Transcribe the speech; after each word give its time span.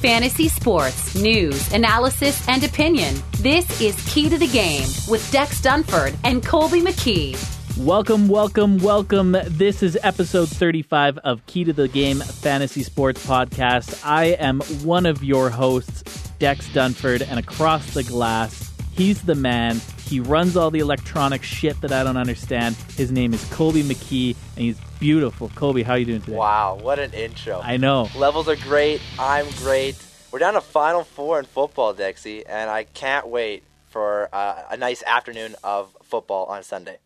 Fantasy 0.00 0.46
sports, 0.46 1.16
news, 1.16 1.72
analysis, 1.72 2.46
and 2.46 2.62
opinion. 2.62 3.16
This 3.40 3.80
is 3.80 3.96
Key 4.14 4.28
to 4.28 4.38
the 4.38 4.46
Game 4.46 4.86
with 5.08 5.28
Dex 5.32 5.60
Dunford 5.60 6.16
and 6.22 6.46
Colby 6.46 6.80
McKee. 6.80 7.36
Welcome, 7.84 8.28
welcome, 8.28 8.78
welcome. 8.78 9.36
This 9.48 9.82
is 9.82 9.98
episode 10.04 10.48
35 10.50 11.18
of 11.18 11.44
Key 11.46 11.64
to 11.64 11.72
the 11.72 11.88
Game 11.88 12.20
Fantasy 12.20 12.84
Sports 12.84 13.26
Podcast. 13.26 14.00
I 14.06 14.26
am 14.26 14.60
one 14.84 15.04
of 15.04 15.24
your 15.24 15.50
hosts, 15.50 16.04
Dex 16.38 16.68
Dunford, 16.68 17.28
and 17.28 17.40
across 17.40 17.92
the 17.94 18.04
glass, 18.04 18.72
he's 18.92 19.22
the 19.22 19.34
man. 19.34 19.80
He 20.08 20.20
runs 20.20 20.56
all 20.56 20.70
the 20.70 20.78
electronic 20.78 21.42
shit 21.42 21.78
that 21.82 21.92
I 21.92 22.02
don't 22.02 22.16
understand. 22.16 22.76
His 22.96 23.12
name 23.12 23.34
is 23.34 23.44
Colby 23.52 23.82
McKee, 23.82 24.34
and 24.56 24.64
he's 24.64 24.80
beautiful. 24.98 25.50
Colby, 25.54 25.82
how 25.82 25.92
are 25.92 25.98
you 25.98 26.06
doing 26.06 26.22
today? 26.22 26.34
Wow, 26.34 26.78
what 26.80 26.98
an 26.98 27.12
intro. 27.12 27.60
I 27.62 27.76
know. 27.76 28.08
Levels 28.16 28.48
are 28.48 28.56
great. 28.56 29.02
I'm 29.18 29.46
great. 29.58 30.02
We're 30.32 30.38
down 30.38 30.54
to 30.54 30.62
Final 30.62 31.04
Four 31.04 31.40
in 31.40 31.44
football, 31.44 31.92
Dexy, 31.92 32.42
and 32.48 32.70
I 32.70 32.84
can't 32.84 33.28
wait 33.28 33.64
for 33.90 34.30
uh, 34.32 34.62
a 34.70 34.78
nice 34.78 35.02
afternoon 35.02 35.56
of 35.62 35.94
football 36.02 36.46
on 36.46 36.62
Sunday. 36.62 37.00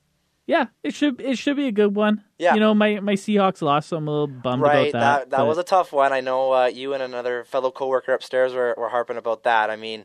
Yeah, 0.46 0.66
it 0.84 0.94
should 0.94 1.20
it 1.20 1.38
should 1.38 1.56
be 1.56 1.66
a 1.66 1.72
good 1.72 1.96
one. 1.96 2.22
Yeah. 2.38 2.54
You 2.54 2.60
know, 2.60 2.72
my, 2.72 3.00
my 3.00 3.14
Seahawks 3.14 3.62
lost, 3.62 3.88
so 3.88 3.96
I'm 3.96 4.06
a 4.06 4.10
little 4.10 4.26
bummed 4.28 4.62
right, 4.62 4.90
about 4.90 4.92
that. 4.92 5.30
that, 5.30 5.36
but- 5.38 5.46
was 5.46 5.58
a 5.58 5.64
tough 5.64 5.92
one. 5.92 6.12
I 6.12 6.20
know 6.20 6.52
uh, 6.52 6.66
you 6.66 6.94
and 6.94 7.02
another 7.02 7.42
fellow 7.42 7.72
coworker 7.72 8.12
upstairs 8.12 8.52
were, 8.54 8.76
were 8.78 8.90
harping 8.90 9.16
about 9.16 9.42
that. 9.42 9.70
I 9.70 9.76
mean, 9.76 10.04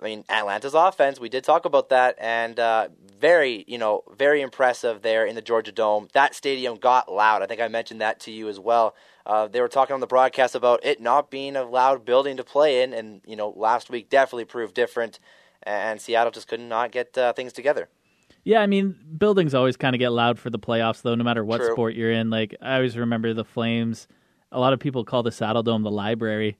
I 0.00 0.04
mean 0.04 0.24
Atlanta's 0.28 0.74
offense. 0.74 1.20
We 1.20 1.28
did 1.28 1.44
talk 1.44 1.64
about 1.64 1.90
that, 1.90 2.16
and 2.18 2.58
uh, 2.58 2.88
very, 3.18 3.64
you 3.68 3.78
know, 3.78 4.02
very 4.16 4.40
impressive 4.40 5.02
there 5.02 5.26
in 5.26 5.34
the 5.34 5.42
Georgia 5.42 5.72
Dome. 5.72 6.08
That 6.14 6.34
stadium 6.34 6.76
got 6.76 7.12
loud. 7.12 7.42
I 7.42 7.46
think 7.46 7.60
I 7.60 7.68
mentioned 7.68 8.00
that 8.00 8.20
to 8.20 8.30
you 8.30 8.48
as 8.48 8.58
well. 8.58 8.94
Uh, 9.26 9.46
they 9.46 9.60
were 9.60 9.68
talking 9.68 9.94
on 9.94 10.00
the 10.00 10.06
broadcast 10.06 10.54
about 10.54 10.84
it 10.84 11.00
not 11.00 11.30
being 11.30 11.54
a 11.54 11.64
loud 11.64 12.04
building 12.04 12.36
to 12.38 12.44
play 12.44 12.82
in, 12.82 12.92
and 12.92 13.20
you 13.26 13.36
know, 13.36 13.50
last 13.50 13.90
week 13.90 14.08
definitely 14.08 14.46
proved 14.46 14.74
different. 14.74 15.18
And 15.62 16.00
Seattle 16.00 16.32
just 16.32 16.48
could 16.48 16.60
not 16.60 16.90
get 16.90 17.16
uh, 17.18 17.34
things 17.34 17.52
together. 17.52 17.90
Yeah, 18.44 18.62
I 18.62 18.66
mean, 18.66 18.96
buildings 19.18 19.54
always 19.54 19.76
kind 19.76 19.94
of 19.94 19.98
get 19.98 20.12
loud 20.12 20.38
for 20.38 20.48
the 20.48 20.58
playoffs, 20.58 21.02
though, 21.02 21.14
no 21.14 21.24
matter 21.24 21.44
what 21.44 21.58
True. 21.58 21.72
sport 21.72 21.94
you're 21.94 22.10
in. 22.10 22.30
Like, 22.30 22.56
I 22.62 22.76
always 22.76 22.96
remember 22.96 23.34
the 23.34 23.44
Flames. 23.44 24.08
A 24.50 24.58
lot 24.58 24.72
of 24.72 24.80
people 24.80 25.04
call 25.04 25.22
the 25.22 25.30
Saddledome 25.30 25.82
the 25.82 25.90
library 25.90 26.56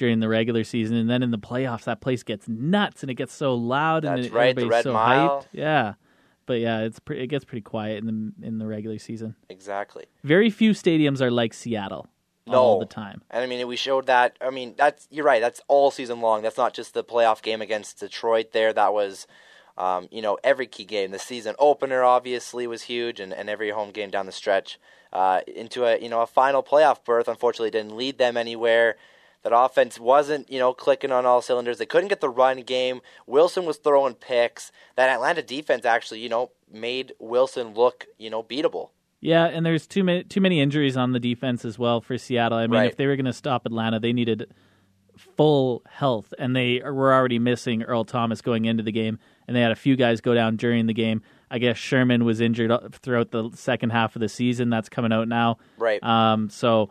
during 0.00 0.18
the 0.18 0.28
regular 0.28 0.64
season, 0.64 0.96
and 0.96 1.08
then 1.08 1.22
in 1.22 1.30
the 1.30 1.38
playoffs, 1.38 1.84
that 1.84 2.00
place 2.00 2.24
gets 2.24 2.48
nuts 2.48 3.02
and 3.04 3.10
it 3.10 3.14
gets 3.14 3.32
so 3.32 3.54
loud 3.54 4.04
and 4.04 4.16
That's 4.18 4.26
it- 4.26 4.32
right, 4.32 4.48
everybody's 4.58 4.82
so 4.82 4.92
Mile. 4.94 5.42
hyped. 5.42 5.46
Yeah, 5.52 5.94
but 6.46 6.54
yeah, 6.54 6.80
it's 6.80 6.98
pre- 6.98 7.20
it 7.20 7.28
gets 7.28 7.44
pretty 7.44 7.60
quiet 7.62 8.02
in 8.02 8.06
the 8.40 8.46
in 8.46 8.58
the 8.58 8.66
regular 8.66 8.98
season. 8.98 9.36
Exactly. 9.48 10.06
Very 10.24 10.50
few 10.50 10.72
stadiums 10.72 11.20
are 11.20 11.30
like 11.30 11.52
Seattle 11.54 12.08
No. 12.46 12.54
all 12.60 12.78
the 12.80 12.86
time. 12.86 13.22
And 13.30 13.44
I 13.44 13.46
mean, 13.46 13.64
we 13.68 13.76
showed 13.76 14.06
that. 14.06 14.36
I 14.40 14.50
mean, 14.50 14.74
that's 14.76 15.06
you're 15.10 15.24
right. 15.24 15.40
That's 15.40 15.60
all 15.68 15.90
season 15.90 16.20
long. 16.20 16.42
That's 16.42 16.56
not 16.58 16.72
just 16.74 16.94
the 16.94 17.04
playoff 17.04 17.42
game 17.42 17.60
against 17.62 18.00
Detroit. 18.00 18.52
There, 18.52 18.72
that 18.72 18.92
was, 18.92 19.26
um, 19.78 20.08
you 20.10 20.22
know, 20.22 20.38
every 20.42 20.66
key 20.66 20.84
game. 20.86 21.10
The 21.12 21.18
season 21.18 21.54
opener 21.58 22.02
obviously 22.02 22.66
was 22.66 22.82
huge, 22.82 23.20
and, 23.20 23.32
and 23.32 23.48
every 23.50 23.70
home 23.70 23.90
game 23.92 24.10
down 24.10 24.26
the 24.26 24.32
stretch 24.32 24.80
uh, 25.12 25.40
into 25.46 25.84
a 25.84 25.98
you 25.98 26.08
know 26.08 26.22
a 26.22 26.26
final 26.26 26.62
playoff 26.62 27.04
berth. 27.04 27.28
Unfortunately, 27.28 27.70
didn't 27.70 27.96
lead 27.96 28.16
them 28.18 28.36
anywhere. 28.36 28.96
That 29.42 29.56
offense 29.56 29.98
wasn't, 29.98 30.50
you 30.50 30.58
know, 30.58 30.74
clicking 30.74 31.10
on 31.12 31.24
all 31.24 31.40
cylinders. 31.40 31.78
They 31.78 31.86
couldn't 31.86 32.08
get 32.08 32.20
the 32.20 32.28
run 32.28 32.60
game. 32.62 33.00
Wilson 33.26 33.64
was 33.64 33.78
throwing 33.78 34.14
picks. 34.14 34.70
That 34.96 35.08
Atlanta 35.08 35.42
defense 35.42 35.84
actually, 35.86 36.20
you 36.20 36.28
know, 36.28 36.50
made 36.70 37.12
Wilson 37.18 37.72
look, 37.74 38.06
you 38.18 38.28
know, 38.28 38.42
beatable. 38.42 38.90
Yeah, 39.22 39.46
and 39.46 39.64
there's 39.64 39.86
too 39.86 40.02
many 40.04 40.24
too 40.24 40.40
many 40.40 40.60
injuries 40.60 40.96
on 40.96 41.12
the 41.12 41.20
defense 41.20 41.64
as 41.64 41.78
well 41.78 42.00
for 42.00 42.16
Seattle. 42.18 42.58
I 42.58 42.66
mean, 42.66 42.80
Right. 42.80 42.90
if 42.90 42.96
they 42.96 43.06
were 43.06 43.16
going 43.16 43.26
to 43.26 43.32
stop 43.32 43.66
Atlanta, 43.66 43.98
they 44.00 44.12
needed 44.12 44.52
full 45.16 45.82
health, 45.88 46.32
and 46.38 46.54
they 46.56 46.80
were 46.82 47.12
already 47.12 47.38
missing 47.38 47.82
Earl 47.82 48.04
Thomas 48.04 48.40
going 48.40 48.64
into 48.64 48.82
the 48.82 48.92
game, 48.92 49.18
and 49.46 49.56
they 49.56 49.60
had 49.60 49.72
a 49.72 49.76
few 49.76 49.96
guys 49.96 50.20
go 50.20 50.34
down 50.34 50.56
during 50.56 50.86
the 50.86 50.94
game. 50.94 51.22
I 51.50 51.58
guess 51.58 51.76
Sherman 51.76 52.24
was 52.24 52.40
injured 52.40 52.70
uh, 52.70 52.88
throughout 52.92 53.30
the 53.30 53.50
second 53.54 53.90
half 53.90 54.14
of 54.16 54.20
the 54.20 54.28
season. 54.28 54.70
That's 54.70 54.88
coming 54.88 55.12
out 55.12 55.28
now. 55.28 55.58
Right. 55.78 56.02
Um. 56.02 56.48
So, 56.48 56.90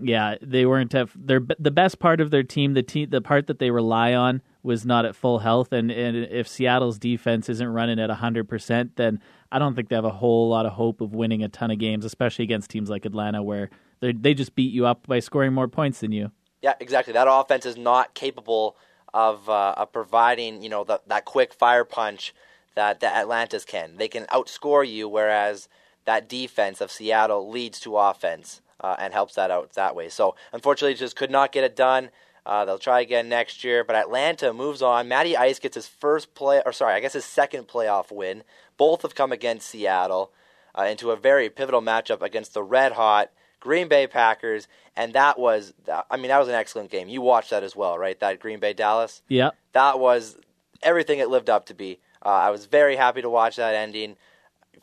yeah, 0.00 0.36
they 0.40 0.66
weren't 0.66 0.94
at 0.94 1.08
their 1.14 1.40
the 1.58 1.70
best 1.70 1.98
part 1.98 2.20
of 2.20 2.30
their 2.30 2.42
team. 2.42 2.74
The 2.74 2.82
team, 2.82 3.10
the 3.10 3.20
part 3.20 3.46
that 3.46 3.58
they 3.58 3.70
rely 3.70 4.14
on 4.14 4.42
was 4.62 4.84
not 4.84 5.04
at 5.04 5.16
full 5.16 5.38
health, 5.38 5.72
and, 5.72 5.90
and 5.90 6.16
if 6.16 6.48
Seattle's 6.48 6.98
defense 6.98 7.48
isn't 7.48 7.68
running 7.68 7.98
at 7.98 8.10
hundred 8.10 8.48
percent, 8.48 8.96
then 8.96 9.20
I 9.50 9.58
don't 9.58 9.74
think 9.74 9.88
they 9.88 9.96
have 9.96 10.04
a 10.04 10.10
whole 10.10 10.48
lot 10.48 10.66
of 10.66 10.72
hope 10.72 11.00
of 11.00 11.14
winning 11.14 11.42
a 11.42 11.48
ton 11.48 11.70
of 11.70 11.78
games, 11.78 12.04
especially 12.04 12.44
against 12.44 12.70
teams 12.70 12.90
like 12.90 13.04
Atlanta, 13.04 13.42
where 13.42 13.70
they 14.00 14.34
just 14.34 14.54
beat 14.54 14.72
you 14.72 14.86
up 14.86 15.06
by 15.06 15.18
scoring 15.20 15.52
more 15.52 15.68
points 15.68 16.00
than 16.00 16.12
you. 16.12 16.30
Yeah, 16.62 16.74
exactly. 16.80 17.12
That 17.12 17.28
offense 17.30 17.66
is 17.66 17.76
not 17.76 18.14
capable 18.14 18.76
of 19.14 19.48
uh, 19.48 19.74
of 19.76 19.92
providing 19.92 20.62
you 20.62 20.68
know 20.68 20.84
the, 20.84 21.00
that 21.06 21.24
quick 21.24 21.54
fire 21.54 21.84
punch 21.84 22.34
that 22.74 23.00
the 23.00 23.08
Atlantas 23.08 23.64
can. 23.64 23.96
They 23.96 24.08
can 24.08 24.24
outscore 24.26 24.88
you, 24.88 25.08
whereas 25.08 25.68
that 26.04 26.28
defense 26.28 26.80
of 26.80 26.90
Seattle 26.90 27.50
leads 27.50 27.80
to 27.80 27.96
offense 27.96 28.60
uh, 28.80 28.96
and 28.98 29.12
helps 29.12 29.34
that 29.34 29.50
out 29.50 29.72
that 29.74 29.94
way. 29.94 30.08
So 30.08 30.34
unfortunately, 30.52 30.94
just 30.94 31.16
could 31.16 31.30
not 31.30 31.52
get 31.52 31.64
it 31.64 31.76
done. 31.76 32.10
Uh, 32.46 32.64
they'll 32.64 32.78
try 32.78 33.00
again 33.00 33.28
next 33.28 33.62
year, 33.62 33.84
but 33.84 33.94
Atlanta 33.94 34.52
moves 34.54 34.80
on. 34.80 35.06
Matty 35.06 35.36
Ice 35.36 35.58
gets 35.58 35.74
his 35.74 35.86
first 35.86 36.34
play, 36.34 36.62
or 36.64 36.72
sorry, 36.72 36.94
I 36.94 37.00
guess 37.00 37.12
his 37.12 37.24
second 37.24 37.68
playoff 37.68 38.10
win. 38.10 38.42
Both 38.78 39.02
have 39.02 39.14
come 39.14 39.32
against 39.32 39.68
Seattle 39.68 40.32
uh, 40.78 40.84
into 40.84 41.10
a 41.10 41.16
very 41.16 41.50
pivotal 41.50 41.82
matchup 41.82 42.22
against 42.22 42.54
the 42.54 42.62
red 42.62 42.92
hot 42.92 43.30
Green 43.60 43.88
Bay 43.88 44.06
Packers, 44.06 44.68
and 44.96 45.12
that 45.14 45.38
was, 45.38 45.74
I 46.10 46.16
mean, 46.16 46.28
that 46.28 46.38
was 46.38 46.48
an 46.48 46.54
excellent 46.54 46.90
game. 46.90 47.08
You 47.08 47.20
watched 47.20 47.50
that 47.50 47.62
as 47.62 47.74
well, 47.74 47.98
right? 47.98 48.18
That 48.20 48.38
Green 48.40 48.60
Bay 48.60 48.72
Dallas. 48.72 49.22
Yeah. 49.28 49.50
That 49.72 49.98
was 49.98 50.36
everything 50.82 51.18
it 51.18 51.28
lived 51.28 51.50
up 51.50 51.66
to 51.66 51.74
be. 51.74 51.98
Uh, 52.24 52.28
I 52.28 52.50
was 52.50 52.66
very 52.66 52.96
happy 52.96 53.20
to 53.20 53.30
watch 53.30 53.56
that 53.56 53.74
ending. 53.74 54.16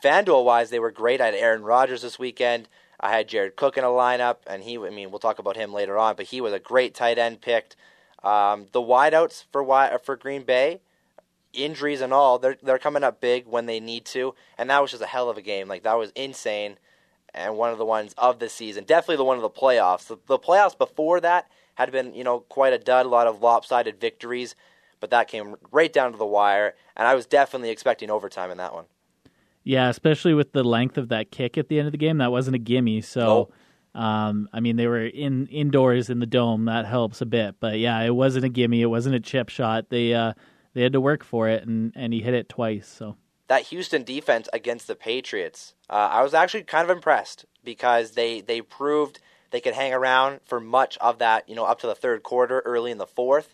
FanDuel 0.02 0.44
wise, 0.44 0.70
they 0.70 0.78
were 0.78 0.90
great. 0.90 1.20
I 1.20 1.26
had 1.26 1.34
Aaron 1.34 1.62
Rodgers 1.62 2.02
this 2.02 2.18
weekend. 2.18 2.68
I 3.00 3.10
had 3.10 3.28
Jared 3.28 3.56
Cook 3.56 3.76
in 3.76 3.84
a 3.84 3.88
lineup, 3.88 4.36
and 4.46 4.62
he, 4.62 4.78
I 4.78 4.90
mean, 4.90 5.10
we'll 5.10 5.18
talk 5.18 5.38
about 5.38 5.56
him 5.56 5.72
later 5.72 5.98
on, 5.98 6.16
but 6.16 6.26
he 6.26 6.40
was 6.40 6.52
a 6.52 6.58
great 6.58 6.94
tight 6.94 7.18
end 7.18 7.40
picked. 7.40 7.76
Um, 8.22 8.66
the 8.72 8.80
wideouts 8.80 9.44
for 9.52 9.62
wi- 9.62 9.98
for 10.02 10.16
Green 10.16 10.42
Bay, 10.42 10.80
injuries 11.52 12.00
and 12.00 12.12
all, 12.12 12.38
they're 12.38 12.56
they're 12.62 12.78
coming 12.78 13.04
up 13.04 13.20
big 13.20 13.46
when 13.46 13.66
they 13.66 13.80
need 13.80 14.04
to, 14.06 14.34
and 14.58 14.70
that 14.70 14.80
was 14.80 14.90
just 14.90 15.02
a 15.02 15.06
hell 15.06 15.28
of 15.28 15.36
a 15.36 15.42
game. 15.42 15.68
Like 15.68 15.82
that 15.82 15.98
was 15.98 16.10
insane, 16.14 16.78
and 17.34 17.56
one 17.56 17.70
of 17.70 17.78
the 17.78 17.84
ones 17.84 18.14
of 18.18 18.38
the 18.38 18.48
season, 18.48 18.84
definitely 18.84 19.16
the 19.16 19.24
one 19.24 19.36
of 19.36 19.42
the 19.42 19.50
playoffs. 19.50 20.06
The, 20.06 20.16
the 20.26 20.38
playoffs 20.38 20.76
before 20.76 21.20
that 21.20 21.48
had 21.74 21.92
been 21.92 22.14
you 22.14 22.24
know 22.24 22.40
quite 22.40 22.72
a 22.72 22.78
dud, 22.78 23.06
a 23.06 23.08
lot 23.10 23.26
of 23.26 23.42
lopsided 23.42 24.00
victories, 24.00 24.54
but 24.98 25.10
that 25.10 25.28
came 25.28 25.56
right 25.70 25.92
down 25.92 26.12
to 26.12 26.18
the 26.18 26.26
wire, 26.26 26.74
and 26.96 27.06
I 27.06 27.14
was 27.14 27.26
definitely 27.26 27.70
expecting 27.70 28.10
overtime 28.10 28.50
in 28.50 28.58
that 28.58 28.74
one. 28.74 28.86
Yeah, 29.66 29.88
especially 29.88 30.32
with 30.32 30.52
the 30.52 30.62
length 30.62 30.96
of 30.96 31.08
that 31.08 31.32
kick 31.32 31.58
at 31.58 31.66
the 31.66 31.80
end 31.80 31.86
of 31.86 31.92
the 31.92 31.98
game, 31.98 32.18
that 32.18 32.30
wasn't 32.30 32.54
a 32.54 32.58
gimme. 32.60 33.00
So, 33.00 33.50
um, 33.96 34.48
I 34.52 34.60
mean, 34.60 34.76
they 34.76 34.86
were 34.86 35.04
in 35.04 35.48
indoors 35.48 36.08
in 36.08 36.20
the 36.20 36.26
dome. 36.26 36.66
That 36.66 36.86
helps 36.86 37.20
a 37.20 37.26
bit, 37.26 37.56
but 37.58 37.80
yeah, 37.80 38.00
it 38.02 38.14
wasn't 38.14 38.44
a 38.44 38.48
gimme. 38.48 38.80
It 38.80 38.86
wasn't 38.86 39.16
a 39.16 39.20
chip 39.20 39.48
shot. 39.48 39.90
They 39.90 40.14
uh, 40.14 40.34
they 40.74 40.82
had 40.82 40.92
to 40.92 41.00
work 41.00 41.24
for 41.24 41.48
it, 41.48 41.66
and 41.66 41.92
and 41.96 42.12
he 42.12 42.22
hit 42.22 42.32
it 42.32 42.48
twice. 42.48 42.86
So 42.86 43.16
that 43.48 43.62
Houston 43.64 44.04
defense 44.04 44.48
against 44.52 44.86
the 44.86 44.94
Patriots, 44.94 45.74
uh, 45.90 46.10
I 46.12 46.22
was 46.22 46.32
actually 46.32 46.62
kind 46.62 46.88
of 46.88 46.96
impressed 46.96 47.44
because 47.64 48.12
they 48.12 48.42
they 48.42 48.60
proved 48.60 49.18
they 49.50 49.60
could 49.60 49.74
hang 49.74 49.92
around 49.92 50.42
for 50.44 50.60
much 50.60 50.96
of 50.98 51.18
that, 51.18 51.48
you 51.48 51.56
know, 51.56 51.64
up 51.64 51.80
to 51.80 51.88
the 51.88 51.96
third 51.96 52.22
quarter, 52.22 52.60
early 52.64 52.92
in 52.92 52.98
the 52.98 53.06
fourth. 53.06 53.52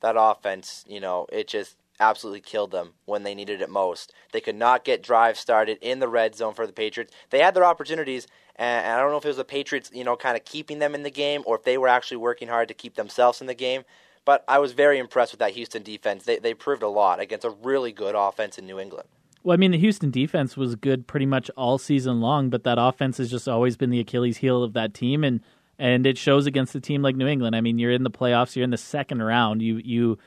That 0.00 0.16
offense, 0.18 0.84
you 0.86 1.00
know, 1.00 1.26
it 1.32 1.48
just 1.48 1.76
absolutely 2.00 2.40
killed 2.40 2.70
them 2.70 2.94
when 3.04 3.22
they 3.22 3.34
needed 3.34 3.60
it 3.60 3.70
most. 3.70 4.12
They 4.32 4.40
could 4.40 4.56
not 4.56 4.84
get 4.84 5.02
drives 5.02 5.40
started 5.40 5.78
in 5.80 6.00
the 6.00 6.08
red 6.08 6.34
zone 6.34 6.54
for 6.54 6.66
the 6.66 6.72
Patriots. 6.72 7.12
They 7.30 7.38
had 7.38 7.54
their 7.54 7.64
opportunities, 7.64 8.26
and, 8.56 8.84
and 8.86 8.94
I 8.94 9.00
don't 9.00 9.10
know 9.10 9.18
if 9.18 9.24
it 9.24 9.28
was 9.28 9.36
the 9.36 9.44
Patriots, 9.44 9.90
you 9.92 10.04
know, 10.04 10.16
kind 10.16 10.36
of 10.36 10.44
keeping 10.44 10.78
them 10.78 10.94
in 10.94 11.02
the 11.02 11.10
game 11.10 11.42
or 11.46 11.56
if 11.56 11.64
they 11.64 11.78
were 11.78 11.88
actually 11.88 12.16
working 12.18 12.48
hard 12.48 12.68
to 12.68 12.74
keep 12.74 12.94
themselves 12.94 13.40
in 13.40 13.46
the 13.46 13.54
game. 13.54 13.84
But 14.24 14.44
I 14.48 14.58
was 14.58 14.72
very 14.72 14.98
impressed 14.98 15.32
with 15.32 15.40
that 15.40 15.52
Houston 15.52 15.82
defense. 15.82 16.24
They 16.24 16.38
they 16.38 16.54
proved 16.54 16.82
a 16.82 16.88
lot 16.88 17.20
against 17.20 17.44
a 17.44 17.50
really 17.50 17.92
good 17.92 18.14
offense 18.14 18.56
in 18.56 18.66
New 18.66 18.78
England. 18.80 19.08
Well, 19.42 19.52
I 19.52 19.58
mean, 19.58 19.72
the 19.72 19.78
Houston 19.78 20.10
defense 20.10 20.56
was 20.56 20.74
good 20.74 21.06
pretty 21.06 21.26
much 21.26 21.50
all 21.54 21.76
season 21.76 22.22
long, 22.22 22.48
but 22.48 22.64
that 22.64 22.78
offense 22.78 23.18
has 23.18 23.30
just 23.30 23.46
always 23.46 23.76
been 23.76 23.90
the 23.90 24.00
Achilles 24.00 24.38
heel 24.38 24.62
of 24.62 24.72
that 24.72 24.94
team, 24.94 25.22
and 25.22 25.40
and 25.78 26.06
it 26.06 26.16
shows 26.16 26.46
against 26.46 26.74
a 26.74 26.80
team 26.80 27.02
like 27.02 27.16
New 27.16 27.26
England. 27.26 27.54
I 27.54 27.60
mean, 27.60 27.78
you're 27.78 27.90
in 27.90 28.04
the 28.04 28.10
playoffs, 28.10 28.56
you're 28.56 28.64
in 28.64 28.70
the 28.70 28.78
second 28.78 29.22
round. 29.22 29.60
You 29.60 29.76
you 29.84 30.18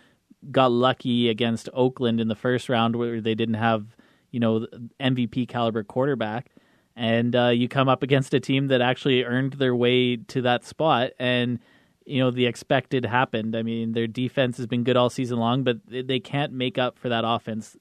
got 0.51 0.71
lucky 0.71 1.29
against 1.29 1.69
Oakland 1.73 2.19
in 2.19 2.27
the 2.27 2.35
first 2.35 2.69
round 2.69 2.95
where 2.95 3.21
they 3.21 3.35
didn't 3.35 3.55
have 3.55 3.95
you 4.31 4.39
know 4.39 4.67
MVP 4.99 5.47
caliber 5.47 5.83
quarterback, 5.83 6.51
and 6.95 7.35
uh, 7.35 7.47
you 7.47 7.67
come 7.67 7.89
up 7.89 8.03
against 8.03 8.33
a 8.33 8.39
team 8.39 8.67
that 8.67 8.81
actually 8.81 9.23
earned 9.23 9.53
their 9.53 9.75
way 9.75 10.17
to 10.17 10.41
that 10.41 10.65
spot 10.65 11.11
and. 11.19 11.59
You 12.09 12.21
know 12.21 12.31
the 12.31 12.45
expected 12.45 13.05
happened. 13.05 13.53
I 13.53 13.63
mean, 13.63 13.91
their 13.91 14.07
defense 14.07 14.55
has 14.55 14.65
been 14.65 14.85
good 14.85 14.95
all 14.95 15.09
season 15.09 15.39
long, 15.39 15.65
but 15.65 15.79
they 15.85 16.21
can't 16.21 16.53
make 16.53 16.77
up 16.77 16.97
for 16.97 17.09
that 17.09 17.25
offense. 17.27 17.75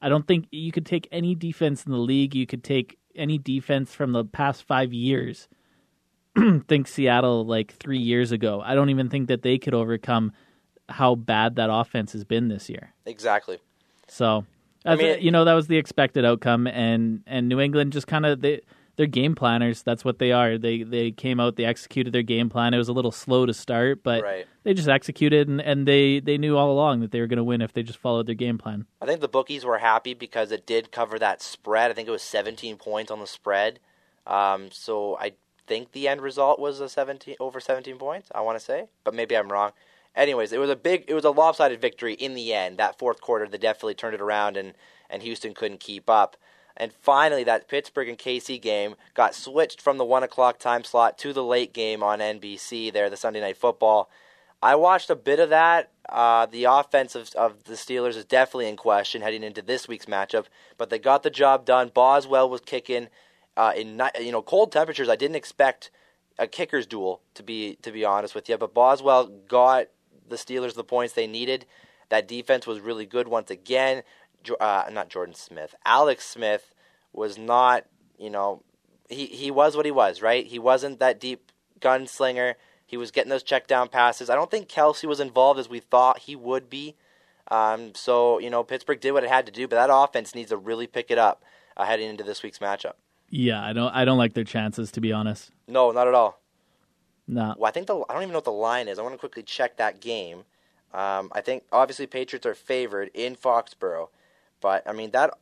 I 0.00 0.08
don't 0.08 0.26
think 0.26 0.46
you 0.50 0.72
could 0.72 0.86
take 0.86 1.06
any 1.12 1.34
defense 1.34 1.84
in 1.84 1.92
the 1.92 1.98
league. 1.98 2.34
You 2.34 2.46
could 2.46 2.64
take 2.64 2.98
any 3.14 3.36
defense 3.38 3.94
from 3.94 4.12
the 4.12 4.24
past 4.24 4.62
five 4.62 4.92
years. 4.92 5.48
think 6.68 6.86
Seattle 6.86 7.44
like 7.46 7.72
three 7.72 7.98
years 7.98 8.32
ago. 8.32 8.62
I 8.64 8.74
don't 8.74 8.90
even 8.90 9.08
think 9.08 9.28
that 9.28 9.42
they 9.42 9.58
could 9.58 9.74
overcome 9.74 10.32
how 10.88 11.14
bad 11.14 11.56
that 11.56 11.70
offense 11.70 12.12
has 12.12 12.24
been 12.24 12.48
this 12.48 12.68
year. 12.68 12.92
Exactly. 13.04 13.58
So, 14.08 14.44
I 14.84 14.96
mean, 14.96 15.20
you 15.20 15.30
know, 15.30 15.44
that 15.44 15.54
was 15.54 15.66
the 15.66 15.76
expected 15.78 16.24
outcome, 16.24 16.66
and 16.66 17.22
and 17.26 17.48
New 17.48 17.60
England 17.60 17.92
just 17.92 18.06
kind 18.06 18.24
of 18.24 18.40
they 18.40 18.60
they're 18.96 19.06
game 19.06 19.34
planners. 19.34 19.82
That's 19.82 20.04
what 20.04 20.18
they 20.18 20.32
are. 20.32 20.58
They 20.58 20.82
they 20.82 21.10
came 21.10 21.38
out, 21.38 21.56
they 21.56 21.64
executed 21.64 22.12
their 22.12 22.22
game 22.22 22.48
plan. 22.48 22.74
It 22.74 22.78
was 22.78 22.88
a 22.88 22.92
little 22.92 23.12
slow 23.12 23.46
to 23.46 23.54
start, 23.54 24.02
but 24.02 24.22
right. 24.22 24.46
they 24.64 24.74
just 24.74 24.88
executed, 24.88 25.48
and, 25.48 25.60
and 25.60 25.86
they 25.86 26.20
they 26.20 26.38
knew 26.38 26.56
all 26.56 26.70
along 26.70 27.00
that 27.00 27.10
they 27.10 27.20
were 27.20 27.26
going 27.26 27.36
to 27.38 27.44
win 27.44 27.60
if 27.60 27.72
they 27.72 27.82
just 27.82 27.98
followed 27.98 28.26
their 28.26 28.34
game 28.34 28.58
plan. 28.58 28.86
I 29.00 29.06
think 29.06 29.20
the 29.20 29.28
bookies 29.28 29.64
were 29.64 29.78
happy 29.78 30.14
because 30.14 30.50
it 30.50 30.66
did 30.66 30.90
cover 30.90 31.18
that 31.18 31.42
spread. 31.42 31.90
I 31.90 31.94
think 31.94 32.08
it 32.08 32.12
was 32.12 32.22
17 32.22 32.76
points 32.76 33.10
on 33.10 33.20
the 33.20 33.26
spread. 33.26 33.80
Um, 34.26 34.70
so 34.72 35.16
I 35.18 35.34
think 35.66 35.92
the 35.92 36.08
end 36.08 36.20
result 36.20 36.58
was 36.58 36.80
a 36.80 36.88
17 36.88 37.36
over 37.38 37.60
17 37.60 37.96
points. 37.98 38.30
I 38.34 38.40
want 38.40 38.58
to 38.58 38.64
say, 38.64 38.88
but 39.04 39.14
maybe 39.14 39.36
I'm 39.36 39.52
wrong. 39.52 39.72
Anyways, 40.16 40.52
it 40.52 40.58
was 40.58 40.70
a 40.70 40.76
big, 40.76 41.04
it 41.08 41.14
was 41.14 41.24
a 41.24 41.30
lopsided 41.30 41.80
victory 41.80 42.14
in 42.14 42.34
the 42.34 42.54
end. 42.54 42.78
That 42.78 42.98
fourth 42.98 43.20
quarter, 43.20 43.46
they 43.46 43.58
definitely 43.58 43.94
turned 43.94 44.14
it 44.14 44.20
around, 44.20 44.56
and 44.56 44.72
and 45.10 45.22
Houston 45.22 45.54
couldn't 45.54 45.80
keep 45.80 46.08
up. 46.08 46.36
And 46.76 46.92
finally, 46.92 47.44
that 47.44 47.68
Pittsburgh 47.68 48.08
and 48.08 48.18
KC 48.18 48.60
game 48.60 48.96
got 49.14 49.34
switched 49.34 49.80
from 49.80 49.98
the 49.98 50.04
one 50.04 50.22
o'clock 50.22 50.58
time 50.58 50.84
slot 50.84 51.16
to 51.18 51.32
the 51.32 51.44
late 51.44 51.72
game 51.72 52.02
on 52.02 52.18
NBC. 52.18 52.92
There, 52.92 53.08
the 53.10 53.16
Sunday 53.16 53.40
Night 53.40 53.56
Football. 53.56 54.10
I 54.62 54.74
watched 54.74 55.10
a 55.10 55.16
bit 55.16 55.38
of 55.38 55.50
that. 55.50 55.90
Uh, 56.08 56.46
the 56.46 56.64
offense 56.64 57.14
of, 57.14 57.30
of 57.34 57.64
the 57.64 57.74
Steelers 57.74 58.16
is 58.16 58.24
definitely 58.24 58.68
in 58.68 58.76
question 58.76 59.20
heading 59.20 59.42
into 59.42 59.60
this 59.60 59.86
week's 59.86 60.06
matchup, 60.06 60.46
but 60.78 60.88
they 60.88 60.98
got 60.98 61.22
the 61.22 61.30
job 61.30 61.66
done. 61.66 61.90
Boswell 61.92 62.48
was 62.48 62.62
kicking 62.62 63.08
uh, 63.56 63.72
in 63.76 64.00
you 64.20 64.32
know 64.32 64.42
cold 64.42 64.72
temperatures. 64.72 65.08
I 65.08 65.16
didn't 65.16 65.36
expect 65.36 65.90
a 66.38 66.46
kickers 66.46 66.86
duel 66.86 67.22
to 67.34 67.42
be 67.42 67.76
to 67.82 67.92
be 67.92 68.04
honest 68.04 68.34
with 68.34 68.48
you, 68.48 68.56
but 68.56 68.74
Boswell 68.74 69.26
got 69.26 69.88
the 70.28 70.36
Steelers 70.36 70.74
the 70.74 70.84
points 70.84 71.14
they 71.14 71.26
needed. 71.26 71.66
That 72.08 72.28
defense 72.28 72.66
was 72.66 72.80
really 72.80 73.06
good 73.06 73.26
once 73.28 73.50
again 73.50 74.02
uh, 74.54 74.84
not 74.92 75.08
Jordan 75.08 75.34
Smith. 75.34 75.74
Alex 75.84 76.24
Smith 76.24 76.72
was 77.12 77.38
not, 77.38 77.84
you 78.18 78.30
know, 78.30 78.62
he 79.08 79.26
he 79.26 79.50
was 79.50 79.76
what 79.76 79.86
he 79.86 79.92
was, 79.92 80.22
right? 80.22 80.46
He 80.46 80.58
wasn't 80.58 80.98
that 80.98 81.20
deep 81.20 81.52
gunslinger. 81.80 82.54
He 82.84 82.96
was 82.96 83.10
getting 83.10 83.30
those 83.30 83.42
check 83.42 83.66
down 83.66 83.88
passes. 83.88 84.30
I 84.30 84.34
don't 84.34 84.50
think 84.50 84.68
Kelce 84.68 85.04
was 85.04 85.20
involved 85.20 85.58
as 85.58 85.68
we 85.68 85.80
thought 85.80 86.20
he 86.20 86.36
would 86.36 86.70
be. 86.70 86.96
Um, 87.48 87.94
so 87.94 88.38
you 88.38 88.50
know, 88.50 88.64
Pittsburgh 88.64 89.00
did 89.00 89.12
what 89.12 89.24
it 89.24 89.30
had 89.30 89.46
to 89.46 89.52
do, 89.52 89.68
but 89.68 89.76
that 89.76 89.92
offense 89.92 90.34
needs 90.34 90.50
to 90.50 90.56
really 90.56 90.86
pick 90.86 91.10
it 91.10 91.18
up 91.18 91.44
uh, 91.76 91.84
heading 91.84 92.08
into 92.08 92.24
this 92.24 92.42
week's 92.42 92.58
matchup. 92.58 92.94
Yeah, 93.30 93.64
I 93.64 93.72
don't. 93.72 93.94
I 93.94 94.04
don't 94.04 94.18
like 94.18 94.34
their 94.34 94.44
chances 94.44 94.90
to 94.92 95.00
be 95.00 95.12
honest. 95.12 95.50
No, 95.68 95.92
not 95.92 96.08
at 96.08 96.14
all. 96.14 96.40
No. 97.28 97.54
Well, 97.58 97.68
I 97.68 97.72
think 97.72 97.86
the 97.86 97.96
I 98.08 98.12
don't 98.12 98.22
even 98.22 98.32
know 98.32 98.38
what 98.38 98.44
the 98.44 98.52
line 98.52 98.88
is. 98.88 98.98
I 98.98 99.02
want 99.02 99.14
to 99.14 99.18
quickly 99.18 99.42
check 99.42 99.76
that 99.76 100.00
game. 100.00 100.44
Um, 100.94 101.30
I 101.32 101.40
think 101.40 101.64
obviously 101.72 102.06
Patriots 102.06 102.46
are 102.46 102.54
favored 102.54 103.10
in 103.14 103.36
Foxborough. 103.36 104.08
But 104.60 104.88
I 104.88 104.92
mean 104.92 105.10
that 105.10 105.34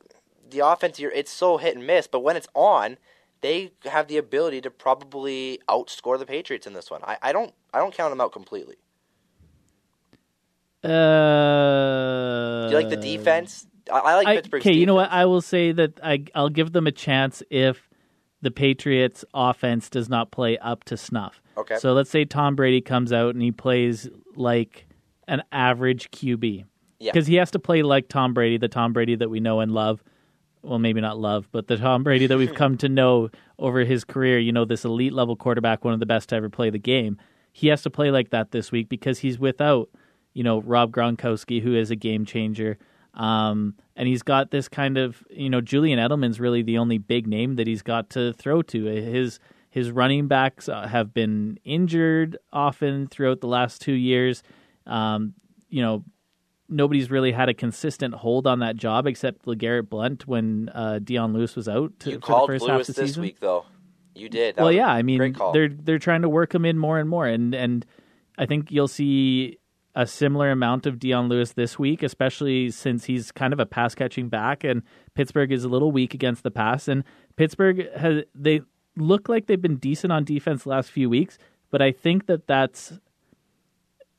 the 0.49 0.59
offense 0.59 0.97
here 0.97 1.11
it's 1.13 1.31
so 1.31 1.57
hit 1.57 1.75
and 1.75 1.85
miss, 1.85 2.07
but 2.07 2.21
when 2.21 2.35
it's 2.35 2.47
on, 2.53 2.97
they 3.41 3.71
have 3.85 4.07
the 4.07 4.17
ability 4.17 4.61
to 4.61 4.71
probably 4.71 5.59
outscore 5.69 6.17
the 6.17 6.25
Patriots 6.25 6.65
in 6.65 6.73
this 6.73 6.89
one. 6.89 7.01
I, 7.03 7.17
I 7.21 7.31
don't 7.31 7.53
I 7.73 7.79
don't 7.79 7.93
count 7.93 8.11
them 8.11 8.21
out 8.21 8.31
completely. 8.31 8.75
Uh, 10.83 12.67
Do 12.67 12.75
you 12.75 12.81
like 12.81 12.89
the 12.89 12.97
defense? 12.97 13.65
I, 13.91 13.99
I 13.99 14.15
like 14.15 14.27
Pittsburgh. 14.27 14.61
Okay, 14.61 14.73
you 14.73 14.85
know 14.85 14.95
what? 14.95 15.11
I 15.11 15.25
will 15.25 15.41
say 15.41 15.71
that 15.71 15.99
I 16.03 16.25
I'll 16.33 16.49
give 16.49 16.71
them 16.73 16.87
a 16.87 16.91
chance 16.91 17.43
if 17.49 17.89
the 18.41 18.51
Patriots 18.51 19.25
offense 19.33 19.89
does 19.89 20.09
not 20.09 20.31
play 20.31 20.57
up 20.59 20.83
to 20.85 20.97
snuff. 20.97 21.41
Okay. 21.57 21.77
So 21.77 21.93
let's 21.93 22.09
say 22.09 22.25
Tom 22.25 22.55
Brady 22.55 22.81
comes 22.81 23.13
out 23.13 23.33
and 23.33 23.41
he 23.41 23.51
plays 23.51 24.09
like 24.35 24.87
an 25.27 25.43
average 25.51 26.11
QB. 26.11 26.65
Yeah. 26.99 27.11
Because 27.11 27.27
he 27.27 27.35
has 27.35 27.51
to 27.51 27.59
play 27.59 27.83
like 27.83 28.07
Tom 28.07 28.33
Brady, 28.33 28.57
the 28.57 28.67
Tom 28.67 28.93
Brady 28.93 29.15
that 29.15 29.29
we 29.29 29.39
know 29.39 29.59
and 29.59 29.71
love. 29.71 30.03
Well, 30.61 30.79
maybe 30.79 30.99
not 30.99 31.19
love, 31.19 31.47
but 31.51 31.67
the 31.67 31.77
Tom 31.77 32.03
Brady 32.03 32.25
that 32.27 32.37
we've 32.37 32.53
come 32.55 32.77
to 32.77 32.89
know 32.89 33.29
over 33.59 33.81
his 33.81 34.03
career. 34.03 34.39
You 34.39 34.51
know, 34.51 34.65
this 34.65 34.85
elite 34.85 35.13
level 35.13 35.35
quarterback, 35.35 35.85
one 35.85 35.93
of 35.93 35.99
the 35.99 36.05
best 36.05 36.29
to 36.29 36.35
ever 36.35 36.49
play 36.49 36.69
the 36.69 36.79
game. 36.79 37.17
He 37.51 37.67
has 37.67 37.83
to 37.83 37.89
play 37.89 38.11
like 38.11 38.31
that 38.31 38.51
this 38.51 38.71
week 38.71 38.89
because 38.89 39.19
he's 39.19 39.39
without, 39.39 39.89
you 40.33 40.43
know, 40.43 40.61
Rob 40.61 40.91
Gronkowski, 40.91 41.61
who 41.61 41.75
is 41.75 41.91
a 41.91 41.95
game 41.95 42.25
changer. 42.25 42.77
Um, 43.13 43.75
and 43.95 44.07
he's 44.07 44.23
got 44.23 44.51
this 44.51 44.67
kind 44.67 44.97
of, 44.97 45.23
you 45.29 45.49
know, 45.49 45.61
Julian 45.61 45.99
Edelman's 45.99 46.39
really 46.39 46.63
the 46.63 46.77
only 46.77 46.97
big 46.97 47.27
name 47.27 47.55
that 47.55 47.67
he's 47.67 47.81
got 47.81 48.09
to 48.11 48.33
throw 48.33 48.61
to. 48.63 48.85
His 48.85 49.39
his 49.75 49.91
running 49.91 50.29
backs 50.29 50.69
uh, 50.69 50.87
have 50.87 51.13
been 51.13 51.59
injured 51.65 52.37
often 52.53 53.07
throughout 53.07 53.41
the 53.41 53.47
last 53.47 53.81
two 53.81 53.91
years. 53.91 54.41
Um, 54.87 55.33
you 55.67 55.81
know, 55.81 56.05
nobody's 56.69 57.11
really 57.11 57.33
had 57.33 57.49
a 57.49 57.53
consistent 57.53 58.13
hold 58.13 58.47
on 58.47 58.59
that 58.59 58.77
job 58.77 59.05
except 59.05 59.45
LeGarrette 59.45 59.89
Blount 59.89 60.25
when 60.25 60.69
uh, 60.69 60.99
Dion 61.03 61.33
Lewis 61.33 61.57
was 61.57 61.67
out 61.67 61.91
to, 61.99 62.11
you 62.11 62.15
for 62.15 62.21
called 62.21 62.49
the 62.49 62.53
first 62.53 62.61
Lewis 62.61 62.71
half 62.71 62.79
of 62.79 62.95
the 62.95 63.01
this 63.01 63.09
season. 63.09 63.23
week, 63.23 63.41
though. 63.41 63.65
You 64.13 64.29
did. 64.29 64.55
That 64.55 64.61
well, 64.61 64.71
yeah. 64.71 64.87
I 64.87 65.01
mean, 65.01 65.35
they're 65.51 65.67
they're 65.67 65.99
trying 65.99 66.21
to 66.21 66.29
work 66.29 66.55
him 66.55 66.63
in 66.63 66.77
more 66.77 66.97
and 66.97 67.09
more, 67.09 67.27
and 67.27 67.53
and 67.53 67.85
I 68.37 68.45
think 68.45 68.71
you'll 68.71 68.87
see 68.87 69.57
a 69.93 70.07
similar 70.07 70.51
amount 70.51 70.85
of 70.85 70.99
Dion 70.99 71.27
Lewis 71.27 71.51
this 71.51 71.77
week, 71.77 72.01
especially 72.01 72.71
since 72.71 73.03
he's 73.03 73.33
kind 73.33 73.51
of 73.51 73.59
a 73.59 73.65
pass 73.65 73.93
catching 73.93 74.29
back, 74.29 74.63
and 74.63 74.83
Pittsburgh 75.15 75.51
is 75.51 75.65
a 75.65 75.67
little 75.67 75.91
weak 75.91 76.13
against 76.13 76.43
the 76.43 76.51
pass, 76.51 76.87
and 76.87 77.03
Pittsburgh 77.35 77.91
has 77.93 78.23
they 78.33 78.61
look 78.97 79.29
like 79.29 79.47
they've 79.47 79.61
been 79.61 79.77
decent 79.77 80.13
on 80.13 80.23
defense 80.23 80.63
the 80.63 80.69
last 80.69 80.91
few 80.91 81.09
weeks, 81.09 81.37
but 81.71 81.81
I 81.81 81.91
think 81.91 82.27
that 82.27 82.47
that's 82.47 82.93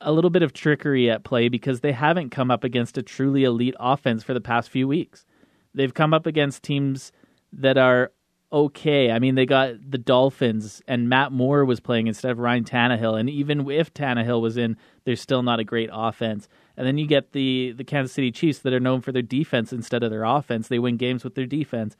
a 0.01 0.11
little 0.11 0.29
bit 0.29 0.43
of 0.43 0.53
trickery 0.53 1.09
at 1.09 1.23
play 1.23 1.49
because 1.49 1.81
they 1.81 1.91
haven't 1.91 2.29
come 2.29 2.51
up 2.51 2.63
against 2.63 2.97
a 2.97 3.01
truly 3.01 3.43
elite 3.43 3.75
offense 3.79 4.23
for 4.23 4.33
the 4.33 4.41
past 4.41 4.69
few 4.69 4.87
weeks. 4.87 5.25
They've 5.73 5.93
come 5.93 6.13
up 6.13 6.25
against 6.25 6.63
teams 6.63 7.11
that 7.51 7.77
are 7.77 8.11
okay. 8.51 9.11
I 9.11 9.19
mean, 9.19 9.35
they 9.35 9.45
got 9.45 9.73
the 9.89 9.97
Dolphins, 9.97 10.81
and 10.87 11.09
Matt 11.09 11.31
Moore 11.31 11.65
was 11.65 11.79
playing 11.79 12.07
instead 12.07 12.31
of 12.31 12.39
Ryan 12.39 12.63
Tannehill. 12.63 13.19
And 13.19 13.29
even 13.29 13.69
if 13.69 13.93
Tannehill 13.93 14.41
was 14.41 14.57
in, 14.57 14.77
there's 15.05 15.21
still 15.21 15.43
not 15.43 15.59
a 15.59 15.63
great 15.63 15.89
offense. 15.91 16.47
And 16.75 16.85
then 16.85 16.97
you 16.97 17.07
get 17.07 17.31
the 17.31 17.73
the 17.75 17.83
Kansas 17.83 18.13
City 18.13 18.31
Chiefs 18.31 18.59
that 18.59 18.73
are 18.73 18.79
known 18.79 19.01
for 19.01 19.11
their 19.11 19.21
defense 19.21 19.73
instead 19.73 20.03
of 20.03 20.11
their 20.11 20.23
offense. 20.23 20.67
They 20.67 20.79
win 20.79 20.97
games 20.97 21.23
with 21.23 21.35
their 21.35 21.45
defense. 21.45 21.97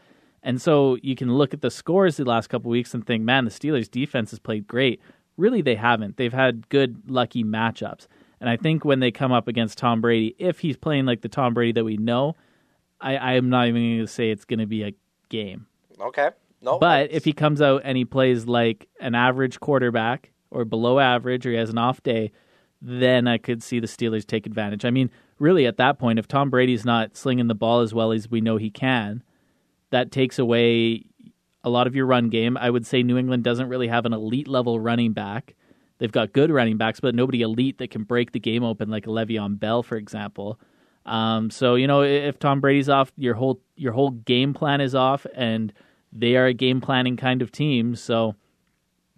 And 0.47 0.61
so 0.61 0.95
you 1.03 1.13
can 1.13 1.35
look 1.35 1.53
at 1.53 1.59
the 1.59 1.69
scores 1.69 2.15
the 2.15 2.23
last 2.23 2.47
couple 2.47 2.71
weeks 2.71 2.93
and 2.93 3.05
think, 3.05 3.21
man, 3.21 3.43
the 3.43 3.51
Steelers' 3.51 3.91
defense 3.91 4.29
has 4.29 4.39
played 4.39 4.65
great. 4.65 5.01
Really, 5.35 5.61
they 5.61 5.75
haven't. 5.75 6.15
They've 6.15 6.31
had 6.31 6.69
good, 6.69 7.01
lucky 7.11 7.43
matchups. 7.43 8.07
And 8.39 8.49
I 8.49 8.55
think 8.55 8.85
when 8.85 9.01
they 9.01 9.11
come 9.11 9.33
up 9.33 9.49
against 9.49 9.77
Tom 9.77 9.99
Brady, 9.99 10.35
if 10.39 10.59
he's 10.59 10.77
playing 10.77 11.05
like 11.05 11.19
the 11.19 11.27
Tom 11.27 11.53
Brady 11.53 11.73
that 11.73 11.83
we 11.83 11.97
know, 11.97 12.37
I, 13.01 13.17
I 13.17 13.33
am 13.33 13.49
not 13.49 13.67
even 13.67 13.81
going 13.81 13.99
to 13.99 14.07
say 14.07 14.29
it's 14.29 14.45
going 14.45 14.61
to 14.61 14.65
be 14.65 14.83
a 14.83 14.93
game. 15.27 15.67
Okay. 15.99 16.29
No. 16.61 16.79
But 16.79 17.11
if 17.11 17.25
he 17.25 17.33
comes 17.33 17.61
out 17.61 17.81
and 17.83 17.97
he 17.97 18.05
plays 18.05 18.47
like 18.47 18.87
an 19.01 19.15
average 19.15 19.59
quarterback 19.59 20.31
or 20.49 20.63
below 20.63 20.97
average 20.97 21.45
or 21.45 21.51
he 21.51 21.57
has 21.57 21.71
an 21.71 21.77
off 21.77 22.01
day, 22.03 22.31
then 22.81 23.27
I 23.27 23.37
could 23.37 23.61
see 23.61 23.81
the 23.81 23.87
Steelers 23.87 24.25
take 24.25 24.45
advantage. 24.45 24.85
I 24.85 24.91
mean, 24.91 25.11
really, 25.39 25.65
at 25.65 25.75
that 25.75 25.99
point, 25.99 26.19
if 26.19 26.27
Tom 26.29 26.49
Brady's 26.49 26.85
not 26.85 27.17
slinging 27.17 27.47
the 27.47 27.53
ball 27.53 27.81
as 27.81 27.93
well 27.93 28.13
as 28.13 28.31
we 28.31 28.39
know 28.39 28.55
he 28.55 28.69
can, 28.69 29.23
that 29.89 30.11
takes 30.11 30.39
away 30.39 31.05
a 31.63 31.69
lot 31.69 31.87
of 31.87 31.95
your 31.95 32.05
run 32.05 32.29
game. 32.29 32.57
I 32.57 32.69
would 32.69 32.85
say 32.85 33.03
New 33.03 33.17
England 33.17 33.43
doesn't 33.43 33.69
really 33.69 33.87
have 33.87 34.05
an 34.05 34.13
elite 34.13 34.47
level 34.47 34.79
running 34.79 35.13
back. 35.13 35.55
They've 35.99 36.11
got 36.11 36.33
good 36.33 36.51
running 36.51 36.77
backs, 36.77 36.99
but 36.99 37.15
nobody 37.15 37.41
elite 37.41 37.79
that 37.79 37.89
can 37.89 38.03
break 38.03 38.31
the 38.31 38.39
game 38.39 38.63
open 38.63 38.89
like 38.89 39.07
a 39.07 39.09
Le'Veon 39.09 39.59
Bell, 39.59 39.83
for 39.83 39.97
example. 39.97 40.59
Um, 41.05 41.49
so 41.49 41.75
you 41.75 41.87
know, 41.87 42.03
if 42.03 42.37
Tom 42.37 42.61
Brady's 42.61 42.89
off, 42.89 43.11
your 43.17 43.33
whole 43.33 43.61
your 43.75 43.93
whole 43.93 44.11
game 44.11 44.53
plan 44.53 44.81
is 44.81 44.93
off, 44.93 45.25
and 45.33 45.73
they 46.11 46.35
are 46.35 46.45
a 46.45 46.53
game 46.53 46.81
planning 46.81 47.17
kind 47.17 47.41
of 47.41 47.51
team. 47.51 47.95
So 47.95 48.35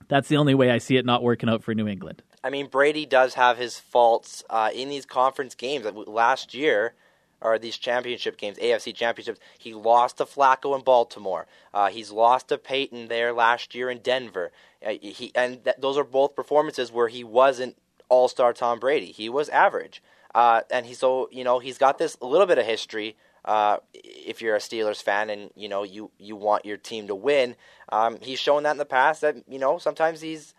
that's 0.08 0.28
the 0.28 0.38
only 0.38 0.54
way 0.54 0.72
I 0.72 0.78
see 0.78 0.98
it 0.98 1.06
not 1.06 1.24
working 1.24 1.50
out 1.50 1.64
for 1.64 1.74
New 1.74 1.88
England. 1.88 2.22
I 2.44 2.50
mean, 2.50 2.68
Brady 2.68 3.06
does 3.06 3.34
have 3.34 3.58
his 3.58 3.80
faults 3.80 4.44
uh, 4.50 4.70
in 4.74 4.90
these 4.90 5.06
conference 5.06 5.56
games. 5.56 5.86
Last 6.08 6.54
year, 6.54 6.94
or 7.42 7.58
these 7.58 7.78
championship 7.78 8.38
games, 8.38 8.58
AFC 8.58 8.94
championships. 8.94 9.40
He 9.58 9.74
lost 9.74 10.18
to 10.18 10.26
Flacco 10.26 10.76
in 10.78 10.84
Baltimore. 10.84 11.48
Uh, 11.74 11.90
he's 11.90 12.12
lost 12.12 12.50
to 12.50 12.58
Peyton 12.58 13.08
there 13.08 13.34
last 13.34 13.74
year 13.76 13.90
in 13.90 14.00
Denver. 14.00 14.52
Uh, 14.86 14.94
he 15.02 15.32
and 15.36 15.64
th- 15.64 15.78
those 15.80 15.98
are 15.98 16.04
both 16.04 16.36
performances 16.36 16.92
where 16.92 17.08
he 17.08 17.24
wasn't 17.24 17.78
All 18.10 18.28
Star 18.28 18.54
Tom 18.54 18.80
Brady. 18.80 19.12
He 19.12 19.30
was 19.30 19.50
average. 19.50 20.02
Uh, 20.34 20.62
and 20.70 20.86
he 20.86 20.94
so 20.94 21.28
you 21.32 21.44
know 21.44 21.60
he's 21.60 21.78
got 21.78 21.98
this 21.98 22.18
little 22.22 22.48
bit 22.48 22.58
of 22.58 22.66
history. 22.66 23.18
Uh, 23.46 23.78
if 23.94 24.42
you're 24.42 24.56
a 24.56 24.60
Steelers 24.60 25.02
fan 25.02 25.30
and 25.30 25.50
you 25.56 25.68
know 25.68 25.84
you 25.84 26.12
you 26.18 26.36
want 26.36 26.66
your 26.66 26.78
team 26.78 27.08
to 27.08 27.16
win, 27.16 27.56
um, 27.92 28.18
he's 28.22 28.40
shown 28.40 28.64
that 28.64 28.72
in 28.72 28.78
the 28.78 28.86
past 28.86 29.22
that 29.22 29.36
you 29.48 29.58
know 29.58 29.78
sometimes 29.78 30.22
he's 30.22 30.54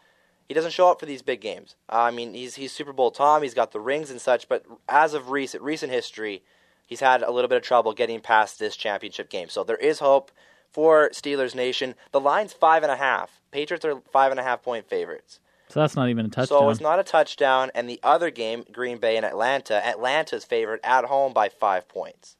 he 0.49 0.55
doesn't 0.55 0.73
show 0.73 0.91
up 0.91 0.99
for 0.99 1.07
these 1.07 1.23
big 1.23 1.41
games. 1.41 1.77
Uh, 1.89 2.01
I 2.01 2.11
mean 2.11 2.35
he's 2.35 2.57
he's 2.57 2.73
Super 2.73 2.93
Bowl 2.93 3.11
Tom. 3.11 3.43
He's 3.43 3.55
got 3.55 3.71
the 3.71 3.81
rings 3.81 4.11
and 4.11 4.21
such, 4.21 4.49
but 4.49 4.65
as 4.89 5.15
of 5.15 5.31
recent 5.31 5.63
recent 5.63 5.93
history, 5.93 6.43
he's 6.91 7.01
had 7.01 7.23
a 7.23 7.31
little 7.31 7.49
bit 7.49 7.57
of 7.57 7.63
trouble 7.63 7.95
getting 7.95 8.21
past 8.21 8.59
this 8.59 8.77
championship 8.77 9.31
game. 9.31 9.49
So 9.49 9.65
there 9.65 9.77
is 9.77 10.01
hope 10.01 10.31
for 10.71 11.09
Steelers 11.11 11.55
Nation. 11.55 11.95
The 12.13 12.21
line's 12.21 12.53
five 12.53 12.83
and 12.83 12.93
a 12.93 12.97
half. 12.97 13.41
Patriots 13.51 13.85
are 13.87 14.03
five 14.13 14.31
and 14.31 14.39
a 14.39 14.43
half 14.43 14.63
point 14.63 14.87
favorites. 14.87 15.41
So 15.69 15.81
that's 15.81 15.95
not 15.95 16.09
even 16.09 16.27
a 16.27 16.29
touchdown. 16.29 16.59
So 16.59 16.71
it's 16.71 16.81
not 16.81 16.99
a 16.99 17.05
touchdown. 17.05 17.71
And 17.75 17.89
the 17.89 18.01
other 18.03 18.31
game, 18.31 18.65
Green 18.73 18.99
Bay 18.99 19.17
and 19.17 19.25
Atlanta, 19.25 19.87
Atlanta's 19.87 20.45
favored 20.45 20.81
at 20.83 21.05
home 21.05 21.33
by 21.33 21.49
five 21.49 21.89
points. 21.89 22.37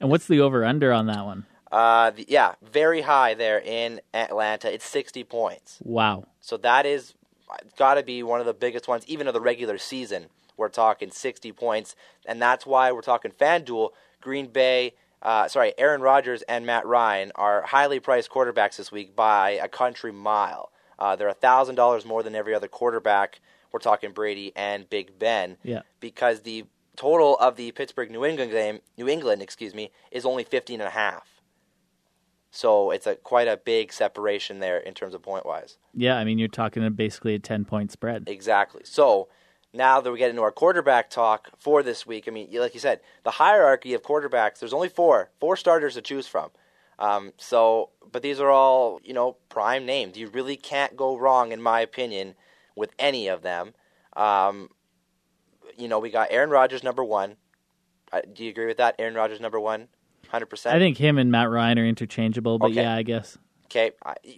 And 0.00 0.08
what's 0.08 0.26
the 0.26 0.40
over 0.40 0.64
under 0.64 0.92
on 0.92 1.06
that 1.06 1.24
one? 1.24 1.44
Uh, 1.72 2.10
the, 2.10 2.24
yeah, 2.28 2.54
very 2.62 3.00
high 3.00 3.34
there 3.34 3.58
in 3.58 4.00
Atlanta. 4.14 4.72
It's 4.72 4.84
60 4.84 5.24
points. 5.24 5.78
Wow. 5.82 6.26
So 6.40 6.56
that 6.58 6.86
is 6.86 7.14
got 7.76 7.94
to 7.94 8.02
be 8.02 8.22
one 8.22 8.40
of 8.40 8.46
the 8.46 8.54
biggest 8.54 8.86
ones, 8.86 9.04
even 9.06 9.26
of 9.26 9.34
the 9.34 9.40
regular 9.40 9.76
season. 9.78 10.26
We're 10.62 10.68
talking 10.68 11.10
60 11.10 11.50
points, 11.50 11.96
and 12.24 12.40
that's 12.40 12.64
why 12.64 12.92
we're 12.92 13.02
talking 13.02 13.32
FanDuel. 13.32 13.90
Green 14.20 14.46
Bay, 14.46 14.94
uh, 15.20 15.48
sorry, 15.48 15.74
Aaron 15.76 16.00
Rodgers 16.00 16.42
and 16.42 16.64
Matt 16.64 16.86
Ryan 16.86 17.32
are 17.34 17.62
highly 17.62 17.98
priced 17.98 18.30
quarterbacks 18.30 18.76
this 18.76 18.92
week 18.92 19.16
by 19.16 19.50
a 19.50 19.66
country 19.66 20.12
mile. 20.12 20.70
Uh, 21.00 21.16
they're 21.16 21.32
thousand 21.32 21.74
dollars 21.74 22.04
more 22.04 22.22
than 22.22 22.36
every 22.36 22.54
other 22.54 22.68
quarterback. 22.68 23.40
We're 23.72 23.80
talking 23.80 24.12
Brady 24.12 24.52
and 24.54 24.88
Big 24.88 25.18
Ben. 25.18 25.56
Yeah. 25.64 25.82
Because 25.98 26.42
the 26.42 26.66
total 26.94 27.36
of 27.38 27.56
the 27.56 27.72
Pittsburgh 27.72 28.12
New 28.12 28.24
England 28.24 28.52
game, 28.52 28.78
New 28.96 29.08
England, 29.08 29.42
excuse 29.42 29.74
me, 29.74 29.90
is 30.12 30.24
only 30.24 30.44
15 30.44 30.80
and 30.80 30.86
a 30.86 30.92
half. 30.92 31.26
So 32.52 32.92
it's 32.92 33.08
a 33.08 33.16
quite 33.16 33.48
a 33.48 33.56
big 33.56 33.92
separation 33.92 34.60
there 34.60 34.78
in 34.78 34.94
terms 34.94 35.14
of 35.14 35.22
point 35.22 35.44
wise. 35.44 35.78
Yeah, 35.92 36.16
I 36.18 36.22
mean 36.22 36.38
you're 36.38 36.46
talking 36.46 36.88
basically 36.92 37.34
a 37.34 37.40
10 37.40 37.64
point 37.64 37.90
spread. 37.90 38.28
Exactly. 38.28 38.82
So 38.84 39.26
now 39.72 40.00
that 40.00 40.10
we 40.10 40.18
get 40.18 40.30
into 40.30 40.42
our 40.42 40.52
quarterback 40.52 41.10
talk 41.10 41.50
for 41.58 41.82
this 41.82 42.06
week, 42.06 42.24
I 42.28 42.30
mean, 42.30 42.48
like 42.52 42.74
you 42.74 42.80
said, 42.80 43.00
the 43.24 43.32
hierarchy 43.32 43.94
of 43.94 44.02
quarterbacks, 44.02 44.58
there's 44.58 44.72
only 44.72 44.88
four, 44.88 45.30
four 45.40 45.56
starters 45.56 45.94
to 45.94 46.02
choose 46.02 46.26
from. 46.26 46.50
Um, 46.98 47.32
so, 47.38 47.90
but 48.10 48.22
these 48.22 48.38
are 48.38 48.50
all, 48.50 49.00
you 49.02 49.14
know, 49.14 49.36
prime 49.48 49.86
names. 49.86 50.16
You 50.16 50.28
really 50.28 50.56
can't 50.56 50.96
go 50.96 51.16
wrong, 51.16 51.52
in 51.52 51.62
my 51.62 51.80
opinion, 51.80 52.34
with 52.76 52.92
any 52.98 53.28
of 53.28 53.42
them. 53.42 53.74
Um, 54.14 54.68
you 55.76 55.88
know, 55.88 55.98
we 55.98 56.10
got 56.10 56.28
Aaron 56.30 56.50
Rodgers 56.50 56.82
number 56.82 57.02
one. 57.02 57.36
Uh, 58.12 58.20
do 58.32 58.44
you 58.44 58.50
agree 58.50 58.66
with 58.66 58.76
that? 58.76 58.94
Aaron 58.98 59.14
Rodgers 59.14 59.40
number 59.40 59.58
one? 59.58 59.80
one, 59.80 59.88
hundred 60.28 60.46
percent. 60.46 60.76
I 60.76 60.78
think 60.78 60.98
him 60.98 61.18
and 61.18 61.30
Matt 61.30 61.48
Ryan 61.48 61.78
are 61.78 61.86
interchangeable, 61.86 62.58
but 62.58 62.72
okay. 62.72 62.82
yeah, 62.82 62.94
I 62.94 63.02
guess. 63.02 63.38
Okay, 63.66 63.92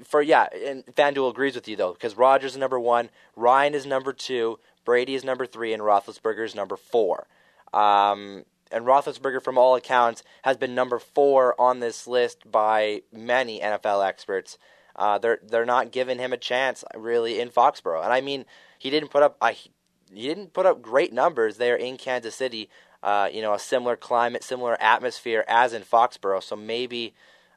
for 0.05 0.23
yeah, 0.23 0.47
and 0.65 0.87
FanDuel 0.87 1.29
agrees 1.29 1.57
with 1.57 1.67
you 1.67 1.75
though 1.75 1.93
because 1.93 2.17
Rodgers 2.17 2.53
is 2.53 2.57
number 2.57 2.79
one, 2.79 3.11
Ryan 3.35 3.75
is 3.75 3.85
number 3.85 4.13
two, 4.13 4.61
Brady 4.85 5.15
is 5.15 5.25
number 5.25 5.47
three, 5.47 5.73
and 5.73 5.83
Roethlisberger 5.83 6.45
is 6.45 6.55
number 6.55 6.77
four. 6.77 7.27
Um, 7.73 8.45
and 8.71 8.85
Roethlisberger, 8.85 9.43
from 9.43 9.59
all 9.59 9.75
accounts, 9.77 10.23
has 10.43 10.57
been 10.57 10.75
number 10.75 10.99
four 10.99 11.59
on 11.61 11.81
this 11.81 12.07
list 12.07 12.51
by 12.51 13.03
many 13.13 13.61
NFL 13.61 14.07
experts. 14.07 14.59
Uh, 14.97 15.19
they're 15.19 15.41
they're 15.43 15.67
not 15.67 15.91
giving 15.91 16.19
him 16.19 16.33
a 16.33 16.37
chance 16.37 16.85
really 16.95 17.41
in 17.41 17.51
Foxborough, 17.51 18.05
and 18.05 18.13
I 18.13 18.21
mean 18.21 18.45
he 18.79 18.91
didn't 18.91 19.11
put 19.11 19.23
up 19.23 19.37
I, 19.41 19.53
he 19.53 20.29
didn't 20.29 20.53
put 20.53 20.67
up 20.67 20.83
great 20.83 21.13
numbers 21.13 21.57
there 21.57 21.77
in 21.77 21.97
Kansas 21.97 22.35
City. 22.35 22.71
Uh, 23.03 23.29
you 23.31 23.43
know, 23.43 23.53
a 23.53 23.59
similar 23.59 23.97
climate, 23.97 24.43
similar 24.43 24.81
atmosphere 24.81 25.45
as 25.47 25.75
in 25.75 25.83
Foxborough. 25.83 26.43
So 26.43 26.57
maybe 26.57 27.13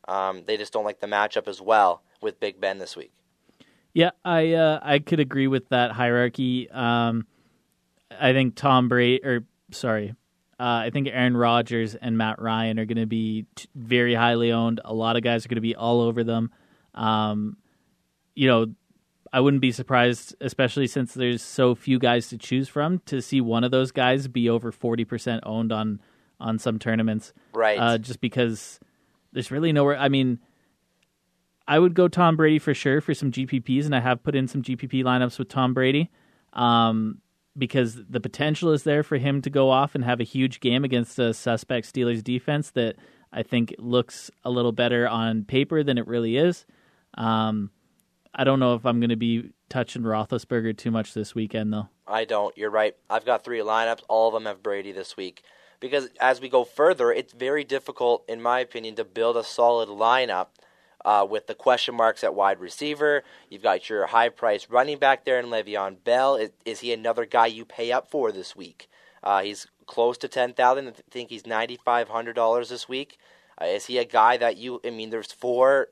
um, 0.08 0.44
they 0.46 0.58
just 0.58 0.74
don't 0.74 0.84
like 0.84 1.00
the 1.00 1.08
matchup 1.08 1.48
as 1.48 1.62
well 1.62 2.02
with 2.22 2.40
Big 2.40 2.60
Ben 2.60 2.80
this 2.80 2.98
week. 2.98 3.14
Yeah, 3.98 4.12
I 4.24 4.54
uh, 4.54 4.80
I 4.84 5.00
could 5.00 5.20
agree 5.20 5.48
with 5.48 5.70
that 5.70 5.92
hierarchy. 5.92 6.70
Um, 6.70 7.26
I 8.12 8.32
think 8.32 8.54
Tom 8.54 8.90
Brady, 8.90 9.26
or 9.26 9.44
sorry, 9.72 10.14
uh, 10.60 10.86
I 10.86 10.92
think 10.92 11.08
Aaron 11.08 11.36
Rodgers 11.36 11.96
and 11.96 12.16
Matt 12.16 12.40
Ryan 12.40 12.78
are 12.78 12.86
going 12.86 13.00
to 13.00 13.08
be 13.08 13.48
t- 13.56 13.68
very 13.74 14.14
highly 14.14 14.52
owned. 14.52 14.82
A 14.86 14.94
lot 14.94 15.16
of 15.16 15.24
guys 15.24 15.44
are 15.44 15.50
going 15.50 15.56
to 15.56 15.62
be 15.62 15.76
all 15.76 16.02
over 16.02 16.24
them. 16.24 16.52
Um, 16.94 17.58
you 18.36 18.48
know, 18.48 18.68
I 19.34 19.40
wouldn't 19.40 19.64
be 19.64 19.72
surprised, 19.72 20.36
especially 20.42 20.86
since 20.86 21.16
there's 21.16 21.42
so 21.42 21.74
few 21.74 21.98
guys 21.98 22.28
to 22.28 22.38
choose 22.38 22.70
from, 22.70 23.00
to 23.08 23.20
see 23.20 23.42
one 23.42 23.64
of 23.64 23.72
those 23.72 23.92
guys 23.92 24.28
be 24.28 24.48
over 24.48 24.72
forty 24.72 25.06
percent 25.06 25.42
owned 25.44 25.72
on 25.72 26.02
on 26.40 26.60
some 26.60 26.78
tournaments. 26.78 27.34
Right. 27.52 27.80
Uh, 27.80 27.98
just 27.98 28.22
because 28.22 28.80
there's 29.32 29.50
really 29.50 29.74
nowhere. 29.74 29.98
I 29.98 30.10
mean, 30.10 30.38
I 31.68 31.80
would 31.80 31.94
go 31.94 32.08
Tom 32.08 32.38
Brady 32.38 32.60
for 32.60 32.74
sure 32.74 33.02
for 33.02 33.14
some 33.14 33.32
GPPs, 33.32 33.86
and 33.86 33.96
I 33.96 34.00
have 34.00 34.24
put 34.24 34.36
in 34.36 34.48
some 34.48 34.62
GPP 34.62 35.04
lineups 35.04 35.38
with 35.38 35.50
Tom 35.50 35.74
Brady 35.74 36.10
um, 36.54 37.20
because 37.58 38.00
the 38.10 38.22
potential 38.22 38.72
is 38.72 38.84
there 38.84 39.04
for 39.04 39.18
him 39.18 39.42
to 39.42 39.50
go 39.50 39.70
off 39.70 39.94
and 39.94 40.04
have 40.06 40.22
a 40.22 40.24
huge 40.24 40.62
game 40.62 40.86
against 40.86 41.20
a 41.20 41.34
suspect 41.34 41.94
Steelers 41.94 42.24
defense 42.24 42.72
that 42.72 42.96
I 43.34 43.44
think 43.44 43.76
looks 43.80 44.32
a 44.46 44.50
little 44.50 44.72
better 44.72 45.08
on 45.08 45.44
paper 45.44 45.84
than 45.84 45.98
it 45.98 46.08
really 46.08 46.38
is. 46.38 46.66
Um, 47.16 47.72
I 48.34 48.46
don't 48.46 48.60
know 48.60 48.76
if 48.76 48.86
I'm 48.86 49.02
going 49.02 49.10
to 49.10 49.18
be 49.18 49.52
touching 49.68 50.04
Roethlisberger 50.04 50.78
too 50.78 50.92
much 50.92 51.14
this 51.14 51.36
weekend, 51.36 51.74
though. 51.74 51.90
I 52.08 52.24
don't. 52.24 52.58
You're 52.58 52.70
right. 52.70 52.96
I've 53.10 53.26
got 53.26 53.44
three 53.44 53.60
lineups. 53.60 54.04
All 54.08 54.30
of 54.30 54.34
them 54.34 54.46
have 54.46 54.64
Brady 54.64 54.94
this 54.94 55.18
week. 55.18 55.44
Because 55.80 56.10
as 56.22 56.40
we 56.40 56.48
go 56.48 56.64
further, 56.64 57.12
it's 57.12 57.34
very 57.34 57.64
difficult, 57.64 58.24
in 58.30 58.42
my 58.42 58.62
opinion, 58.62 58.96
to 58.96 59.04
build 59.04 59.36
a 59.36 59.44
solid 59.44 59.90
lineup– 59.90 60.48
uh, 61.06 61.26
with 61.30 61.48
the 61.48 61.56
question 61.56 61.96
marks 61.96 62.24
at 62.24 62.36
wide 62.36 62.60
receiver. 62.60 63.24
You've 63.50 63.64
got 63.64 63.90
your 63.90 64.08
high 64.08 64.30
priced 64.30 64.70
running 64.70 64.98
back 64.98 65.26
there 65.26 65.40
in 65.40 65.48
Le'Veon 65.48 66.04
Bell. 66.04 66.36
Is, 66.36 66.52
is 66.66 66.80
he 66.80 66.94
another 66.94 67.26
guy 67.26 67.48
you 67.48 67.66
pay 67.66 67.92
up 67.92 68.10
for 68.10 68.32
this 68.32 68.56
week? 68.56 68.90
Uh, 69.24 69.42
he's 69.42 69.68
close 69.86 70.18
to 70.20 70.28
ten 70.28 70.54
thousand. 70.54 70.88
I 70.88 70.94
think 71.10 71.30
he's 71.30 71.46
ninety 71.46 71.78
five 71.84 72.10
hundred 72.10 72.34
dollars 72.34 72.70
this 72.70 72.88
week. 72.88 73.18
Uh, 73.60 73.66
is 73.66 73.86
he 73.86 73.98
a 73.98 74.06
guy 74.06 74.38
that 74.38 74.58
you? 74.58 74.80
I 74.86 74.90
mean, 74.92 75.10
there's 75.10 75.32
four 75.32 75.90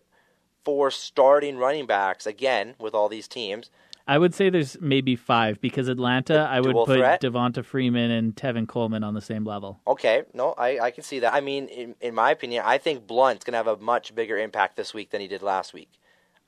four 0.64 0.90
starting 0.92 1.58
running 1.58 1.86
backs 1.86 2.26
again 2.26 2.76
with 2.80 2.94
all 2.94 3.08
these 3.10 3.28
teams. 3.28 3.70
I 4.08 4.18
would 4.18 4.36
say 4.36 4.50
there's 4.50 4.78
maybe 4.80 5.16
five 5.16 5.60
because 5.60 5.88
Atlanta, 5.88 6.48
I 6.50 6.60
would 6.60 6.76
put 6.76 6.98
threat? 6.98 7.22
Devonta 7.22 7.66
Freeman 7.66 8.12
and 8.12 8.36
Tevin 8.36 8.68
Coleman 8.68 9.04
on 9.04 9.16
the 9.16 9.22
same 9.22 9.44
level. 9.46 9.80
Okay, 9.88 10.24
no, 10.34 10.54
I, 10.54 10.80
I 10.80 10.92
can 10.92 11.04
see 11.04 11.20
that. 11.20 11.34
I 11.34 11.42
mean, 11.42 11.68
in, 11.70 11.96
in 12.02 12.14
my 12.14 12.32
opinion, 12.32 12.64
I 12.66 12.78
think 12.78 13.08
Blount's 13.08 13.44
going 13.44 13.54
to 13.54 13.58
have 13.58 13.68
a 13.68 13.78
much 13.78 14.14
bigger 14.14 14.38
impact 14.38 14.76
this 14.76 14.94
week 14.94 15.10
than 15.10 15.22
he 15.22 15.28
did 15.28 15.42
last 15.42 15.74
week. 15.74 15.90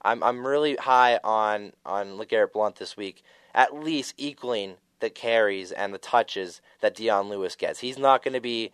I'm 0.03 0.21
I'm 0.23 0.45
really 0.45 0.75
high 0.75 1.19
on 1.23 1.73
on 1.85 2.17
LeGarrette 2.17 2.53
Blount 2.53 2.75
this 2.75 2.95
week, 2.95 3.23
at 3.55 3.73
least 3.73 4.13
equaling 4.17 4.75
the 4.99 5.09
carries 5.09 5.71
and 5.71 5.93
the 5.93 5.97
touches 5.97 6.61
that 6.81 6.95
Dion 6.95 7.29
Lewis 7.29 7.55
gets. 7.55 7.79
He's 7.79 7.97
not 7.97 8.23
going 8.23 8.33
to 8.33 8.41
be 8.41 8.71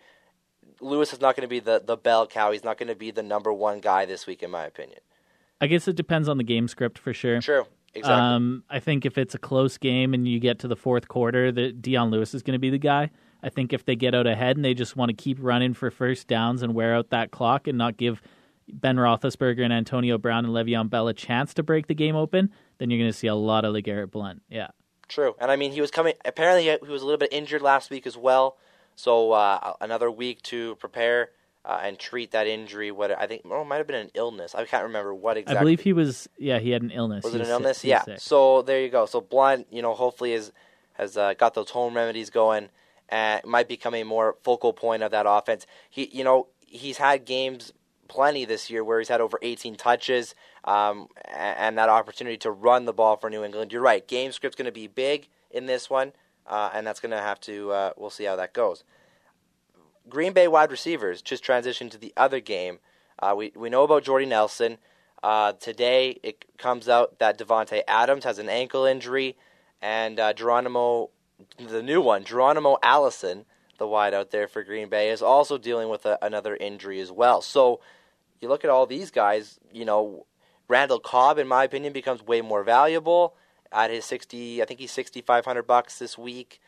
Lewis 0.80 1.12
is 1.12 1.20
not 1.20 1.36
going 1.36 1.42
to 1.42 1.48
be 1.48 1.60
the 1.60 1.82
the 1.84 1.96
bell 1.96 2.26
cow. 2.26 2.52
He's 2.52 2.64
not 2.64 2.78
going 2.78 2.88
to 2.88 2.94
be 2.94 3.10
the 3.10 3.22
number 3.22 3.52
one 3.52 3.80
guy 3.80 4.04
this 4.04 4.26
week, 4.26 4.42
in 4.42 4.50
my 4.50 4.64
opinion. 4.64 5.00
I 5.60 5.66
guess 5.66 5.88
it 5.88 5.96
depends 5.96 6.28
on 6.28 6.36
the 6.36 6.44
game 6.44 6.68
script 6.68 6.98
for 6.98 7.14
sure. 7.14 7.40
True. 7.40 7.66
Exactly. 7.94 8.20
Um, 8.20 8.64
I 8.68 8.80
think 8.80 9.06
if 9.06 9.18
it's 9.18 9.34
a 9.34 9.38
close 9.38 9.78
game 9.78 10.14
and 10.14 10.26
you 10.26 10.40
get 10.40 10.58
to 10.60 10.68
the 10.68 10.76
fourth 10.76 11.08
quarter, 11.08 11.52
that 11.52 11.80
Dion 11.80 12.10
Lewis 12.10 12.34
is 12.34 12.42
going 12.42 12.54
to 12.54 12.58
be 12.58 12.70
the 12.70 12.78
guy. 12.78 13.10
I 13.42 13.50
think 13.50 13.72
if 13.72 13.84
they 13.84 13.94
get 13.94 14.14
out 14.14 14.26
ahead 14.26 14.56
and 14.56 14.64
they 14.64 14.74
just 14.74 14.96
want 14.96 15.10
to 15.10 15.14
keep 15.14 15.38
running 15.40 15.74
for 15.74 15.90
first 15.90 16.26
downs 16.26 16.62
and 16.62 16.74
wear 16.74 16.94
out 16.94 17.10
that 17.10 17.30
clock 17.30 17.68
and 17.68 17.76
not 17.76 17.96
give 17.96 18.22
Ben 18.72 18.96
Roethlisberger 18.96 19.62
and 19.62 19.72
Antonio 19.72 20.16
Brown 20.18 20.46
and 20.46 20.54
Le'Veon 20.54 20.88
Bell 20.88 21.08
a 21.08 21.14
chance 21.14 21.54
to 21.54 21.62
break 21.62 21.86
the 21.86 21.94
game 21.94 22.16
open, 22.16 22.50
then 22.78 22.90
you're 22.90 22.98
going 22.98 23.10
to 23.10 23.16
see 23.16 23.26
a 23.26 23.34
lot 23.34 23.64
of 23.64 23.74
LeGarrette 23.74 24.10
Blount. 24.10 24.42
Yeah. 24.48 24.68
True. 25.08 25.34
And 25.38 25.50
I 25.50 25.56
mean, 25.56 25.72
he 25.72 25.82
was 25.82 25.90
coming, 25.90 26.14
apparently, 26.24 26.64
he 26.64 26.90
was 26.90 27.02
a 27.02 27.04
little 27.04 27.18
bit 27.18 27.32
injured 27.32 27.60
last 27.60 27.90
week 27.90 28.06
as 28.06 28.16
well. 28.16 28.56
So 28.96 29.32
uh, 29.32 29.74
another 29.80 30.10
week 30.10 30.40
to 30.42 30.76
prepare 30.76 31.30
uh, 31.64 31.80
and 31.82 31.98
treat 31.98 32.32
that 32.32 32.46
injury. 32.46 32.90
What 32.90 33.10
I 33.18 33.26
think, 33.26 33.42
oh, 33.50 33.62
it 33.62 33.64
might 33.64 33.78
have 33.78 33.86
been 33.86 33.96
an 33.96 34.10
illness. 34.14 34.54
I 34.54 34.64
can't 34.64 34.84
remember 34.84 35.14
what 35.14 35.36
exactly. 35.36 35.56
I 35.58 35.60
believe 35.60 35.80
he 35.80 35.92
was. 35.92 36.28
Yeah, 36.38 36.58
he 36.58 36.70
had 36.70 36.82
an 36.82 36.90
illness. 36.90 37.24
Was 37.24 37.32
he 37.32 37.40
it 37.40 37.44
an 37.44 37.50
illness? 37.50 37.84
Yeah. 37.84 38.04
So 38.18 38.62
there 38.62 38.80
you 38.80 38.90
go. 38.90 39.06
So 39.06 39.20
Blount, 39.20 39.66
you 39.70 39.82
know, 39.82 39.94
hopefully 39.94 40.32
is 40.32 40.52
has 40.94 41.16
uh, 41.16 41.34
got 41.34 41.54
those 41.54 41.70
home 41.70 41.94
remedies 41.94 42.30
going 42.30 42.68
and 43.08 43.44
might 43.44 43.68
become 43.68 43.94
a 43.94 44.04
more 44.04 44.36
focal 44.42 44.72
point 44.72 45.02
of 45.02 45.10
that 45.10 45.26
offense. 45.28 45.66
He, 45.90 46.08
you 46.12 46.24
know, 46.24 46.48
he's 46.60 46.98
had 46.98 47.24
games 47.24 47.72
plenty 48.08 48.44
this 48.44 48.70
year 48.70 48.84
where 48.84 48.98
he's 48.98 49.08
had 49.08 49.20
over 49.20 49.38
18 49.42 49.76
touches 49.76 50.34
um, 50.64 51.08
and 51.26 51.76
that 51.78 51.88
opportunity 51.88 52.36
to 52.38 52.50
run 52.50 52.84
the 52.84 52.92
ball 52.92 53.16
for 53.16 53.28
New 53.28 53.44
England. 53.44 53.72
You're 53.72 53.82
right. 53.82 54.06
Game 54.06 54.32
script's 54.32 54.56
going 54.56 54.66
to 54.66 54.72
be 54.72 54.86
big 54.86 55.28
in 55.50 55.66
this 55.66 55.90
one, 55.90 56.12
uh, 56.46 56.70
and 56.72 56.86
that's 56.86 57.00
going 57.00 57.10
to 57.10 57.20
have 57.20 57.40
to. 57.40 57.72
Uh, 57.72 57.90
we'll 57.96 58.10
see 58.10 58.24
how 58.24 58.36
that 58.36 58.52
goes. 58.52 58.84
Green 60.08 60.32
Bay 60.32 60.48
wide 60.48 60.70
receivers 60.70 61.22
just 61.22 61.44
transitioned 61.44 61.90
to 61.90 61.98
the 61.98 62.12
other 62.16 62.40
game. 62.40 62.78
Uh, 63.18 63.34
we 63.36 63.52
we 63.56 63.70
know 63.70 63.84
about 63.84 64.04
Jordy 64.04 64.26
Nelson. 64.26 64.78
Uh, 65.22 65.52
today 65.52 66.18
it 66.22 66.44
comes 66.58 66.88
out 66.88 67.18
that 67.18 67.38
Davante 67.38 67.82
Adams 67.88 68.24
has 68.24 68.38
an 68.38 68.48
ankle 68.48 68.84
injury, 68.84 69.36
and 69.80 70.20
uh, 70.20 70.32
Geronimo, 70.32 71.10
the 71.58 71.82
new 71.82 72.00
one, 72.00 72.24
Geronimo 72.24 72.76
Allison, 72.82 73.46
the 73.78 73.86
wide 73.86 74.12
out 74.12 74.30
there 74.30 74.46
for 74.46 74.62
Green 74.62 74.88
Bay, 74.88 75.08
is 75.10 75.22
also 75.22 75.56
dealing 75.56 75.88
with 75.88 76.04
a, 76.04 76.18
another 76.20 76.56
injury 76.56 77.00
as 77.00 77.10
well. 77.10 77.40
So 77.40 77.80
you 78.40 78.48
look 78.48 78.64
at 78.64 78.70
all 78.70 78.86
these 78.86 79.10
guys. 79.10 79.58
You 79.72 79.86
know, 79.86 80.26
Randall 80.68 81.00
Cobb, 81.00 81.38
in 81.38 81.48
my 81.48 81.64
opinion, 81.64 81.92
becomes 81.94 82.22
way 82.22 82.42
more 82.42 82.62
valuable 82.62 83.34
at 83.72 83.90
his 83.90 84.04
sixty. 84.04 84.60
I 84.60 84.66
think 84.66 84.80
he's 84.80 84.92
sixty 84.92 85.22
five 85.22 85.46
hundred 85.46 85.66
bucks 85.66 85.98
this 85.98 86.18
week 86.18 86.60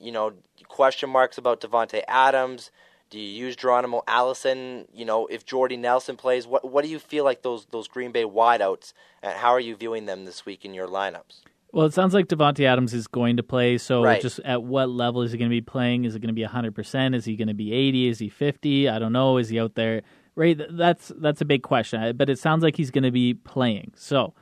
you 0.00 0.12
know, 0.12 0.32
question 0.68 1.10
marks 1.10 1.38
about 1.38 1.60
Davante 1.60 2.02
Adams. 2.08 2.70
Do 3.10 3.18
you 3.18 3.46
use 3.46 3.56
Geronimo 3.56 4.02
Allison? 4.06 4.86
You 4.92 5.04
know, 5.04 5.26
if 5.26 5.44
Jordy 5.44 5.76
Nelson 5.76 6.16
plays, 6.16 6.46
what 6.46 6.70
what 6.70 6.84
do 6.84 6.90
you 6.90 6.98
feel 6.98 7.24
like 7.24 7.42
those 7.42 7.66
those 7.66 7.88
Green 7.88 8.12
Bay 8.12 8.24
wideouts, 8.24 8.92
and 9.22 9.32
how 9.32 9.50
are 9.50 9.60
you 9.60 9.76
viewing 9.76 10.06
them 10.06 10.24
this 10.24 10.46
week 10.46 10.64
in 10.64 10.74
your 10.74 10.86
lineups? 10.86 11.40
Well, 11.72 11.86
it 11.86 11.94
sounds 11.94 12.14
like 12.14 12.26
Davante 12.26 12.64
Adams 12.64 12.92
is 12.92 13.06
going 13.06 13.36
to 13.36 13.44
play. 13.44 13.78
So, 13.78 14.02
Right. 14.02 14.20
just 14.20 14.40
at 14.40 14.64
what 14.64 14.88
level 14.88 15.22
is 15.22 15.30
he 15.30 15.38
going 15.38 15.48
to 15.48 15.54
be 15.54 15.60
playing? 15.60 16.04
Is 16.04 16.16
it 16.16 16.18
going 16.18 16.34
to 16.34 16.34
be 16.34 16.42
100%? 16.42 17.14
Is 17.14 17.24
he 17.24 17.36
going 17.36 17.46
to 17.46 17.54
be 17.54 17.72
80? 17.72 18.08
Is 18.08 18.18
he 18.18 18.28
50? 18.28 18.88
I 18.88 18.98
don't 18.98 19.12
know. 19.12 19.36
Is 19.36 19.50
he 19.50 19.60
out 19.60 19.76
there? 19.76 20.02
Right? 20.34 20.60
That's 20.70 21.12
that's 21.16 21.40
a 21.40 21.44
big 21.44 21.62
question. 21.62 22.16
But 22.16 22.28
it 22.28 22.38
sounds 22.38 22.62
like 22.62 22.76
he's 22.76 22.90
going 22.90 23.04
to 23.04 23.12
be 23.12 23.34
playing. 23.34 23.92
So, 23.94 24.34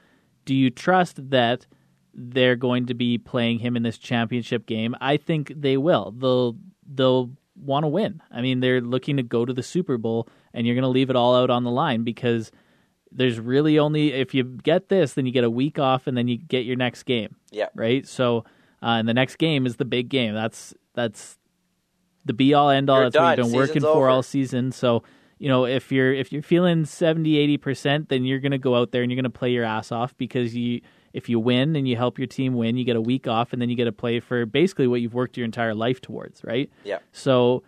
do 0.46 0.54
you 0.54 0.70
trust 0.70 1.30
that 1.30 1.66
they're 2.18 2.56
going 2.56 2.86
to 2.86 2.94
be 2.94 3.16
playing 3.18 3.60
him 3.60 3.76
in 3.76 3.82
this 3.82 3.98
championship 3.98 4.66
game? 4.66 4.94
I 5.00 5.16
think 5.16 5.52
they 5.54 5.76
will. 5.76 6.12
They'll 6.16 6.56
they'll 6.86 7.30
want 7.56 7.84
to 7.84 7.88
win. 7.88 8.22
I 8.30 8.40
mean, 8.40 8.60
they're 8.60 8.80
looking 8.80 9.16
to 9.16 9.22
go 9.22 9.44
to 9.44 9.52
the 9.52 9.62
Super 9.62 9.98
Bowl, 9.98 10.28
and 10.52 10.66
you're 10.66 10.74
going 10.74 10.82
to 10.82 10.88
leave 10.88 11.10
it 11.10 11.16
all 11.16 11.36
out 11.36 11.50
on 11.50 11.64
the 11.64 11.70
line 11.70 12.04
because 12.04 12.50
there's 13.10 13.38
really 13.40 13.78
only 13.78 14.12
if 14.12 14.34
you 14.34 14.44
get 14.44 14.88
this, 14.88 15.14
then 15.14 15.26
you 15.26 15.32
get 15.32 15.44
a 15.44 15.50
week 15.50 15.78
off, 15.78 16.06
and 16.06 16.16
then 16.16 16.28
you 16.28 16.36
get 16.36 16.64
your 16.64 16.76
next 16.76 17.04
game 17.04 17.36
Yeah, 17.50 17.68
right? 17.74 18.06
So, 18.06 18.44
uh, 18.82 18.98
and 18.98 19.08
the 19.08 19.14
next 19.14 19.36
game 19.36 19.66
is 19.66 19.76
the 19.76 19.84
big 19.84 20.08
game. 20.08 20.34
That's 20.34 20.74
that's 20.94 21.38
the 22.24 22.32
be 22.32 22.54
all 22.54 22.70
end 22.70 22.90
all. 22.90 23.00
That's 23.00 23.16
what 23.16 23.36
done. 23.36 23.38
you've 23.38 23.46
been 23.52 23.56
working 23.56 23.74
Season's 23.74 23.84
for 23.92 23.98
over. 23.98 24.08
all 24.08 24.22
season. 24.22 24.72
So, 24.72 25.02
you 25.38 25.48
know, 25.48 25.64
if 25.64 25.92
you're 25.92 26.12
if 26.12 26.32
you're 26.32 26.42
feeling 26.42 26.84
70, 26.84 27.38
80 27.38 27.56
percent, 27.58 28.08
then 28.08 28.24
you're 28.24 28.40
going 28.40 28.52
to 28.52 28.58
go 28.58 28.74
out 28.74 28.90
there 28.92 29.02
and 29.02 29.10
you're 29.10 29.20
going 29.20 29.30
to 29.32 29.38
play 29.38 29.50
your 29.50 29.64
ass 29.64 29.92
off 29.92 30.16
because 30.16 30.54
you 30.54 30.80
if 31.12 31.28
you 31.28 31.40
win 31.40 31.74
and 31.76 31.88
you 31.88 31.96
help 31.96 32.18
your 32.18 32.26
team 32.26 32.54
win, 32.54 32.76
you 32.76 32.84
get 32.84 32.96
a 32.96 33.00
week 33.00 33.26
off, 33.26 33.52
and 33.52 33.62
then 33.62 33.70
you 33.70 33.76
get 33.76 33.84
to 33.84 33.92
play 33.92 34.20
for 34.20 34.46
basically 34.46 34.86
what 34.86 35.00
you've 35.00 35.14
worked 35.14 35.36
your 35.36 35.44
entire 35.44 35.74
life 35.74 36.00
towards, 36.00 36.44
right? 36.44 36.70
yeah. 36.84 36.98
So 37.12 37.62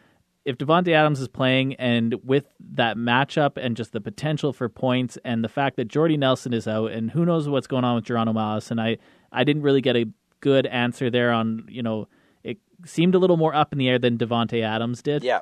if 0.44 0.56
Davante 0.56 0.92
Adams 0.92 1.20
is 1.20 1.28
playing 1.28 1.74
and 1.74 2.14
with 2.24 2.46
that 2.74 2.96
matchup 2.96 3.52
and 3.56 3.76
just 3.76 3.92
the 3.92 4.00
potential 4.00 4.52
for 4.52 4.68
points 4.68 5.18
and 5.24 5.44
the 5.44 5.48
fact 5.48 5.76
that 5.76 5.86
Jordy 5.86 6.16
Nelson 6.16 6.52
is 6.52 6.66
out 6.66 6.92
and 6.92 7.10
who 7.10 7.26
knows 7.26 7.48
what's 7.48 7.66
going 7.66 7.84
on 7.84 7.96
with 7.96 8.04
Geronimo 8.04 8.40
Allison, 8.40 8.78
I 8.78 8.98
I 9.30 9.44
didn't 9.44 9.62
really 9.62 9.80
get 9.80 9.96
a 9.96 10.06
good 10.40 10.66
answer 10.66 11.10
there 11.10 11.30
on 11.30 11.66
you 11.68 11.82
know 11.82 12.08
it 12.42 12.58
seemed 12.86 13.14
a 13.14 13.18
little 13.18 13.36
more 13.36 13.54
up 13.54 13.72
in 13.72 13.78
the 13.78 13.88
air 13.88 13.98
than 13.98 14.16
Davante 14.16 14.62
Adams 14.62 15.02
did. 15.02 15.22
Yeah, 15.22 15.40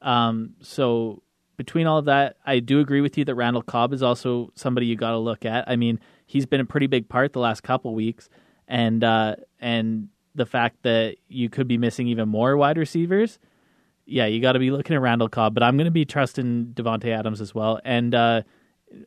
Um. 0.00 0.54
So 0.60 1.22
between 1.56 1.86
all 1.86 1.98
of 1.98 2.04
that, 2.06 2.36
I 2.44 2.60
do 2.60 2.80
agree 2.80 3.00
with 3.00 3.16
you 3.16 3.24
that 3.24 3.34
Randall 3.34 3.62
Cobb 3.62 3.92
is 3.92 4.02
also 4.02 4.50
somebody 4.54 4.86
you 4.86 4.96
got 4.96 5.12
to 5.12 5.18
look 5.18 5.44
at. 5.44 5.68
I 5.68 5.76
mean, 5.76 6.00
he's 6.26 6.46
been 6.46 6.60
a 6.60 6.64
pretty 6.64 6.86
big 6.86 7.08
part 7.08 7.32
the 7.32 7.40
last 7.40 7.62
couple 7.62 7.94
weeks, 7.94 8.28
and 8.68 9.02
uh, 9.02 9.36
and 9.60 10.08
the 10.34 10.46
fact 10.46 10.82
that 10.82 11.16
you 11.28 11.48
could 11.48 11.66
be 11.66 11.78
missing 11.78 12.08
even 12.08 12.28
more 12.28 12.56
wide 12.56 12.76
receivers, 12.76 13.38
yeah, 14.04 14.26
you 14.26 14.40
got 14.40 14.52
to 14.52 14.58
be 14.58 14.70
looking 14.70 14.94
at 14.94 15.02
Randall 15.02 15.28
Cobb. 15.28 15.54
But 15.54 15.62
I'm 15.62 15.76
going 15.76 15.86
to 15.86 15.90
be 15.90 16.04
trusting 16.04 16.72
Davante 16.74 17.16
Adams 17.16 17.40
as 17.40 17.54
well, 17.54 17.80
and 17.84 18.14
uh, 18.14 18.42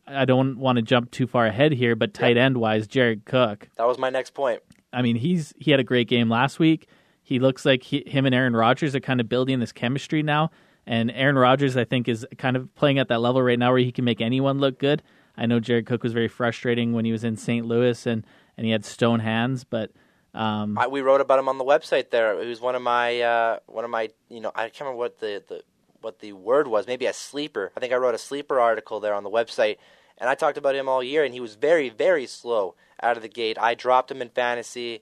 I 0.07 0.25
don't 0.25 0.57
want 0.57 0.77
to 0.77 0.81
jump 0.81 1.11
too 1.11 1.27
far 1.27 1.45
ahead 1.45 1.71
here, 1.71 1.95
but 1.95 2.13
tight 2.13 2.37
end 2.37 2.57
wise, 2.57 2.87
Jared 2.87 3.25
Cook. 3.25 3.69
that 3.75 3.87
was 3.87 3.97
my 3.97 4.09
next 4.09 4.33
point. 4.33 4.61
I 4.91 5.01
mean, 5.01 5.15
he's 5.15 5.53
he 5.59 5.71
had 5.71 5.79
a 5.79 5.83
great 5.83 6.07
game 6.07 6.29
last 6.29 6.59
week. 6.59 6.87
He 7.21 7.37
looks 7.37 7.63
like 7.63 7.83
he, 7.83 8.03
him 8.07 8.25
and 8.25 8.33
Aaron 8.33 8.55
Rodgers 8.55 8.95
are 8.95 8.99
kind 8.99 9.21
of 9.21 9.29
building 9.29 9.59
this 9.59 9.71
chemistry 9.71 10.23
now. 10.23 10.49
And 10.85 11.11
Aaron 11.11 11.37
Rodgers, 11.37 11.77
I 11.77 11.85
think, 11.85 12.07
is 12.07 12.25
kind 12.37 12.55
of 12.55 12.73
playing 12.75 12.99
at 12.99 13.07
that 13.09 13.21
level 13.21 13.41
right 13.41 13.59
now 13.59 13.71
where 13.71 13.79
he 13.79 13.91
can 13.91 14.05
make 14.05 14.21
anyone 14.21 14.59
look 14.59 14.79
good. 14.79 15.03
I 15.37 15.45
know 15.45 15.59
Jared 15.59 15.85
Cook 15.85 16.03
was 16.03 16.13
very 16.13 16.27
frustrating 16.27 16.93
when 16.93 17.05
he 17.05 17.11
was 17.11 17.23
in 17.23 17.37
St. 17.37 17.65
Louis 17.65 18.05
and, 18.05 18.25
and 18.57 18.65
he 18.65 18.71
had 18.71 18.83
stone 18.83 19.19
hands, 19.19 19.63
but 19.63 19.91
um, 20.33 20.77
I, 20.77 20.87
we 20.87 21.01
wrote 21.01 21.21
about 21.21 21.39
him 21.39 21.49
on 21.49 21.57
the 21.57 21.63
website. 21.63 22.11
There, 22.11 22.41
he 22.41 22.49
was 22.49 22.61
one 22.61 22.75
of 22.75 22.81
my 22.81 23.21
uh, 23.21 23.59
one 23.65 23.83
of 23.83 23.89
my 23.89 24.09
you 24.29 24.39
know 24.39 24.51
I 24.53 24.63
can't 24.63 24.81
remember 24.81 24.99
what 24.99 25.19
the, 25.19 25.43
the 25.47 25.63
what 26.01 26.19
the 26.19 26.33
word 26.33 26.67
was. 26.67 26.87
Maybe 26.87 27.05
a 27.05 27.13
sleeper. 27.13 27.71
I 27.75 27.79
think 27.79 27.93
I 27.93 27.97
wrote 27.97 28.15
a 28.15 28.19
sleeper 28.19 28.59
article 28.59 28.99
there 28.99 29.13
on 29.13 29.23
the 29.23 29.29
website, 29.29 29.77
and 30.17 30.29
I 30.29 30.35
talked 30.35 30.57
about 30.57 30.75
him 30.75 30.87
all 30.87 31.03
year. 31.03 31.23
And 31.23 31.33
he 31.33 31.39
was 31.39 31.55
very 31.55 31.89
very 31.89 32.27
slow 32.27 32.75
out 33.01 33.17
of 33.17 33.23
the 33.23 33.29
gate. 33.29 33.57
I 33.57 33.73
dropped 33.73 34.11
him 34.11 34.21
in 34.21 34.29
fantasy. 34.29 35.01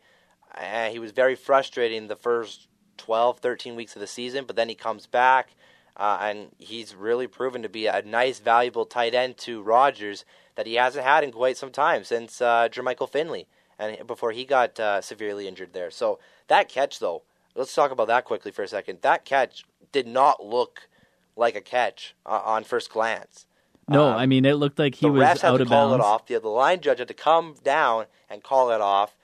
Uh, 0.55 0.89
he 0.89 1.00
was 1.00 1.12
very 1.12 1.36
frustrating 1.36 2.07
the 2.07 2.15
first 2.15 2.67
12, 2.98 3.40
13 3.40 3.75
weeks 3.75 3.96
of 3.96 4.00
the 4.00 4.07
season, 4.07 4.46
but 4.46 4.55
then 4.55 4.70
he 4.70 4.75
comes 4.75 5.05
back. 5.05 5.50
Uh, 5.98 6.18
and 6.22 6.50
he's 6.60 6.94
really 6.96 7.27
proven 7.27 7.64
to 7.64 7.70
be 7.70 7.88
a 7.88 8.01
nice, 8.03 8.40
valuable 8.40 8.86
tight 8.86 9.16
end 9.16 9.38
to 9.40 9.62
Rodgers 9.64 10.24
that 10.55 10.68
he 10.68 10.75
hasn't 10.75 11.03
had 11.03 11.24
in 11.24 11.31
quite 11.31 11.57
some 11.57 11.72
time 11.72 12.03
since 12.03 12.40
uh, 12.40 12.70
Jermichael 12.72 13.10
Finley, 13.10 13.48
and 13.79 14.05
before 14.05 14.31
he 14.31 14.46
got 14.46 14.79
uh, 14.79 15.01
severely 15.01 15.48
injured 15.48 15.74
there. 15.74 15.90
So 15.92 16.20
that 16.48 16.70
catch, 16.70 17.00
though, 17.00 17.24
let's 17.55 17.74
talk 17.74 17.92
about 17.92 18.07
that 18.07 18.25
quickly 18.25 18.51
for 18.51 18.62
a 18.64 18.68
second. 18.68 19.00
That 19.01 19.25
catch 19.25 19.66
did 19.92 20.07
not 20.07 20.46
look 20.46 20.88
like 21.36 21.55
a 21.55 21.62
catch 21.62 22.16
uh, 22.25 22.42
on 22.46 22.64
first 22.64 22.92
glance. 22.92 23.46
no, 23.90 24.10
Um, 24.10 24.18
I 24.18 24.25
mean, 24.27 24.46
it 24.46 24.53
looked 24.53 24.79
like 24.79 24.96
he 24.96 25.07
the 25.07 25.12
was 25.12 25.22
refs 25.24 25.42
had 25.42 25.53
out 25.53 25.57
to 25.57 25.64
of 25.64 25.70
call 25.70 25.90
bounds. 25.90 26.03
it 26.03 26.05
off. 26.05 26.25
The, 26.27 26.40
the 26.40 26.48
line 26.50 26.81
judge 26.81 27.00
had 27.00 27.07
to 27.07 27.14
come 27.16 27.55
down 27.64 28.05
and 28.29 28.44
call 28.44 28.70
it 28.72 28.81
off. 28.81 29.16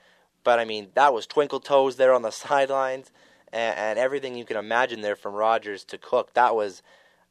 But 0.42 0.58
I 0.58 0.64
mean, 0.64 0.88
that 0.94 1.14
was 1.14 1.26
twinkle 1.26 1.60
toes 1.60 1.96
there 1.96 2.12
on 2.12 2.22
the 2.22 2.30
sidelines, 2.44 3.10
and, 3.54 3.78
and 3.78 3.98
everything 3.98 4.34
you 4.34 4.44
can 4.44 4.56
imagine 4.56 5.00
there 5.00 5.16
from 5.16 5.32
Rodgers 5.34 5.84
to 5.84 5.98
Cook. 5.98 6.34
That 6.34 6.54
was 6.54 6.82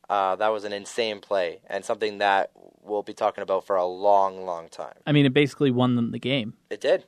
uh, 0.10 0.36
that 0.38 0.50
was 0.50 0.64
an 0.64 0.74
insane 0.74 1.20
play 1.20 1.60
and 1.68 1.86
something 1.86 2.18
that 2.18 2.52
we'll 2.82 3.04
be 3.04 3.14
talking 3.14 3.42
about 3.42 3.66
for 3.66 3.76
a 3.76 3.86
long, 3.86 4.46
long 4.46 4.70
time. 4.70 4.96
I 5.06 5.12
mean, 5.12 5.26
it 5.26 5.34
basically 5.34 5.72
won 5.72 5.96
them 5.96 6.12
the 6.12 6.20
game. 6.20 6.54
It 6.70 6.82
did. 6.82 7.06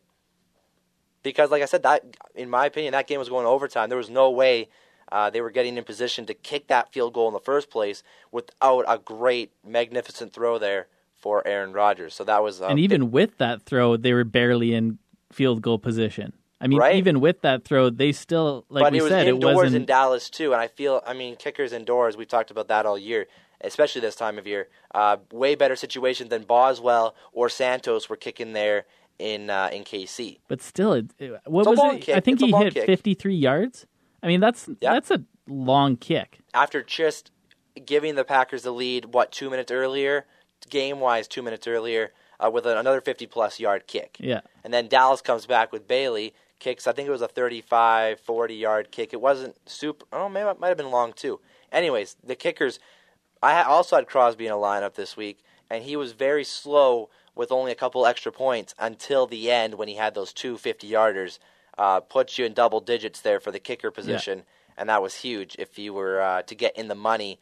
Because, 1.23 1.49
like 1.49 1.62
I 1.62 1.65
said, 1.65 1.84
that 1.84 2.04
in 2.36 2.49
my 2.49 2.67
opinion, 2.67 2.91
that 2.91 3.08
game 3.08 3.19
was 3.19 3.30
going 3.30 3.47
overtime. 3.47 3.89
There 3.89 3.97
was 3.97 4.10
no 4.10 4.30
way 4.30 4.69
uh, 5.12 5.30
they 5.30 5.41
were 5.41 5.51
getting 5.51 5.78
in 5.78 5.84
position 5.84 6.25
to 6.28 6.34
kick 6.34 6.67
that 6.67 6.93
field 6.93 7.13
goal 7.13 7.28
in 7.28 7.34
the 7.34 7.39
first 7.39 7.69
place 7.69 8.04
without 8.32 8.86
a 8.88 8.97
great, 8.97 9.51
magnificent 9.65 10.34
throw 10.34 10.60
there 10.60 10.88
for 11.15 11.45
Aaron 11.47 11.73
Rodgers. 11.73 12.13
So 12.13 12.23
that 12.25 12.43
was, 12.43 12.62
uh, 12.62 12.67
and 12.67 12.80
even 12.80 13.12
with 13.12 13.38
that 13.39 13.63
throw, 13.63 13.97
they 13.97 14.13
were 14.13 14.23
barely 14.23 14.73
in 14.73 14.99
field 15.32 15.62
goal 15.62 15.80
position. 15.80 16.34
I 16.62 16.68
mean, 16.68 16.80
Right. 16.80 16.96
even 16.96 17.20
with 17.20 17.41
that 17.41 17.63
throw, 17.65 17.89
they 17.89 18.12
still, 18.12 18.65
like 18.70 18.84
but 18.84 18.91
we 18.94 19.00
it 19.00 19.02
was 19.04 19.12
said, 19.12 19.28
it 19.28 19.38
wasn't. 19.39 19.76
in 19.76 19.86
Dallas 19.86 20.30
too. 20.30 20.54
And 20.54 20.62
I 20.62 20.68
feel, 20.68 21.02
I 21.06 21.13
mean, 21.13 21.36
kickers 21.36 21.74
indoors. 21.74 22.15
We've 22.18 22.28
talked 22.28 22.50
about 22.50 22.68
that 22.70 22.86
all 22.86 22.98
year, 22.98 23.28
especially 23.62 24.02
this 24.02 24.15
time 24.15 24.38
of 24.38 24.48
year. 24.48 24.70
Uh, 24.94 25.18
way 25.32 25.56
better 25.56 25.76
situation 25.76 26.30
than 26.30 26.44
Boswell 26.44 27.13
or 27.34 27.50
Santos 27.50 28.10
were 28.10 28.15
kicking 28.15 28.54
there 28.54 28.86
in 29.20 29.50
uh, 29.50 29.70
in 29.74 29.84
KC. 29.84 30.39
But 30.48 30.62
still, 30.62 30.94
it, 30.94 31.06
what 31.46 31.62
It's 31.62 31.68
a 31.68 31.70
was 31.72 31.78
long 31.80 31.96
it? 31.98 32.02
kick. 32.02 32.15
I 32.15 32.20
think 32.22 32.41
It's 32.41 32.50
he 32.52 32.63
hit 32.63 32.74
kick. 32.74 32.86
53 32.86 33.36
yards. 33.36 33.86
I 34.24 34.28
mean, 34.28 34.39
that's 34.39 34.68
Yeah. 34.82 34.94
that's 34.94 35.12
a 35.12 35.24
long 35.48 35.98
kick. 35.98 36.39
after 36.54 36.82
just 36.82 37.32
giving 37.86 38.15
the 38.15 38.24
Packers 38.24 38.63
the 38.63 38.72
lead, 38.72 39.13
what 39.13 39.32
two 39.34 39.50
minutes 39.50 39.72
earlier, 39.72 40.26
game 40.70 41.00
wise, 41.02 41.28
two 41.28 41.41
minutes 41.44 41.68
earlier, 41.68 42.13
uh, 42.39 42.50
with 42.50 42.65
another 42.65 43.02
50 43.02 43.28
plus 43.28 43.60
yard 43.60 43.88
kick. 43.88 44.15
Yeah. 44.20 44.39
And 44.63 44.74
then 44.74 44.88
Dallas 44.88 45.22
comes 45.22 45.46
back 45.46 45.72
with 45.74 45.88
Bailey, 45.88 46.34
kicks, 46.60 46.88
I 46.88 46.91
think 46.91 47.08
it 47.08 47.12
was 47.12 47.22
a 47.22 47.28
35, 47.28 48.20
40 48.20 48.56
yard 48.56 48.91
kick. 48.91 49.13
It 49.13 49.22
wasn't 49.22 49.56
super, 49.65 50.06
oh, 50.12 50.30
maybe 50.30 50.50
it 50.50 50.60
might 50.60 50.70
have 50.70 50.78
been 50.78 50.91
long 50.91 51.13
too. 51.13 51.39
Anyways, 51.72 52.18
the 52.24 52.36
kickers, 52.36 52.80
I 53.41 53.63
also 53.63 53.96
had 53.96 54.08
Crosby 54.08 54.48
in 54.48 54.52
a 54.52 54.56
lineup 54.56 54.96
this 54.96 55.18
week, 55.18 55.44
and 55.70 55.84
he 55.84 55.96
was 55.96 56.13
very 56.13 56.44
slow 56.44 57.10
with 57.36 57.52
only 57.52 57.72
a 57.72 57.76
couple 57.76 58.06
extra 58.06 58.32
points 58.32 58.74
until 58.80 59.28
the 59.28 59.52
end 59.52 59.76
when 59.76 59.88
he 59.88 59.96
had 59.96 60.15
those 60.15 60.34
two 60.34 60.58
50 60.58 60.89
yarders. 60.89 61.39
Uh, 61.78 62.00
puts 62.00 62.38
you 62.38 62.46
in 62.46 62.54
double 62.54 62.80
digits 62.80 63.20
there 63.20 63.41
for 63.41 63.52
the 63.52 63.60
kicker 63.60 63.91
position, 63.91 64.44
and 64.78 64.88
that 64.88 65.02
was 65.02 65.15
huge 65.15 65.58
if 65.60 65.78
you 65.78 65.94
were 65.94 66.22
uh, 66.22 66.41
to 66.44 66.56
get 66.56 66.78
in 66.78 66.88
the 66.88 66.96
money, 66.96 67.38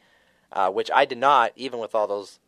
uh, 0.50 0.68
which 0.68 0.90
I 0.92 1.04
did 1.04 1.18
not, 1.18 1.52
even 1.54 1.78
with 1.78 1.94
all 1.94 2.08
those 2.08 2.40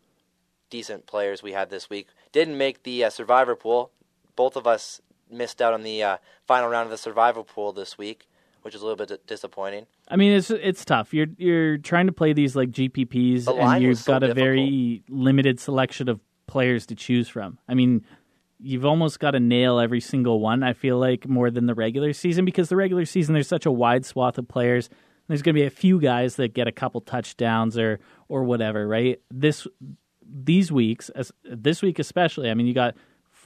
decent 0.69 1.07
players 1.07 1.45
we 1.45 1.53
had 1.53 1.71
this 1.71 1.89
week. 1.89 2.09
Didn't 2.33 2.59
make 2.59 2.83
the 2.83 3.05
uh, 3.05 3.11
survivor 3.11 3.55
pool. 3.55 3.93
Both 4.35 4.57
of 4.57 4.67
us 4.67 5.01
missed 5.31 5.61
out 5.61 5.73
on 5.73 5.83
the 5.83 6.03
uh, 6.03 6.17
final 6.47 6.69
round 6.69 6.87
of 6.87 6.91
the 6.91 6.99
survival 6.99 7.45
pool 7.45 7.73
this 7.73 7.99
week, 7.99 8.27
which 8.62 8.75
is 8.75 8.83
a 8.83 8.87
little 8.87 9.05
bit 9.05 9.27
disappointing. 9.27 9.87
I 10.09 10.17
mean, 10.17 10.33
it's 10.33 10.51
it's 10.51 10.85
tough. 10.85 11.12
You're 11.12 11.29
you're 11.37 11.79
trying 11.79 12.07
to 12.07 12.12
play 12.12 12.33
these 12.33 12.55
like 12.57 12.71
GPPs, 12.71 13.45
The 13.45 13.55
and 13.55 13.83
you've 13.83 13.99
so 13.99 14.12
got 14.12 14.23
a 14.23 14.35
very 14.35 15.03
limited 15.09 15.61
selection 15.61 16.09
of 16.09 16.21
players 16.47 16.87
to 16.87 16.95
choose 16.95 17.29
from. 17.29 17.59
I 17.69 17.75
mean, 17.75 18.05
you've 18.61 18.87
almost 18.87 19.21
got 19.21 19.33
to 19.33 19.41
nail 19.41 19.79
every 19.79 20.01
single 20.01 20.41
one. 20.41 20.62
I 20.62 20.73
feel 20.73 20.99
like 20.99 21.29
more 21.29 21.51
than 21.51 21.67
the 21.67 21.75
regular 21.75 22.12
season 22.12 22.45
because 22.45 22.69
the 22.69 22.77
regular 22.77 23.05
season 23.05 23.35
there's 23.35 23.49
such 23.49 23.67
a 23.67 23.73
wide 23.73 24.05
swath 24.05 24.39
of 24.39 24.49
players. 24.49 24.89
There's 25.29 25.43
going 25.43 25.57
to 25.57 25.61
be 25.61 25.67
a 25.67 25.71
few 25.71 26.01
guys 26.01 26.37
that 26.37 26.55
get 26.55 26.69
a 26.69 26.73
couple 26.73 27.01
touchdowns 27.01 27.77
or 27.77 27.99
or 28.29 28.45
whatever, 28.45 28.87
right? 28.87 29.21
This 29.31 29.67
these 30.29 30.71
weeks, 30.73 31.09
as, 31.11 31.33
this 31.45 31.83
week 31.83 31.99
especially. 31.99 32.51
I 32.51 32.55
mean, 32.55 32.67
you 32.67 32.75
got 32.75 32.95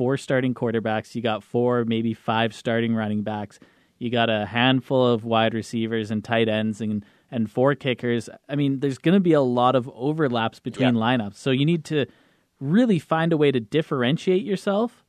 four 0.00 0.16
starting 0.16 0.54
quarterbacks, 0.54 1.14
you 1.14 1.20
got 1.20 1.44
four, 1.44 1.84
maybe 1.84 2.14
five 2.14 2.54
starting 2.54 2.94
running 2.94 3.20
backs, 3.22 3.58
you 3.98 4.08
got 4.08 4.30
a 4.30 4.46
handful 4.46 5.06
of 5.06 5.24
wide 5.24 5.52
receivers 5.52 6.10
and 6.10 6.24
tight 6.24 6.48
ends, 6.48 6.80
and 6.80 7.04
and 7.30 7.50
four 7.50 7.74
kickers. 7.74 8.30
I 8.48 8.56
mean, 8.56 8.80
there's 8.80 8.96
going 8.96 9.12
to 9.12 9.20
be 9.20 9.34
a 9.34 9.42
lot 9.42 9.76
of 9.76 9.90
overlaps 9.94 10.58
between 10.58 10.94
Yeah. 10.94 11.02
lineups, 11.02 11.34
so 11.34 11.50
you 11.50 11.66
need 11.66 11.84
to 11.84 12.06
really 12.60 12.98
find 12.98 13.30
a 13.30 13.36
way 13.36 13.52
to 13.52 13.60
differentiate 13.60 14.42
yourself, 14.42 15.04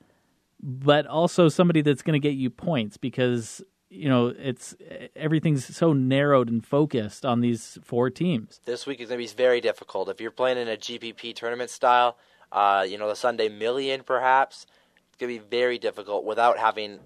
but 0.62 1.06
also 1.08 1.48
somebody 1.48 1.82
that's 1.82 2.02
going 2.02 2.20
to 2.22 2.28
get 2.30 2.36
you 2.36 2.50
points 2.50 2.98
because 2.98 3.64
you 3.94 4.10
know, 4.10 4.28
it's 4.40 4.76
everything's 5.16 5.64
so 5.76 5.94
narrowed 5.94 6.50
and 6.50 6.66
focused 6.66 7.26
on 7.26 7.40
these 7.40 7.78
four 7.82 8.10
teams. 8.10 8.60
This 8.66 8.86
week 8.86 9.00
is 9.00 9.08
going 9.10 9.22
to 9.22 9.26
be 9.32 9.36
very 9.38 9.62
difficult. 9.62 10.10
If 10.10 10.20
you're 10.20 10.32
playing 10.32 10.58
in 10.58 10.68
a 10.68 10.78
GPP 10.78 11.34
tournament 11.36 11.70
style, 11.70 12.18
uh, 12.52 12.86
you 12.88 12.98
know, 12.98 13.08
the 13.08 13.16
Sunday 13.16 13.50
Million 13.50 14.04
perhaps, 14.04 14.66
going 15.22 15.34
to 15.34 15.42
be 15.42 15.50
very 15.50 15.78
difficult 15.78 16.26
without 16.26 16.58
having 16.58 17.00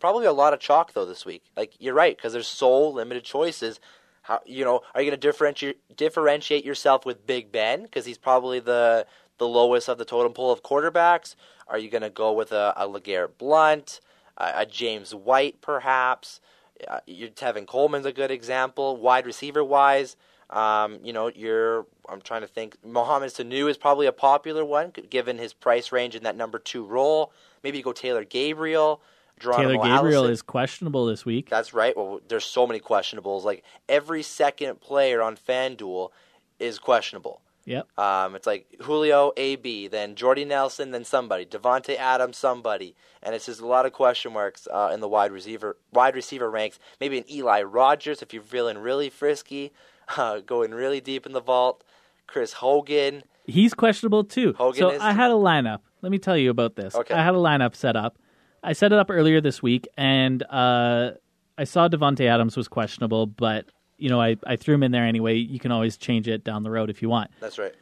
probably 0.00 0.26
a 0.26 0.32
lot 0.32 0.54
of 0.54 0.60
chalk 0.60 0.92
though 0.94 1.04
this 1.04 1.26
week. 1.26 1.44
Like 1.56 1.74
you're 1.78 1.94
right 1.94 2.16
because 2.16 2.32
there's 2.32 2.48
so 2.48 2.88
limited 2.88 3.24
choices. 3.24 3.80
How 4.22 4.40
you 4.46 4.64
know 4.64 4.80
are 4.94 5.02
you 5.02 5.10
going 5.10 5.20
to 5.20 5.26
differentiate 5.26 5.96
differentiate 5.96 6.64
yourself 6.64 7.04
with 7.04 7.26
Big 7.26 7.52
Ben 7.52 7.82
because 7.82 8.06
he's 8.06 8.18
probably 8.18 8.60
the 8.60 9.06
the 9.38 9.46
lowest 9.46 9.88
of 9.88 9.98
the 9.98 10.04
totem 10.04 10.32
pole 10.32 10.50
of 10.50 10.62
quarterbacks? 10.62 11.34
Are 11.68 11.78
you 11.78 11.90
going 11.90 12.02
to 12.02 12.10
go 12.10 12.32
with 12.32 12.52
a, 12.52 12.72
a 12.76 12.88
LeGarrette 12.88 13.38
Blount? 13.38 14.00
a 14.36 14.66
James 14.66 15.14
White, 15.14 15.60
perhaps. 15.60 16.40
Uh, 16.86 17.00
your 17.06 17.30
Tevin 17.30 17.66
Coleman's 17.66 18.06
a 18.06 18.12
good 18.12 18.30
example. 18.30 18.96
Wide 18.96 19.24
receiver 19.24 19.64
wise, 19.64 20.16
um, 20.50 21.00
you 21.02 21.12
know, 21.12 21.30
you're. 21.34 21.86
I'm 22.08 22.20
trying 22.20 22.42
to 22.42 22.46
think. 22.46 22.76
Mohamed 22.84 23.30
Sanu 23.30 23.68
is 23.68 23.76
probably 23.76 24.06
a 24.06 24.12
popular 24.12 24.64
one, 24.64 24.92
given 25.10 25.38
his 25.38 25.52
price 25.52 25.90
range 25.90 26.14
in 26.14 26.22
that 26.22 26.36
number 26.36 26.58
two 26.58 26.84
role. 26.84 27.32
Maybe 27.62 27.78
you 27.78 27.84
go 27.84 27.92
Taylor 27.92 28.24
Gabriel. 28.24 29.00
Geronimo 29.38 29.68
Taylor 29.68 29.84
Gabriel 29.84 30.18
Allison. 30.20 30.32
is 30.32 30.42
questionable 30.42 31.06
this 31.06 31.26
week. 31.26 31.50
That's 31.50 31.74
right. 31.74 31.94
Well, 31.96 32.20
there's 32.28 32.44
so 32.44 32.66
many 32.66 32.80
questionables. 32.80 33.44
Like 33.44 33.64
every 33.88 34.22
second 34.22 34.80
player 34.80 35.20
on 35.20 35.36
FanDuel 35.36 36.10
is 36.58 36.78
questionable. 36.78 37.42
Yep. 37.66 37.98
Um, 37.98 38.36
it's 38.36 38.46
like 38.46 38.68
Julio, 38.82 39.32
AB, 39.36 39.88
then 39.88 40.14
Jordy 40.14 40.44
Nelson, 40.44 40.92
then 40.92 41.04
somebody, 41.04 41.44
Davante 41.44 41.96
Adams, 41.96 42.36
somebody, 42.36 42.94
and 43.24 43.34
it's 43.34 43.46
just 43.46 43.60
a 43.60 43.66
lot 43.66 43.86
of 43.86 43.92
question 43.92 44.32
marks 44.32 44.68
uh, 44.72 44.92
in 44.94 45.00
the 45.00 45.08
wide 45.08 45.32
receiver 45.32 45.76
wide 45.92 46.14
receiver 46.14 46.48
ranks. 46.48 46.78
Maybe 47.00 47.18
an 47.18 47.24
Eli 47.30 47.62
Rogers 47.62 48.22
if 48.22 48.32
you're 48.32 48.44
feeling 48.44 48.78
really 48.78 49.10
frisky, 49.10 49.72
uh, 50.16 50.40
going 50.40 50.72
really 50.72 51.00
deep 51.00 51.26
in 51.26 51.32
the 51.32 51.40
vault. 51.40 51.84
Chris 52.26 52.54
Hogan. 52.54 53.22
He's 53.44 53.74
questionable 53.74 54.24
too. 54.24 54.54
Hogan 54.54 54.78
so 54.78 54.90
is... 54.90 55.00
I 55.00 55.12
had 55.12 55.30
a 55.30 55.34
lineup. 55.34 55.80
Let 56.02 56.10
me 56.12 56.18
tell 56.18 56.36
you 56.36 56.50
about 56.50 56.76
this. 56.76 56.94
Okay. 56.94 57.14
I 57.14 57.24
had 57.24 57.34
a 57.34 57.38
lineup 57.38 57.74
set 57.74 57.96
up. 57.96 58.18
I 58.62 58.72
set 58.72 58.92
it 58.92 58.98
up 58.98 59.10
earlier 59.10 59.40
this 59.40 59.62
week, 59.62 59.86
and 59.96 60.42
uh, 60.44 61.12
I 61.56 61.64
saw 61.64 61.88
Davante 61.88 62.28
Adams 62.28 62.56
was 62.56 62.66
questionable, 62.68 63.26
but 63.26 63.66
you 63.98 64.08
know, 64.08 64.20
I, 64.20 64.36
I 64.46 64.56
threw 64.56 64.74
him 64.74 64.82
in 64.82 64.92
there 64.92 65.04
anyway. 65.04 65.36
You 65.36 65.58
can 65.58 65.72
always 65.72 65.96
change 65.96 66.28
it 66.28 66.44
down 66.44 66.62
the 66.62 66.70
road 66.70 66.90
if 66.90 67.00
you 67.00 67.08
want. 67.08 67.30
That's 67.40 67.58
right. 67.58 67.74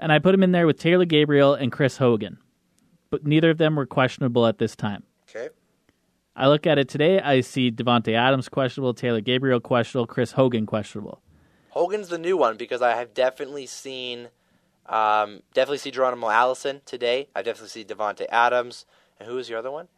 And 0.00 0.12
I 0.12 0.18
put 0.18 0.34
him 0.34 0.42
in 0.42 0.52
there 0.52 0.66
with 0.66 0.78
Taylor 0.78 1.04
Gabriel 1.04 1.54
and 1.54 1.72
Chris 1.72 1.96
Hogan. 1.96 2.38
But 3.10 3.26
neither 3.26 3.50
of 3.50 3.58
them 3.58 3.74
were 3.74 3.86
questionable 3.86 4.46
at 4.46 4.58
this 4.58 4.76
time. 4.76 5.02
Okay. 5.28 5.48
I 6.36 6.46
look 6.46 6.66
at 6.66 6.78
it 6.78 6.88
today, 6.88 7.20
I 7.20 7.40
see 7.40 7.72
Davante 7.72 8.14
Adams 8.14 8.48
questionable, 8.48 8.94
Taylor 8.94 9.20
Gabriel 9.20 9.58
questionable, 9.58 10.06
Chris 10.06 10.32
Hogan 10.32 10.66
questionable. 10.66 11.20
Hogan's 11.78 12.08
the 12.08 12.18
new 12.18 12.36
one 12.36 12.56
because 12.56 12.82
I 12.82 12.96
have 12.96 13.14
definitely 13.14 13.66
seen 13.66 14.30
um, 14.88 15.42
definitely 15.54 15.78
see 15.78 15.90
Geronimo 15.90 16.28
Allison 16.28 16.80
today. 16.84 17.28
I 17.36 17.42
definitely 17.42 17.68
see 17.68 17.84
Davante 17.84 18.26
Adams. 18.30 18.86
And 19.20 19.28
who 19.28 19.36
was 19.36 19.48
your 19.48 19.58
other 19.58 19.70
one? 19.70 19.88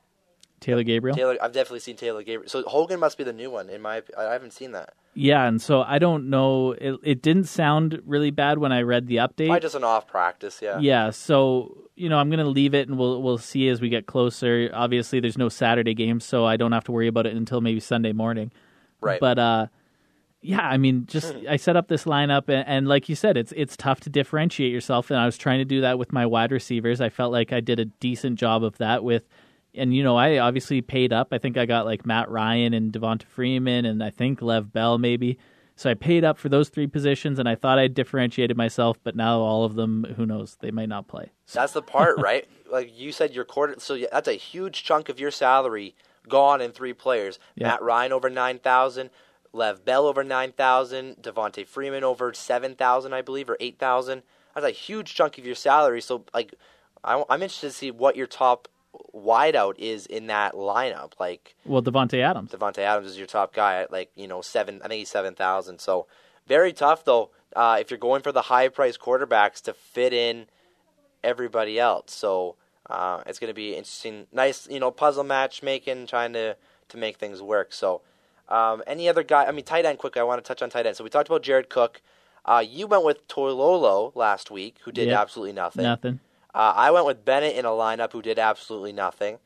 Taylor 0.61 0.83
Gabriel. 0.83 1.17
Taylor, 1.17 1.39
I've 1.41 1.53
definitely 1.53 1.81
seen 1.81 1.97
Taylor 1.97 2.23
Gabriel. 2.23 2.51
So 2.51 2.63
Hogan 2.65 3.01
must 3.01 3.17
be 3.17 3.25
the 3.25 3.33
new 3.33 3.51
one 3.51 3.71
in 3.71 3.81
my. 3.81 4.03
I 4.19 4.25
haven't 4.25 4.53
seen 4.53 4.73
that. 4.73 4.93
Yeah, 5.15 5.47
and 5.47 5.61
so 5.61 5.83
I 5.83 5.99
don't 5.99 6.29
know. 6.29 6.73
It, 6.73 7.01
it 7.03 7.23
didn't 7.23 7.45
sound 7.45 8.03
really 8.05 8.31
bad 8.31 8.59
when 8.59 8.71
I 8.71 8.83
read 8.83 9.07
the 9.07 9.17
update. 9.17 9.47
Probably 9.47 9.61
just 9.61 9.75
an 9.75 9.85
off 9.85 10.07
practice, 10.07 10.61
yeah. 10.63 10.79
Yeah, 10.79 11.11
so 11.11 11.89
you 11.97 12.11
know 12.11 12.19
I'm 12.19 12.29
gonna 12.29 12.45
leave 12.45 12.75
it, 12.75 12.89
and 12.89 12.99
we'll 12.99 13.23
we'll 13.23 13.39
see 13.39 13.69
as 13.69 13.81
we 13.81 13.89
get 13.89 14.07
closer. 14.07 14.71
Obviously, 14.75 15.19
there's 15.19 15.39
no 15.39 15.49
Saturday 15.49 15.95
games, 15.95 16.27
so 16.27 16.45
I 16.45 16.59
don't 16.59 16.73
have 16.73 16.85
to 16.85 16.93
worry 16.93 17.09
about 17.09 17.27
it 17.27 17.35
until 17.35 17.63
maybe 17.63 17.81
Sunday 17.81 18.13
morning. 18.13 18.53
Right. 19.01 19.19
But 19.19 19.39
uh, 19.39 19.67
yeah, 20.43 20.67
I 20.67 20.77
mean, 20.79 21.07
just 21.07 21.35
hmm. 21.35 21.47
I 21.49 21.57
set 21.57 21.77
up 21.77 21.89
this 21.89 22.05
lineup, 22.05 22.49
and, 22.49 22.67
and 22.67 22.89
like 22.89 23.09
you 23.09 23.15
said, 23.15 23.37
it's 23.37 23.53
it's 23.57 23.77
tough 23.77 24.01
to 24.01 24.11
differentiate 24.11 24.73
yourself, 24.73 25.11
and 25.11 25.19
I 25.19 25.27
was 25.27 25.37
trying 25.37 25.59
to 25.59 25.65
do 25.65 25.81
that 25.83 25.99
with 25.99 26.13
my 26.13 26.27
wide 26.27 26.53
receivers. 26.53 27.01
I 27.01 27.09
felt 27.09 27.33
like 27.33 27.53
I 27.53 27.61
did 27.61 27.79
a 27.79 27.85
decent 27.85 28.39
job 28.39 28.65
of 28.65 28.79
that 28.79 29.05
with 29.05 29.25
and 29.75 29.95
you 29.95 30.03
know, 30.03 30.17
I 30.17 30.39
obviously 30.39 30.81
paid 30.83 31.13
up. 31.13 31.29
I 31.33 31.39
think 31.39 31.57
I 31.57 31.67
got 31.67 31.85
like 31.87 32.05
Matt 32.05 32.31
Ryan 32.31 32.75
and 32.75 32.93
Devonta 32.93 33.25
Freeman, 33.25 33.85
and 33.85 34.03
I 34.03 34.11
think 34.11 34.43
Lev 34.43 34.73
Bell 34.73 34.99
maybe. 34.99 35.39
So 35.77 35.89
I 35.89 35.95
paid 35.95 36.25
up 36.25 36.37
for 36.37 36.49
those 36.49 36.69
three 36.69 36.87
positions, 36.87 37.39
and 37.39 37.49
I 37.49 37.55
thought 37.55 37.79
I 37.79 37.87
differentiated 37.87 38.57
myself. 38.57 38.99
But 39.03 39.17
now 39.17 39.41
all 39.41 39.65
of 39.65 39.77
them, 39.77 40.05
who 40.17 40.27
knows? 40.27 40.57
They 40.61 40.71
might 40.71 40.89
not 40.89 41.09
play. 41.09 41.31
So. 41.47 41.61
That's 41.61 41.73
the 41.73 41.83
part, 41.83 42.19
right? 42.21 42.47
like 42.71 42.97
you 42.97 43.13
said, 43.13 43.35
your 43.35 43.45
quarter. 43.45 43.77
So 43.79 43.99
that's 44.11 44.29
a 44.29 44.35
huge 44.35 44.85
chunk 44.85 45.09
of 45.09 45.19
your 45.19 45.31
salary 45.31 45.95
gone 46.29 46.61
in 46.61 46.73
three 46.73 46.93
players. 46.93 47.39
Yeah. 47.55 47.69
Matt 47.69 47.83
Ryan 47.83 48.13
over 48.13 48.31
nine 48.31 48.59
thousand. 48.59 49.11
Lev 49.53 49.85
Bell 49.85 50.07
over 50.07 50.23
nine 50.23 50.53
thousand, 50.53 51.17
Devonta 51.23 51.67
Freeman 51.67 52.05
over 52.05 52.33
seven 52.33 52.75
thousand, 52.75 53.13
I 53.13 53.23
believe, 53.23 53.51
or 53.51 53.57
eight 53.61 53.79
thousand. 53.79 54.23
That's 54.55 54.67
a 54.67 54.71
huge 54.71 55.15
chunk 55.15 55.39
of 55.39 55.47
your 55.47 55.55
salary. 55.55 56.01
So, 56.01 56.25
like, 56.35 56.55
I'm 57.05 57.25
interested 57.31 57.69
to 57.69 57.73
see 57.73 57.91
what 57.91 58.17
your 58.17 58.27
top 58.27 58.69
wideout 59.15 59.79
is 59.79 60.07
in 60.07 60.27
that 60.27 60.55
lineup. 60.55 61.13
Like, 61.19 61.55
well, 61.65 61.83
Davante 61.83 62.21
Adams. 62.21 62.51
Davante 62.51 62.79
Adams 62.79 63.11
is 63.11 63.19
your 63.19 63.27
top 63.27 63.55
guy 63.55 63.83
at 63.83 63.93
like 63.93 64.11
you 64.15 64.29
know 64.29 64.41
seven. 64.41 64.81
I 64.85 64.89
think 64.89 64.99
he's 65.01 65.11
seven 65.11 65.35
thousand. 65.35 65.81
So 65.81 66.07
very 66.47 66.73
tough 66.73 67.05
though. 67.05 67.31
Uh, 67.55 67.79
if 67.81 67.91
you're 67.91 67.99
going 67.99 68.23
for 68.23 68.33
the 68.33 68.43
high 68.43 68.69
price 68.69 68.97
quarterbacks 68.97 69.61
to 69.63 69.73
fit 69.73 70.13
in 70.13 70.47
everybody 71.25 71.79
else. 71.79 72.13
So 72.15 72.57
uh, 72.89 73.23
it's 73.27 73.39
going 73.39 73.51
to 73.51 73.55
be 73.55 73.71
interesting. 73.71 74.27
Nice, 74.33 74.69
you 74.69 74.81
know, 74.81 74.91
puzzle 74.91 75.25
matchmaking, 75.25 76.07
trying 76.07 76.33
to 76.35 76.57
to 76.89 76.97
make 76.97 77.19
things 77.19 77.41
work. 77.41 77.73
So 77.73 78.03
um, 78.51 78.83
any 78.87 79.09
other 79.09 79.23
guy? 79.23 79.45
I 79.45 79.53
mean, 79.53 79.65
tight 79.65 79.85
end. 79.85 79.99
Quick, 79.99 80.17
I 80.17 80.23
want 80.23 80.43
to 80.43 80.47
touch 80.47 80.63
on 80.63 80.71
tight 80.71 80.87
end. 80.87 80.97
So 80.97 81.05
we 81.05 81.11
talked 81.11 81.29
about 81.29 81.43
Jared 81.43 81.69
Cook. 81.69 82.03
Uh, 82.45 82.65
you 82.67 82.87
went 82.87 83.05
with 83.05 83.29
Toilolo 83.29 84.15
last 84.15 84.51
week, 84.51 84.79
who 84.85 84.93
did 84.93 85.09
yep. 85.09 85.21
absolutely 85.21 85.53
nothing. 85.53 85.83
Nothing. 85.83 86.21
Uh, 86.55 86.73
I 86.75 86.91
went 86.91 87.07
with 87.07 87.25
Bennett 87.25 87.55
in 87.55 87.65
a 87.65 87.71
lineup 87.71 88.13
who 88.13 88.23
did 88.23 88.39
absolutely 88.39 88.93
nothing. 88.93 89.39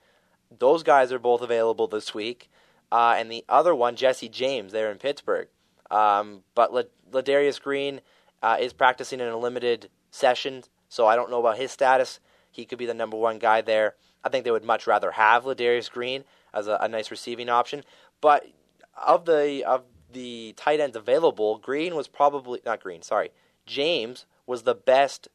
Those 0.56 0.82
guys 0.82 1.12
are 1.12 1.18
both 1.18 1.42
available 1.42 1.86
this 1.86 2.14
week. 2.14 2.50
Uh, 2.90 3.16
and 3.18 3.30
the 3.30 3.44
other 3.48 3.74
one, 3.74 3.96
Jesse 3.96 4.28
James, 4.28 4.72
there 4.72 4.90
in 4.90 4.98
Pittsburgh. 4.98 5.48
Um, 5.90 6.44
but 6.54 6.72
Ladarius 7.10 7.60
Green 7.60 8.00
uh, 8.42 8.56
is 8.60 8.72
practicing 8.72 9.20
in 9.20 9.28
a 9.28 9.36
limited 9.36 9.90
session, 10.10 10.62
so 10.88 11.06
I 11.06 11.16
don't 11.16 11.30
know 11.30 11.40
about 11.40 11.58
his 11.58 11.72
status. 11.72 12.20
He 12.50 12.64
could 12.64 12.78
be 12.78 12.86
the 12.86 12.94
number 12.94 13.16
one 13.16 13.38
guy 13.38 13.62
there. 13.62 13.96
I 14.22 14.28
think 14.28 14.44
they 14.44 14.50
would 14.50 14.64
much 14.64 14.86
rather 14.86 15.10
have 15.10 15.44
Ladarius 15.44 15.90
Green 15.90 16.24
as 16.52 16.68
a, 16.68 16.78
a 16.80 16.88
nice 16.88 17.10
receiving 17.10 17.48
option. 17.48 17.82
But 18.20 18.46
of 18.96 19.24
the 19.24 19.64
of 19.64 19.84
the 20.12 20.54
tight 20.56 20.80
ends 20.80 20.96
available, 20.96 21.58
Green 21.58 21.94
was 21.94 22.08
probably 22.08 22.60
not 22.64 22.82
Green. 22.82 23.02
Sorry, 23.02 23.30
James 23.66 24.26
was 24.46 24.62
the 24.62 24.74
best 24.74 25.28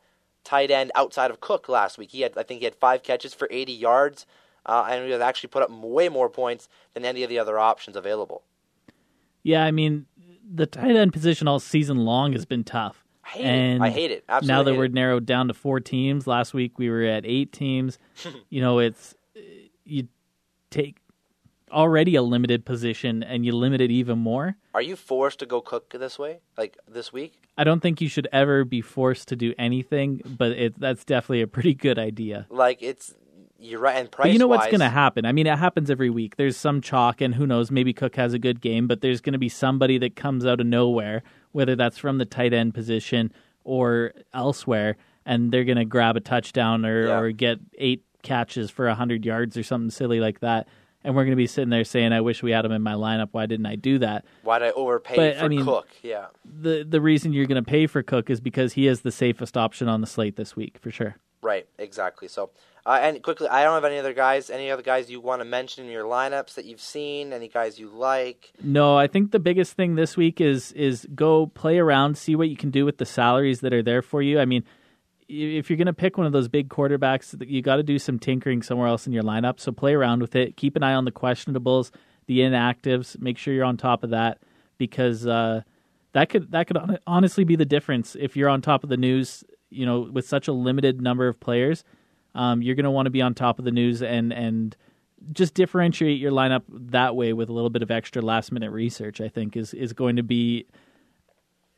tight 0.44 0.72
end 0.72 0.92
outside 0.96 1.32
of 1.32 1.40
Cook 1.40 1.70
last 1.70 1.98
week. 1.98 2.12
He 2.12 2.22
had, 2.22 2.38
I 2.38 2.44
think, 2.44 2.60
he 2.60 2.66
had 2.66 2.76
five 2.76 3.04
catches 3.04 3.34
for 3.34 3.48
80 3.52 3.74
yards, 3.74 4.26
uh, 4.66 4.88
and 4.90 5.06
he 5.06 5.14
actually 5.14 5.50
put 5.50 5.64
up 5.64 5.72
way 5.72 6.10
more 6.10 6.30
points 6.30 6.70
than 6.94 7.06
any 7.06 7.24
of 7.24 7.30
the 7.30 7.40
other 7.40 7.60
options 7.60 7.98
available. 7.98 8.44
Yeah, 9.44 9.64
I 9.64 9.72
mean, 9.72 10.06
the 10.52 10.66
tight 10.66 10.96
end 10.96 11.14
position 11.14 11.48
all 11.48 11.60
season 11.60 11.98
long 11.98 12.34
has 12.34 12.46
been 12.46 12.64
tough. 12.64 13.04
I 13.24 13.30
hate 13.30 13.46
and 13.46 13.84
it. 13.84 13.86
I 13.86 13.90
hate 13.90 14.12
it. 14.12 14.24
Absolutely 14.28 14.54
now 14.54 14.64
that 14.64 14.78
we're 14.78 14.86
it. 14.86 14.94
narrowed 14.94 15.26
down 15.26 15.48
to 15.50 15.54
four 15.54 15.80
teams, 15.80 16.26
last 16.26 16.54
week 16.54 16.78
we 16.80 16.90
were 16.90 17.04
at 17.04 17.26
eight 17.26 17.52
teams. 17.52 18.00
you 18.50 18.62
know, 18.62 18.80
it's 18.80 19.14
you 19.86 20.08
take 20.72 20.98
already 21.72 22.16
a 22.16 22.22
limited 22.22 22.66
position 22.66 23.24
and 23.24 23.46
you 23.46 23.52
limit 23.54 23.82
it 23.82 23.92
even 23.92 24.20
more. 24.20 24.56
Are 24.74 24.82
you 24.82 24.96
forced 24.96 25.40
to 25.40 25.46
go 25.46 25.62
cook 25.62 25.90
this 25.98 26.20
way, 26.20 26.40
like 26.58 26.78
this 26.88 27.12
week? 27.14 27.42
I 27.58 27.64
don't 27.64 27.82
think 27.82 28.02
you 28.02 28.08
should 28.08 28.28
ever 28.32 28.64
be 28.64 28.82
forced 28.82 29.28
to 29.30 29.36
do 29.36 29.54
anything, 29.58 30.22
but 30.26 30.52
it, 30.52 30.80
that's 30.80 31.04
definitely 31.04 31.42
a 31.42 31.48
pretty 31.48 31.74
good 31.74 32.00
idea. 32.00 32.48
Like 32.50 32.82
it's 32.82 33.14
you're 33.62 33.80
right, 33.82 33.98
and 33.98 34.10
price. 34.10 34.26
But 34.26 34.32
you 34.32 34.40
know 34.40 34.48
what's 34.48 34.68
going 34.68 34.80
to 34.80 34.90
happen? 34.90 35.26
I 35.26 35.34
mean, 35.34 35.46
it 35.46 35.58
happens 35.58 35.90
every 35.90 36.10
week. 36.10 36.38
There's 36.38 36.56
some 36.56 36.80
chalk, 36.80 37.20
and 37.20 37.36
who 37.36 37.46
knows? 37.46 37.70
Maybe 37.70 37.92
Cook 37.92 38.16
has 38.16 38.34
a 38.34 38.40
good 38.40 38.62
game, 38.62 38.88
but 38.88 39.02
there's 39.02 39.20
going 39.20 39.34
to 39.34 39.40
be 39.40 39.50
somebody 39.50 39.98
that 39.98 40.16
comes 40.16 40.46
out 40.46 40.62
of 40.62 40.68
nowhere, 40.68 41.24
whether 41.52 41.76
that's 41.76 41.98
from 41.98 42.18
the 42.18 42.26
tight 42.26 42.54
end 42.54 42.74
position 42.74 43.34
or 43.66 44.14
elsewhere, 44.34 44.96
and 45.26 45.52
they're 45.52 45.66
going 45.66 45.78
to 45.78 45.86
grab 45.86 46.16
a 46.16 46.22
touchdown 46.22 46.86
or, 46.86 47.08
yeah. 47.08 47.20
or 47.20 47.32
get 47.32 47.60
eight 47.78 48.04
catches 48.24 48.70
for 48.72 48.90
hundred 48.90 49.26
yards 49.26 49.58
or 49.58 49.64
something 49.64 49.90
silly 49.90 50.20
like 50.20 50.40
that 50.40 50.68
and 51.04 51.16
we're 51.16 51.24
going 51.24 51.32
to 51.32 51.38
be 51.38 51.48
sitting 51.48 51.70
there 51.70 51.84
saying, 51.84 52.14
"I 52.14 52.22
wish 52.22 52.44
we 52.44 52.52
had 52.52 52.66
him 52.66 52.72
in 52.72 52.82
my 52.82 52.94
lineup. 52.94 53.30
Why 53.32 53.46
didn't 53.46 53.66
I 53.66 53.76
do 53.76 54.00
that? 54.00 54.26
Why 54.44 54.60
did 54.60 54.70
I 54.70 54.72
overpay 54.72 55.16
but, 55.16 55.38
for 55.38 55.46
I 55.46 55.48
mean, 55.48 55.64
Cook?" 55.64 55.88
Yeah. 56.02 56.28
The 56.44 56.86
the 56.88 57.02
reason 57.02 57.34
you're 57.34 57.48
going 57.48 57.64
to 57.64 57.70
pay 57.70 57.88
for 57.88 58.04
Cook 58.04 58.30
is 58.30 58.42
because 58.42 58.74
he 58.74 58.88
is 58.88 59.02
the 59.02 59.12
safest 59.12 59.58
option 59.58 59.88
on 59.88 60.02
the 60.02 60.08
slate 60.08 60.36
this 60.36 60.56
week 60.56 60.78
for 60.80 60.92
sure. 60.92 61.16
Right. 61.42 61.68
Exactly. 61.78 62.28
So, 62.28 62.50
uh, 62.86 63.00
and 63.02 63.24
quickly, 63.24 63.48
I 63.48 63.64
don't 63.64 63.74
have 63.74 63.86
any 63.86 63.98
other 63.98 64.14
guys. 64.14 64.50
Any 64.50 64.70
other 64.70 64.82
guys 64.82 65.10
you 65.10 65.22
want 65.22 65.40
to 65.40 65.46
mention 65.46 65.86
in 65.86 65.92
your 65.92 66.04
lineups 66.04 66.56
that 66.56 66.66
you've 66.66 66.82
seen? 66.82 67.32
Any 67.32 67.48
guys 67.48 67.80
you 67.80 67.90
like? 67.90 68.52
No, 68.62 68.98
I 68.98 69.08
think 69.08 69.32
the 69.32 69.40
biggest 69.40 69.74
thing 69.74 69.96
this 69.96 70.18
week 70.18 70.42
is 70.42 70.74
is 70.74 71.08
go 71.16 71.48
play 71.48 71.80
around, 71.80 72.18
see 72.18 72.36
what 72.36 72.50
you 72.50 72.58
can 72.58 72.72
do 72.72 72.86
with 72.86 72.98
the 72.98 73.06
salaries 73.06 73.62
that 73.62 73.74
are 73.74 73.84
there 73.84 74.02
for 74.02 74.22
you. 74.22 74.40
I 74.40 74.46
mean 74.46 74.66
if 75.30 75.70
you're 75.70 75.78
going 75.78 75.86
to 75.86 75.94
pick 75.94 76.18
one 76.18 76.26
of 76.26 76.34
those 76.34 76.48
big 76.48 76.70
quarterbacks, 76.70 77.36
you 77.48 77.62
got 77.62 77.76
to 77.76 77.84
do 77.84 78.00
some 78.00 78.18
tinkering 78.18 78.64
somewhere 78.64 78.88
else 78.88 79.06
in 79.06 79.14
your 79.14 79.24
lineup. 79.24 79.60
So 79.60 79.72
play 79.72 79.94
around 79.94 80.22
with 80.22 80.36
it. 80.36 80.58
Keep 80.58 80.76
an 80.76 80.84
eye 80.84 80.96
on 80.96 81.06
the 81.06 81.12
questionables. 81.12 81.92
the 82.26 82.40
inactives. 82.40 83.20
Make 83.20 83.38
sure 83.38 83.54
you're 83.54 83.66
on 83.66 83.78
top 83.78 84.04
of 84.04 84.10
that 84.10 84.40
because 84.78 85.28
uh, 85.28 85.62
that 86.14 86.30
could 86.30 86.52
that 86.52 86.68
could 86.68 86.78
honestly 87.06 87.44
be 87.44 87.56
the 87.56 87.66
difference 87.66 88.16
if 88.20 88.36
you're 88.36 88.50
on 88.50 88.62
top 88.62 88.84
of 88.84 88.90
the 88.90 88.98
news. 88.98 89.44
You 89.70 89.86
know, 89.86 90.02
with 90.12 90.28
such 90.28 90.48
a 90.48 90.52
limited 90.52 91.00
number 91.00 91.28
of 91.28 91.40
players, 91.40 91.84
um, 92.34 92.64
you're 92.64 92.76
going 92.76 92.86
to 92.86 92.92
want 92.92 93.06
to 93.06 93.12
be 93.12 93.22
on 93.22 93.36
top 93.36 93.60
of 93.60 93.66
the 93.66 93.72
news 93.72 94.02
and 94.02 94.34
and 94.34 94.76
just 95.32 95.54
differentiate 95.54 96.20
your 96.20 96.32
lineup 96.32 96.64
that 96.70 97.16
way 97.16 97.34
with 97.34 97.50
a 97.50 97.54
little 97.54 97.70
bit 97.70 97.84
of 97.84 97.92
extra 97.92 98.22
last 98.22 98.52
minute 98.52 98.72
research. 98.72 99.22
I 99.22 99.28
think 99.28 99.56
is 99.56 99.76
is 99.76 99.94
going 99.94 100.16
to 100.16 100.24
be 100.24 100.66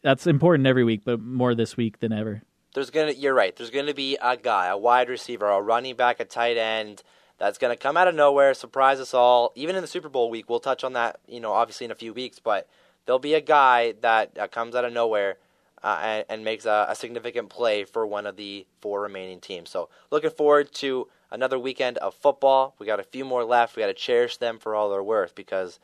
that's 0.03 0.25
important 0.25 0.67
every 0.67 0.83
week, 0.83 1.01
but 1.03 1.19
more 1.19 1.53
this 1.53 1.75
week 1.75 1.99
than 1.99 2.13
ever. 2.13 2.43
There's 2.73 2.89
gonna 2.89 3.11
you're 3.11 3.33
right. 3.33 3.55
There's 3.55 3.69
gonna 3.69 3.93
be 3.93 4.17
a 4.21 4.37
guy, 4.37 4.67
a 4.67 4.77
wide 4.77 5.09
receiver, 5.09 5.47
a 5.47 5.61
running 5.61 5.95
back, 5.95 6.19
a 6.19 6.25
tight 6.25 6.57
end 6.57 7.03
that's 7.37 7.57
gonna 7.57 7.75
come 7.75 7.97
out 7.97 8.07
of 8.07 8.15
nowhere, 8.15 8.53
surprise 8.53 8.99
us 8.99 9.13
all. 9.13 9.51
Even 9.55 9.75
in 9.75 9.81
the 9.81 9.87
Super 9.87 10.09
Bowl 10.09 10.29
week, 10.29 10.49
we'll 10.49 10.59
touch 10.59 10.83
on 10.83 10.93
that. 10.93 11.19
You 11.27 11.39
know, 11.39 11.53
obviously 11.53 11.85
in 11.85 11.91
a 11.91 11.95
few 11.95 12.13
weeks, 12.13 12.39
but 12.39 12.69
there'll 13.05 13.19
be 13.19 13.33
a 13.33 13.41
guy 13.41 13.93
that 14.01 14.37
uh, 14.39 14.47
comes 14.47 14.75
out 14.75 14.85
of 14.85 14.93
nowhere. 14.93 15.37
Uh, 15.83 15.99
and, 16.03 16.25
and, 16.29 16.45
makes 16.45 16.65
a, 16.65 16.85
a 16.89 16.95
significant 16.95 17.49
play 17.49 17.83
for 17.83 18.05
one 18.05 18.27
of 18.27 18.35
the 18.35 18.67
four 18.81 19.01
remaining 19.01 19.39
teams. 19.39 19.67
So, 19.67 19.89
looking 20.11 20.29
forward 20.29 20.71
to 20.75 21.07
another 21.31 21.57
weekend 21.57 21.97
of 21.97 22.13
football. 22.13 22.75
We 22.77 22.85
got 22.85 22.99
a 22.99 23.03
few 23.03 23.25
more 23.25 23.43
left. 23.43 23.75
We 23.75 23.81
got 23.81 23.87
to 23.87 23.93
cherish 23.93 24.37
them 24.37 24.59
for 24.59 24.75
all 24.75 24.89
they're 24.89 25.01
worth 25.01 25.33
because 25.33 25.79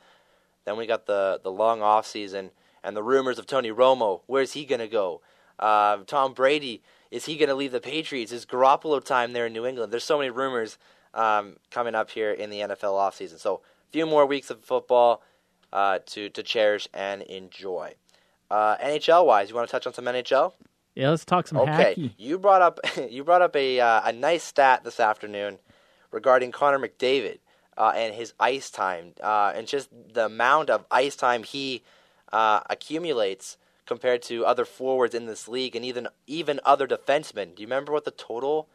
then 0.64 0.76
we 0.76 0.86
got 0.86 1.06
the 1.06 1.40
the 1.42 1.50
long 1.50 1.82
off 1.82 2.06
season 2.06 2.50
and 2.84 2.96
the 2.96 3.02
rumors 3.02 3.38
of 3.38 3.46
Tony 3.46 3.72
Romo. 3.72 4.20
Where's 4.26 4.52
he 4.52 4.64
going 4.64 4.80
to 4.80 4.88
go? 4.88 5.20
Uh, 5.58 5.98
Tom 6.06 6.32
Brady, 6.34 6.82
is 7.10 7.26
he 7.26 7.36
going 7.36 7.48
to 7.48 7.54
leave 7.54 7.72
the 7.72 7.80
Patriots? 7.80 8.32
Is 8.32 8.46
Garoppolo 8.46 9.02
time 9.04 9.32
there 9.32 9.46
in 9.46 9.52
New 9.52 9.66
England? 9.66 9.92
There's 9.92 10.04
so 10.04 10.18
many 10.18 10.30
rumors 10.30 10.78
um, 11.14 11.56
coming 11.70 11.94
up 11.94 12.10
here 12.10 12.30
in 12.30 12.50
the 12.50 12.60
NFL 12.60 12.94
offseason. 12.94 13.38
So 13.38 13.56
a 13.88 13.92
few 13.92 14.06
more 14.06 14.26
weeks 14.26 14.50
of 14.50 14.60
football 14.60 15.22
uh, 15.72 16.00
to, 16.06 16.28
to 16.30 16.42
cherish 16.42 16.88
and 16.92 17.22
enjoy. 17.22 17.94
Uh, 18.50 18.76
NHL 18.78 19.26
wise, 19.26 19.48
you 19.48 19.54
want 19.54 19.68
to 19.68 19.72
touch 19.72 19.86
on 19.86 19.94
some 19.94 20.04
NHL? 20.06 20.52
Yeah, 20.94 21.10
let's 21.10 21.24
talk 21.24 21.46
some 21.46 21.58
okay. 21.58 21.72
Hockey. 21.72 22.14
You 22.18 22.38
brought 22.38 22.60
up 22.60 22.80
you 23.08 23.22
brought 23.22 23.40
up 23.40 23.54
a 23.54 23.78
uh, 23.78 24.00
a 24.04 24.12
nice 24.12 24.42
stat 24.42 24.82
this 24.82 24.98
afternoon 24.98 25.58
regarding 26.10 26.50
Connor 26.50 26.80
McDavid 26.80 27.38
uh, 27.76 27.92
and 27.94 28.14
his 28.14 28.32
ice 28.40 28.68
time 28.68 29.12
uh, 29.22 29.52
and 29.54 29.68
just 29.68 29.90
the 30.12 30.26
amount 30.26 30.70
of 30.70 30.84
ice 30.90 31.14
time 31.14 31.44
he 31.44 31.84
uh, 32.32 32.60
accumulates 32.68 33.58
compared 33.88 34.22
to 34.22 34.44
other 34.44 34.64
forwards 34.64 35.14
in 35.14 35.26
this 35.26 35.48
league 35.48 35.74
and 35.74 35.84
even 35.84 36.06
even 36.28 36.60
other 36.64 36.86
defensemen. 36.86 37.56
Do 37.56 37.62
you 37.62 37.66
remember 37.66 37.90
what 37.90 38.04
the 38.04 38.12
total? 38.12 38.68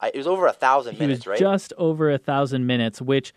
I, 0.00 0.10
it 0.10 0.16
was 0.16 0.28
over 0.28 0.46
a 0.46 0.52
thousand 0.52 0.94
he 0.94 1.00
minutes, 1.00 1.20
was 1.20 1.26
right? 1.26 1.38
Just 1.40 1.72
over 1.76 2.10
a 2.10 2.18
thousand 2.18 2.66
minutes, 2.66 3.02
which. 3.02 3.32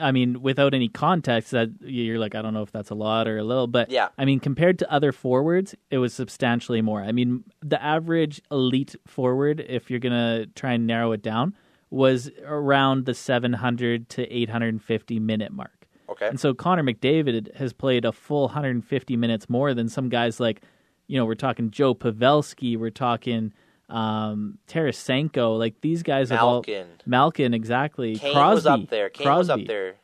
I 0.00 0.10
mean, 0.10 0.40
without 0.40 0.72
any 0.72 0.88
context, 0.88 1.50
that 1.50 1.68
you're 1.82 2.18
like, 2.18 2.34
I 2.34 2.40
don't 2.40 2.54
know 2.54 2.62
if 2.62 2.72
that's 2.72 2.88
a 2.88 2.94
lot 2.94 3.28
or 3.28 3.36
a 3.36 3.44
little, 3.44 3.66
but 3.66 3.90
yeah. 3.90 4.08
I 4.16 4.24
mean, 4.24 4.40
compared 4.40 4.78
to 4.78 4.90
other 4.90 5.12
forwards, 5.12 5.74
it 5.90 5.98
was 5.98 6.14
substantially 6.14 6.80
more. 6.80 7.02
I 7.02 7.12
mean, 7.12 7.44
the 7.60 7.80
average 7.82 8.40
elite 8.50 8.96
forward, 9.06 9.62
if 9.68 9.90
you're 9.90 10.00
gonna 10.00 10.46
try 10.46 10.72
and 10.72 10.86
narrow 10.86 11.12
it 11.12 11.20
down, 11.20 11.54
was 11.90 12.30
around 12.46 13.04
the 13.04 13.12
700 13.12 14.08
to 14.08 14.22
850 14.34 15.20
minute 15.20 15.52
mark. 15.52 15.81
Okay. 16.12 16.28
And 16.28 16.40
so 16.40 16.54
Connor 16.54 16.82
McDavid 16.82 17.54
has 17.56 17.72
played 17.72 18.04
a 18.04 18.12
full 18.12 18.42
150 18.46 19.16
minutes 19.16 19.48
more 19.50 19.74
than 19.74 19.88
some 19.88 20.08
guys 20.08 20.40
like, 20.40 20.62
you 21.08 21.18
know, 21.18 21.24
we're 21.26 21.34
talking 21.34 21.70
Joe 21.70 21.94
Pavelski, 21.94 22.78
we're 22.78 22.90
talking 22.90 23.52
um, 23.88 24.58
Tarasenko. 24.68 25.58
Like 25.58 25.80
these 25.80 26.02
guys 26.02 26.30
Malkin. 26.30 26.86
all 26.86 26.96
Malkin 27.06 27.54
exactly. 27.54 28.16
Kane 28.16 28.32
Crosby 28.32 28.54
was 28.54 28.66
up 28.66 28.88
there. 28.88 29.10
Kane 29.10 29.26
Crosby. 29.26 29.38
was 29.38 29.50
up 29.50 29.66
there. 29.66 29.94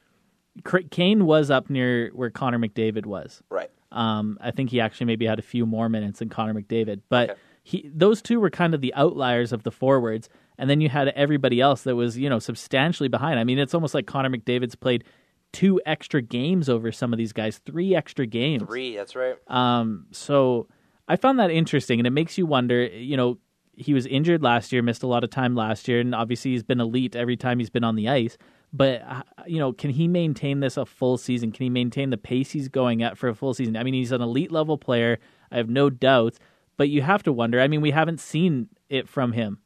Kane 0.90 1.24
was 1.24 1.50
up 1.50 1.70
near 1.70 2.10
where 2.14 2.30
Connor 2.30 2.58
McDavid 2.58 3.06
was. 3.06 3.42
Right. 3.50 3.70
Um, 3.92 4.38
I 4.40 4.50
think 4.50 4.70
he 4.70 4.80
actually 4.80 5.06
maybe 5.06 5.24
had 5.26 5.38
a 5.38 5.42
few 5.42 5.64
more 5.66 5.88
minutes 5.88 6.18
than 6.18 6.28
Connor 6.28 6.54
McDavid, 6.54 7.00
but 7.08 7.30
Okay. 7.30 7.40
he 7.62 7.90
those 7.94 8.20
two 8.20 8.38
were 8.40 8.50
kind 8.50 8.74
of 8.74 8.80
the 8.80 8.92
outliers 8.94 9.52
of 9.52 9.62
the 9.62 9.70
forwards, 9.70 10.28
and 10.58 10.68
then 10.68 10.80
you 10.82 10.88
had 10.90 11.08
everybody 11.08 11.60
else 11.60 11.82
that 11.82 11.96
was 11.96 12.18
you 12.18 12.28
know 12.28 12.38
substantially 12.38 13.08
behind. 13.08 13.38
I 13.38 13.44
mean, 13.44 13.58
it's 13.58 13.72
almost 13.72 13.94
like 13.94 14.06
Connor 14.06 14.28
McDavid's 14.30 14.74
played 14.74 15.04
two 15.52 15.80
extra 15.86 16.22
games 16.22 16.68
over 16.68 16.92
some 16.92 17.12
of 17.12 17.18
these 17.18 17.32
guys, 17.32 17.58
three 17.58 17.94
extra 17.94 18.26
games. 18.26 18.64
Three. 18.64 18.96
That's 18.96 19.16
right. 19.16 19.36
Um, 19.48 20.06
so 20.10 20.68
I 21.06 21.16
found 21.16 21.38
that 21.38 21.50
interesting, 21.50 22.00
and 22.00 22.06
it 22.06 22.10
makes 22.10 22.38
you 22.38 22.46
wonder. 22.46 22.84
You 22.86 23.16
know, 23.16 23.38
he 23.74 23.94
was 23.94 24.06
injured 24.06 24.42
last 24.42 24.72
year, 24.72 24.82
missed 24.82 25.02
a 25.02 25.06
lot 25.06 25.24
of 25.24 25.30
time 25.30 25.54
last 25.54 25.88
year, 25.88 26.00
and 26.00 26.14
obviously 26.14 26.52
he's 26.52 26.62
been 26.62 26.80
elite 26.80 27.16
every 27.16 27.36
time 27.36 27.58
he's 27.58 27.70
been 27.70 27.84
on 27.84 27.96
the 27.96 28.08
ice. 28.08 28.36
But 28.72 29.02
uh, 29.02 29.22
you 29.46 29.58
know, 29.58 29.72
can 29.72 29.90
he 29.90 30.08
maintain 30.08 30.60
this 30.60 30.76
a 30.76 30.84
full 30.84 31.16
season? 31.16 31.52
Can 31.52 31.64
he 31.64 31.70
maintain 31.70 32.10
the 32.10 32.18
pace 32.18 32.50
he's 32.50 32.68
going 32.68 33.02
at 33.02 33.16
for 33.16 33.28
a 33.28 33.34
full 33.34 33.54
season? 33.54 33.76
I 33.76 33.82
mean, 33.82 33.94
he's 33.94 34.12
an 34.12 34.20
elite 34.20 34.52
level 34.52 34.76
player. 34.76 35.18
I 35.50 35.56
have 35.56 35.70
no 35.70 35.90
doubts. 35.90 36.38
But 36.76 36.90
you 36.90 37.02
have 37.02 37.24
to 37.24 37.32
wonder. 37.32 37.60
I 37.60 37.66
mean, 37.66 37.80
we 37.80 37.90
haven't 37.90 38.20
seen 38.20 38.68
it 38.88 39.08
from 39.08 39.32
him. 39.32 39.58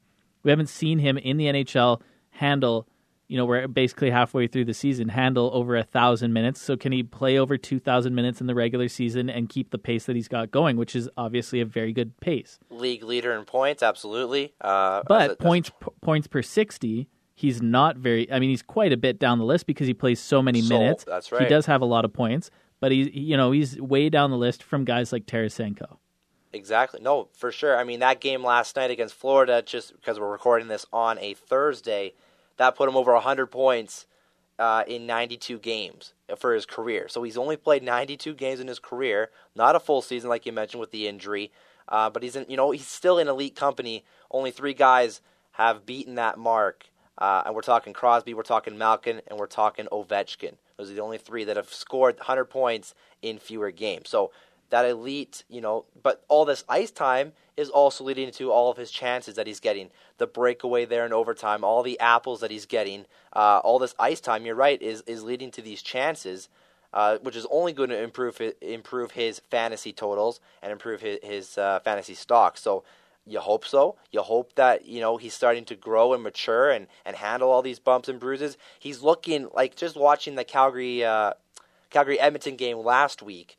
We 0.43 0.51
haven't 0.51 0.71
seen 0.71 0.99
him 0.99 1.19
in 1.19 1.37
the 1.37 1.47
NHL 1.47 2.01
handle 2.31 2.89
you 3.33 3.39
know, 3.39 3.47
we're 3.47 3.67
basically 3.67 4.11
halfway 4.11 4.47
through 4.47 4.67
the 4.67 4.75
season, 4.75 5.09
handle 5.09 5.51
over 5.55 5.75
a 5.75 5.83
thousand 5.83 6.35
minutes. 6.35 6.61
So 6.61 6.77
can 6.77 6.93
he 6.93 7.03
play 7.03 7.39
over 7.39 7.57
two 7.57 7.79
thousand 7.79 8.15
minutes 8.15 8.41
in 8.43 8.47
the 8.47 8.55
regular 8.55 8.89
season 8.89 9.31
and 9.31 9.49
keep 9.49 9.71
the 9.71 9.79
pace 9.79 10.05
that 10.05 10.15
he's 10.17 10.29
got 10.29 10.51
going, 10.51 10.77
which 10.77 10.95
is 10.95 11.09
obviously 11.17 11.61
a 11.61 11.65
very 11.65 11.93
good 11.95 12.21
pace. 12.21 12.59
League 12.69 13.03
leader 13.03 13.33
in 13.33 13.45
points, 13.47 13.83
absolutely. 13.83 14.53
Uh, 14.61 15.03
But 15.09 15.23
as 15.23 15.29
a- 15.29 15.31
as- 15.33 15.37
points 15.39 15.71
p- 15.71 15.87
points 16.03 16.27
per 16.27 16.43
sixty, 16.43 17.09
he's 17.35 17.63
not 17.63 17.97
very. 17.97 18.31
I 18.31 18.39
mean, 18.39 18.51
he's 18.51 18.63
quite 18.63 18.93
a 18.93 18.99
bit 18.99 19.19
down 19.19 19.39
the 19.39 19.47
list 19.47 19.67
because 19.67 19.87
he 19.87 19.95
plays 19.95 20.21
so 20.21 20.43
many 20.43 20.61
So, 20.61 20.79
minutes. 20.79 21.05
that's 21.05 21.33
right. 21.33 21.43
He 21.43 21.49
does 21.49 21.65
have 21.67 21.81
a 21.81 21.87
lot 21.87 22.05
of 22.05 22.13
points, 22.13 22.51
but 22.81 22.93
he's 22.93 23.09
you 23.15 23.37
know 23.39 23.51
he's 23.53 23.81
way 23.81 24.11
down 24.11 24.31
the 24.31 24.37
list 24.37 24.63
from 24.63 24.85
guys 24.85 25.11
like 25.13 25.25
Tarasenko. 25.25 25.97
Exactly. 26.55 27.01
No, 27.01 27.29
for 27.33 27.51
sure. 27.51 27.79
I 27.79 27.85
mean, 27.85 28.01
that 28.01 28.21
game 28.21 28.45
last 28.45 28.77
night 28.77 28.91
against 28.91 29.15
Florida, 29.15 29.63
just 29.65 29.95
because 29.97 30.21
we're 30.21 30.31
recording 30.31 30.69
this 30.69 30.85
on 30.93 31.19
a 31.19 31.33
Thursday, 31.33 32.13
that 32.57 32.77
put 32.77 32.89
him 32.89 32.97
over 32.97 33.13
100 33.13 33.47
points 33.47 34.07
uh, 34.59 34.85
in 34.87 35.07
92 35.07 35.59
games 35.59 36.15
for 36.39 36.55
his 36.55 36.67
career. 36.67 37.09
So 37.09 37.23
he's 37.23 37.37
only 37.37 37.57
played 37.57 37.83
92 37.83 38.35
games 38.35 38.61
in 38.61 38.69
his 38.69 38.79
career, 38.79 39.31
not 39.55 39.77
a 39.77 39.81
full 39.81 40.03
season 40.03 40.29
like 40.31 40.47
you 40.47 40.53
mentioned 40.53 40.81
with 40.81 40.91
the 40.91 41.09
injury. 41.09 41.51
Uh, 41.89 42.11
but 42.11 42.23
he's 42.23 42.37
in, 42.37 42.47
you 42.49 42.57
know, 42.57 42.71
he's 42.71 42.87
still 42.87 43.19
in 43.19 43.29
elite 43.29 43.57
company. 43.57 44.05
Only 44.31 44.51
three 44.51 44.75
guys 44.75 45.21
have 45.53 45.85
beaten 45.85 46.15
that 46.15 46.39
mark, 46.39 46.87
uh, 47.19 47.43
and 47.45 47.55
we're 47.55 47.61
talking 47.61 47.93
Crosby, 47.93 48.35
we're 48.35 48.43
talking 48.43 48.79
Malkin, 48.79 49.21
and 49.27 49.39
we're 49.39 49.47
talking 49.47 49.87
Ovechkin. 49.93 50.55
Those 50.77 50.91
are 50.91 50.95
the 50.95 51.03
only 51.03 51.19
three 51.19 51.45
that 51.45 51.57
have 51.57 51.73
scored 51.73 52.17
100 52.17 52.47
points 52.47 52.95
in 53.21 53.39
fewer 53.39 53.71
games. 53.71 54.09
So 54.09 54.33
that 54.73 54.87
elite, 54.87 55.45
you 55.51 55.61
know, 55.61 55.85
but 56.03 56.25
all 56.29 56.47
this 56.47 56.65
ice 56.67 56.91
time 56.91 57.33
is 57.59 57.69
also 57.69 58.05
leading 58.05 58.31
to 58.31 58.51
all 58.51 58.71
of 58.71 58.79
his 58.79 58.91
chances 58.91 59.35
that 59.35 59.47
he's 59.47 59.61
getting. 59.61 59.91
The 60.17 60.27
breakaway 60.27 60.87
there 60.87 61.05
in 61.05 61.13
overtime, 61.13 61.63
all 61.63 61.83
the 61.83 62.01
apples 62.01 62.41
that 62.41 62.51
he's 62.51 62.65
getting, 62.65 63.05
uh, 63.35 63.61
all 63.63 63.79
this 63.79 63.95
ice 63.99 64.19
time. 64.19 64.47
You're 64.47 64.55
right, 64.55 64.81
is 64.81 65.03
is 65.07 65.23
leading 65.23 65.51
to 65.53 65.61
these 65.61 65.83
chances, 65.83 66.49
uh, 66.95 67.19
which 67.19 67.37
is 67.37 67.47
only 67.51 67.75
going 67.75 67.91
to 67.91 68.03
improve 68.03 68.41
improve 68.63 69.11
his 69.11 69.41
fantasy 69.51 69.93
totals 69.93 70.41
and 70.63 70.73
improve 70.73 71.03
his, 71.03 71.19
his 71.23 71.59
uh, 71.59 71.79
fantasy 71.81 72.15
stock. 72.15 72.57
So. 72.57 72.83
You 73.25 73.39
hope 73.39 73.65
so. 73.65 73.95
You 74.11 74.21
hope 74.21 74.57
that 74.57 74.85
you 74.85 75.01
know 75.01 75.17
he's 75.17 75.33
starting 75.33 75.65
to 75.67 75.77
grow 75.77 76.13
and 76.13 76.25
mature 76.25 76.73
and, 76.73 76.89
and 77.05 77.15
handle 77.15 77.53
all 77.53 77.63
these 77.63 77.79
bumps 77.79 78.09
and 78.09 78.19
bruises. 78.19 78.59
He's 78.81 79.01
looking 79.01 79.47
like 79.55 79.77
just 79.77 79.95
watching 79.95 80.35
the 80.35 80.43
Calgary 80.43 81.05
uh, 81.05 81.35
Calgary 81.91 82.19
Edmonton 82.19 82.57
game 82.57 82.79
last 82.79 83.23
week 83.23 83.59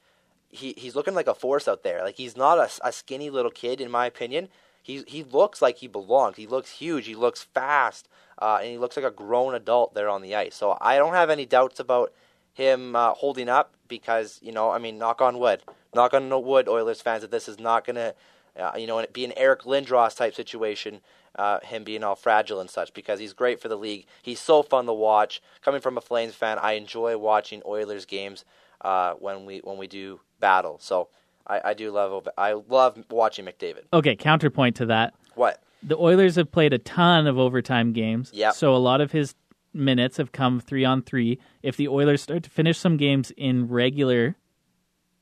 he 0.54 0.74
he's 0.78 0.96
looking 0.96 1.16
like 1.16 1.28
a 1.28 1.34
force 1.34 1.68
out 1.68 1.84
there. 1.84 2.02
Like 2.04 2.18
he's 2.18 2.38
not 2.38 2.58
a, 2.58 2.70
a 2.88 2.92
skinny 2.92 3.30
little 3.30 3.52
kid, 3.52 3.82
in 3.82 3.92
my 3.92 4.06
opinion. 4.06 4.50
He 4.82 5.04
he 5.08 5.24
looks 5.24 5.62
like 5.62 5.78
he 5.78 5.88
belongs. 5.88 6.38
He 6.38 6.48
looks 6.48 6.72
huge. 6.72 7.08
He 7.08 7.16
looks 7.16 7.42
fast, 7.42 8.08
uh, 8.40 8.60
and 8.62 8.70
he 8.70 8.78
looks 8.78 8.96
like 8.96 9.06
a 9.06 9.12
grown 9.12 9.56
adult 9.56 9.94
there 9.94 10.10
on 10.10 10.22
the 10.22 10.36
ice. 10.36 10.56
So 10.56 10.78
I 10.80 10.98
don't 10.98 11.14
have 11.14 11.30
any 11.30 11.46
doubts 11.46 11.80
about 11.80 12.14
him 12.54 12.96
uh, 12.96 13.14
holding 13.14 13.50
up 13.50 13.74
because 13.88 14.40
you 14.42 14.52
know 14.52 14.70
I 14.70 14.78
mean 14.78 14.98
knock 14.98 15.22
on 15.22 15.40
wood, 15.40 15.64
knock 15.96 16.14
on 16.14 16.30
wood, 16.44 16.68
Oilers 16.68 17.02
fans 17.02 17.22
that 17.22 17.32
this 17.32 17.48
is 17.48 17.60
not 17.60 17.86
gonna 17.86 18.14
uh, 18.60 18.74
you 18.78 18.86
know 18.86 19.06
be 19.12 19.26
an 19.26 19.34
Eric 19.36 19.64
Lindros 19.64 20.16
type 20.16 20.36
situation. 20.36 21.02
Uh, 21.36 21.60
him 21.62 21.84
being 21.84 22.04
all 22.04 22.14
fragile 22.14 22.60
and 22.60 22.70
such 22.70 22.94
because 22.94 23.20
he's 23.20 23.34
great 23.34 23.60
for 23.60 23.68
the 23.68 23.76
league. 23.76 24.06
He's 24.22 24.40
so 24.40 24.62
fun 24.62 24.86
to 24.86 24.94
watch. 24.94 25.42
Coming 25.64 25.82
from 25.82 25.98
a 25.98 26.02
Flames 26.02 26.36
fan, 26.36 26.60
I 26.60 26.74
enjoy 26.74 27.18
watching 27.18 27.64
Oilers 27.66 28.06
games 28.06 28.46
uh, 28.84 29.14
when 29.14 29.46
we 29.46 29.60
when 29.64 29.78
we 29.78 29.88
do 29.88 30.20
battle. 30.40 30.78
So 30.80 31.10
I, 31.48 31.62
I 31.66 31.74
do 31.74 31.92
love 31.92 32.28
I 32.38 32.54
love 32.54 32.98
watching 33.10 33.46
McDavid. 33.46 33.84
Okay, 33.92 34.16
counterpoint 34.16 34.76
to 34.78 34.86
that. 34.88 35.14
What? 35.36 35.62
The 35.82 35.98
Oilers 35.98 36.36
have 36.38 36.52
played 36.52 36.72
a 36.74 36.78
ton 36.78 37.28
of 37.28 37.38
overtime 37.38 37.92
games. 37.94 38.32
Yep. 38.34 38.54
So 38.54 38.74
a 38.74 38.78
lot 38.78 39.02
of 39.02 39.12
his 39.12 39.36
minutes 39.74 40.18
have 40.18 40.32
come 40.32 40.60
three 40.60 40.86
on 40.86 41.02
three. 41.02 41.40
If 41.62 41.76
the 41.78 41.88
Oilers 41.90 42.22
start 42.22 42.44
to 42.44 42.50
finish 42.50 42.78
some 42.78 42.96
games 42.96 43.32
in 43.36 43.68
regular, 43.68 44.36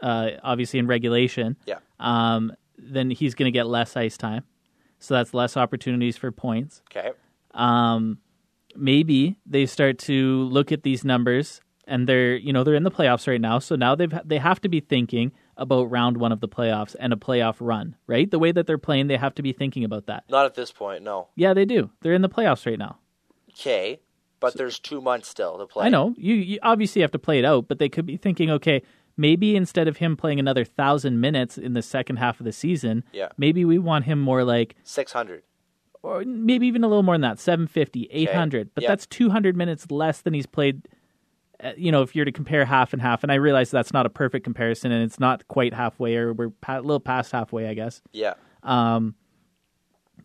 uh, 0.01 0.31
obviously 0.43 0.77
in 0.79 0.85
regulation, 0.87 1.57
Yeah. 1.65 1.79
um, 1.99 2.51
then 2.77 3.09
he's 3.09 3.33
going 3.33 3.51
to 3.51 3.57
get 3.57 3.65
less 3.65 3.95
ice 3.97 4.17
time. 4.17 4.43
So 4.99 5.15
that's 5.15 5.33
less 5.33 5.57
opportunities 5.57 6.15
for 6.17 6.31
points. 6.31 6.83
Okay. 6.95 7.11
Um, 7.55 8.19
maybe 8.75 9.37
they 9.45 9.65
start 9.65 9.97
to 9.99 10.43
look 10.43 10.71
at 10.71 10.83
these 10.83 11.03
numbers 11.03 11.61
and 11.87 12.07
they're 12.07 12.35
you 12.35 12.53
know 12.53 12.63
they're 12.63 12.75
in 12.75 12.83
the 12.83 12.91
playoffs 12.91 13.27
right 13.27 13.41
now. 13.41 13.59
So 13.59 13.75
now 13.75 13.95
they've 13.95 14.13
they 14.25 14.37
have 14.37 14.61
to 14.61 14.69
be 14.69 14.79
thinking 14.79 15.31
about 15.57 15.91
round 15.91 16.17
one 16.17 16.31
of 16.31 16.39
the 16.39 16.47
playoffs 16.47 16.95
and 16.99 17.13
a 17.13 17.15
playoff 17.15 17.57
run, 17.59 17.95
right? 18.07 18.29
The 18.29 18.39
way 18.39 18.51
that 18.51 18.65
they're 18.67 18.77
playing, 18.77 19.07
they 19.07 19.17
have 19.17 19.35
to 19.35 19.43
be 19.43 19.53
thinking 19.53 19.83
about 19.83 20.07
that. 20.07 20.23
Not 20.29 20.45
at 20.45 20.55
this 20.55 20.71
point, 20.71 21.03
no. 21.03 21.27
Yeah, 21.35 21.53
they 21.53 21.65
do. 21.65 21.91
They're 22.01 22.13
in 22.13 22.21
the 22.23 22.29
playoffs 22.29 22.65
right 22.65 22.79
now. 22.79 22.97
Okay, 23.51 23.99
but 24.39 24.55
there's 24.55 24.79
two 24.79 25.01
months 25.01 25.27
still 25.27 25.57
to 25.59 25.67
play. 25.67 25.85
I 25.85 25.89
know 25.89 26.15
you, 26.17 26.33
you 26.35 26.59
obviously 26.63 27.01
have 27.01 27.11
to 27.11 27.19
play 27.19 27.37
it 27.39 27.45
out, 27.45 27.67
but 27.67 27.77
they 27.79 27.89
could 27.89 28.05
be 28.05 28.17
thinking, 28.17 28.49
okay, 28.49 28.81
maybe 29.17 29.55
instead 29.55 29.87
of 29.87 29.97
him 29.97 30.15
playing 30.17 30.39
another 30.39 30.63
thousand 30.65 31.19
minutes 31.19 31.57
in 31.57 31.73
the 31.73 31.81
second 31.81 32.15
half 32.15 32.39
of 32.39 32.45
the 32.45 32.51
season, 32.53 33.03
Yeah. 33.11 33.29
maybe 33.37 33.65
we 33.65 33.77
want 33.77 34.05
him 34.05 34.19
more 34.19 34.43
like, 34.43 34.75
Six 34.83 35.11
hundred. 35.11 35.43
or 36.01 36.23
maybe 36.25 36.65
even 36.65 36.83
a 36.83 36.87
little 36.87 37.03
more 37.03 37.15
than 37.15 37.21
that, 37.21 37.37
750, 37.39 38.07
800. 38.09 38.71
But 38.73 38.83
Yeah. 38.83 38.89
that's 38.89 39.05
200 39.05 39.55
minutes 39.55 39.91
less 39.91 40.21
than 40.21 40.33
he's 40.33 40.47
played. 40.47 40.87
Uh, 41.63 41.71
You 41.77 41.91
know, 41.91 42.01
if 42.01 42.15
you're 42.15 42.25
to 42.25 42.31
compare 42.31 42.65
half 42.65 42.93
and 42.93 43.01
half, 43.01 43.23
and 43.23 43.31
I 43.31 43.35
realize 43.35 43.71
that's 43.71 43.93
not 43.93 44.05
a 44.05 44.09
perfect 44.09 44.43
comparison, 44.43 44.91
and 44.91 45.03
it's 45.03 45.19
not 45.19 45.47
quite 45.47 45.73
halfway, 45.73 46.15
or 46.15 46.33
we're 46.33 46.51
a 46.67 46.81
little 46.81 46.99
past 46.99 47.31
halfway, 47.31 47.67
I 47.67 47.73
guess. 47.73 48.01
Yeah. 48.11 48.33
Um, 48.63 49.15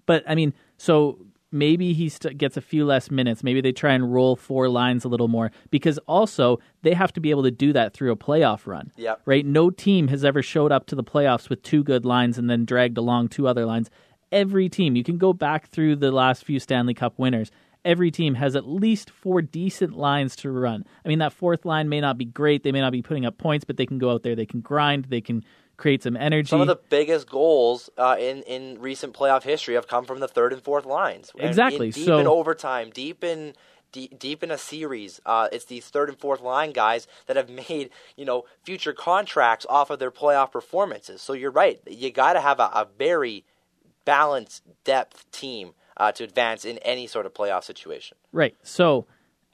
But 0.07 0.23
I 0.29 0.35
mean, 0.35 0.53
so 0.77 1.19
maybe 1.53 1.93
he 1.93 2.09
st- 2.09 2.37
gets 2.39 2.57
a 2.57 2.61
few 2.61 2.85
less 2.85 3.11
minutes. 3.11 3.43
Maybe 3.43 3.61
they 3.61 3.73
try 3.73 3.93
and 3.93 4.13
roll 4.13 4.37
four 4.37 4.69
lines 4.69 5.05
a 5.05 5.09
little 5.09 5.29
more 5.29 5.51
because 5.71 5.99
also 6.07 6.59
they 6.83 6.93
have 6.95 7.13
to 7.15 7.21
be 7.21 7.31
able 7.31 7.45
to 7.45 7.51
do 7.51 7.73
that 7.73 7.93
through 7.95 8.13
a 8.13 8.17
playoff 8.17 8.67
run. 8.67 8.93
Yep. 8.97 9.23
Right? 9.25 9.47
No 9.47 9.71
team 9.71 10.09
has 10.09 10.25
ever 10.25 10.43
showed 10.43 10.71
up 10.73 10.87
to 10.87 10.95
the 10.95 11.05
playoffs 11.05 11.49
with 11.49 11.63
two 11.63 11.83
good 11.83 12.05
lines 12.05 12.39
and 12.39 12.51
then 12.51 12.65
dragged 12.65 12.99
along 12.99 13.29
two 13.29 13.49
other 13.49 13.65
lines. 13.65 13.91
Every 14.33 14.69
team, 14.69 14.97
you 14.97 15.05
can 15.05 15.19
go 15.19 15.33
back 15.33 15.69
through 15.69 15.97
the 15.97 16.11
last 16.11 16.45
few 16.45 16.59
Stanley 16.59 16.95
Cup 16.95 17.15
winners. 17.17 17.51
Every 17.87 18.11
team 18.11 18.35
has 18.35 18.57
at 18.57 18.67
least 18.67 19.11
four 19.11 19.41
decent 19.41 19.97
lines 19.97 20.35
to 20.37 20.51
run. 20.51 20.85
I 21.05 21.09
mean, 21.09 21.21
that 21.21 21.33
fourth 21.33 21.65
line 21.65 21.89
may 21.89 22.01
not 22.01 22.19
be 22.19 22.25
great. 22.25 22.65
They 22.65 22.73
may 22.73 22.81
not 22.81 22.93
be 22.93 23.01
putting 23.01 23.25
up 23.25 23.39
points, 23.39 23.65
but 23.65 23.77
they 23.77 23.87
can 23.87 23.99
go 23.99 24.11
out 24.11 24.25
there. 24.25 24.35
They 24.35 24.45
can 24.45 24.61
grind. 24.61 25.07
They 25.07 25.21
can 25.21 25.45
create 25.77 26.03
some 26.03 26.17
energy. 26.17 26.49
Some 26.49 26.61
of 26.61 26.67
the 26.67 26.81
biggest 26.91 27.29
goals 27.29 27.91
uh, 27.97 28.17
in 28.19 28.43
in 28.43 28.81
recent 28.81 29.15
playoff 29.15 29.43
history 29.43 29.75
have 29.75 29.87
come 29.87 30.05
from 30.05 30.21
the 30.21 30.29
third 30.29 30.53
and 30.53 30.63
fourth 30.63 30.85
lines. 30.85 31.31
Exactly, 31.39 31.87
in- 31.87 31.93
deep 31.93 32.07
so- 32.07 32.19
in 32.19 32.27
overtime, 32.27 32.91
deep 32.93 33.23
in 33.23 33.55
deep, 33.93 34.19
deep 34.19 34.43
in 34.43 34.51
a 34.51 34.59
series, 34.59 35.21
uh, 35.25 35.49
it's 35.53 35.67
these 35.67 35.87
third 35.89 36.09
and 36.09 36.19
fourth 36.19 36.41
line 36.41 36.73
guys 36.73 37.07
that 37.27 37.37
have 37.37 37.49
made 37.69 37.91
you 38.17 38.25
know 38.25 38.45
future 38.65 38.93
contracts 38.93 39.67
off 39.69 39.91
of 39.91 39.99
their 39.99 40.11
playoff 40.11 40.53
performances. 40.53 41.23
So 41.23 41.33
you're 41.33 41.51
right. 41.51 41.81
You 41.87 42.11
got 42.11 42.35
to 42.35 42.41
have 42.41 42.59
a, 42.61 42.65
a 42.65 42.89
very 42.99 43.45
balanced 44.05 44.63
depth 44.85 45.31
team 45.33 45.73
uh, 45.97 46.13
to 46.13 46.25
advance 46.25 46.65
in 46.65 46.79
any 46.79 47.07
sort 47.07 47.27
of 47.27 47.35
playoff 47.35 47.65
situation. 47.65 48.17
Right. 48.33 48.57
So, 48.63 49.07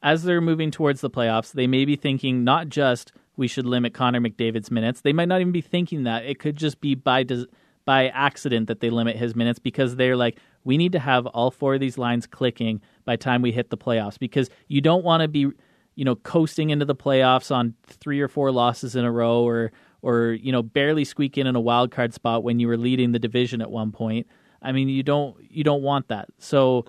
as 0.03 0.25
they're 0.25 0.41
moving 0.41 0.71
towards 0.71 1.01
the 1.01 1.11
playoffs, 1.11 1.53
they 1.53 1.67
may 1.67 1.85
be 1.85 1.97
thinking 1.97 2.43
not 2.43 2.69
just 2.69 3.13
we 3.37 3.49
should 3.49 3.67
limit 3.67 3.95
Connor 3.95 4.21
McDavid's 4.21 4.71
minutes. 4.71 5.01
They 5.01 5.13
might 5.13 5.29
not 5.29 5.41
even 5.41 5.53
be 5.53 5.61
thinking 5.61 6.05
that. 6.05 6.25
It 6.25 6.39
could 6.39 6.57
just 6.57 6.81
be 6.81 6.95
by 6.95 7.23
des- 7.23 7.47
by 7.85 8.09
accident 8.09 8.69
that 8.69 8.81
they 8.81 8.91
limit 8.91 9.17
his 9.17 9.35
minutes 9.35 9.59
because 9.59 9.97
they're 9.97 10.17
like, 10.17 10.39
we 10.65 10.77
need 10.77 10.93
to 10.93 10.99
have 10.99 11.27
all 11.27 11.51
four 11.51 11.75
of 11.75 11.81
these 11.81 11.99
lines 11.99 12.27
clicking 12.27 12.81
by 13.05 13.17
time 13.17 13.43
we 13.43 13.51
hit 13.51 13.71
the 13.71 13.77
playoffs 13.77 14.19
because 14.19 14.49
you 14.69 14.81
don't 14.81 15.05
want 15.05 15.23
to 15.23 15.29
be, 15.29 15.49
you 15.97 16.05
know, 16.05 16.15
coasting 16.15 16.71
into 16.71 16.85
the 16.85 16.95
playoffs 16.95 17.53
on 17.53 17.75
three 17.87 18.21
or 18.21 18.29
four 18.29 18.53
losses 18.53 18.95
in 18.95 19.05
a 19.05 19.11
row 19.11 19.43
or 19.43 19.73
or 20.03 20.33
you 20.33 20.53
know 20.53 20.63
barely 20.63 21.05
squeak 21.05 21.39
in 21.39 21.47
in 21.47 21.57
a 21.57 21.61
wild 21.61 21.91
card 21.91 22.13
spot 22.13 22.43
when 22.43 22.59
you 22.59 22.69
were 22.69 22.77
leading 22.77 23.13
the 23.13 23.19
division 23.19 23.63
at 23.63 23.71
one 23.71 23.93
point. 23.93 24.27
I 24.63 24.73
mean, 24.73 24.89
you 24.89 25.03
don't 25.03 25.37
you 25.51 25.65
don't 25.65 25.83
want 25.83 26.09
that. 26.09 26.29
So 26.39 26.87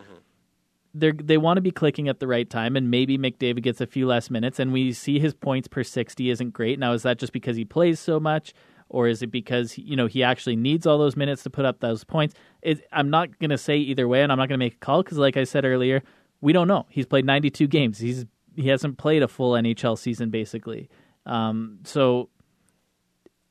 they 0.94 1.12
they 1.12 1.38
want 1.38 1.58
to 1.58 1.62
be 1.62 1.72
clicking 1.72 2.08
at 2.08 2.20
the 2.20 2.28
right 2.28 2.50
time, 2.50 2.76
and 2.76 2.92
maybe 2.92 3.18
McDavid 3.18 3.64
gets 3.64 3.82
a 3.82 3.88
few 3.88 4.06
less 4.06 4.30
minutes, 4.30 4.60
and 4.60 4.72
we 4.72 4.94
see 4.94 5.20
his 5.20 5.34
points 5.34 5.68
per 5.68 5.84
sixty 5.84 6.30
isn't 6.30 6.52
great. 6.52 6.80
Now, 6.80 6.94
is 6.94 7.04
that 7.04 7.18
just 7.18 7.34
because 7.34 7.58
he 7.58 7.66
plays 7.66 8.00
so 8.00 8.20
much, 8.20 8.54
or 8.90 9.08
is 9.08 9.22
it 9.22 9.32
because 9.32 9.78
you 9.78 9.96
know 9.96 10.08
he 10.08 10.24
actually 10.24 10.56
needs 10.56 10.86
all 10.86 10.98
those 10.98 11.16
minutes 11.16 11.44
to 11.44 11.50
put 11.50 11.66
up 11.66 11.80
those 11.80 12.04
points? 12.04 12.36
It, 12.62 12.88
I'm 12.92 13.10
not 13.10 13.40
going 13.40 13.50
to 13.50 13.58
say 13.58 13.78
either 13.78 14.08
way, 14.08 14.22
and 14.22 14.32
I'm 14.32 14.38
not 14.38 14.50
going 14.50 14.60
to 14.60 14.66
make 14.66 14.76
a 14.76 14.86
call 14.86 15.04
because, 15.04 15.18
like 15.18 15.36
I 15.36 15.46
said 15.46 15.66
earlier, 15.66 16.04
we 16.42 16.54
don't 16.54 16.68
know. 16.68 16.86
He's 16.90 17.08
played 17.08 17.26
92 17.26 17.68
games. 17.68 17.98
He's 17.98 18.26
he 18.56 18.68
hasn't 18.68 19.00
played 19.00 19.24
a 19.24 19.28
full 19.28 19.54
NHL 19.54 19.98
season 19.98 20.30
basically. 20.30 20.90
Um, 21.26 21.80
so 21.86 22.30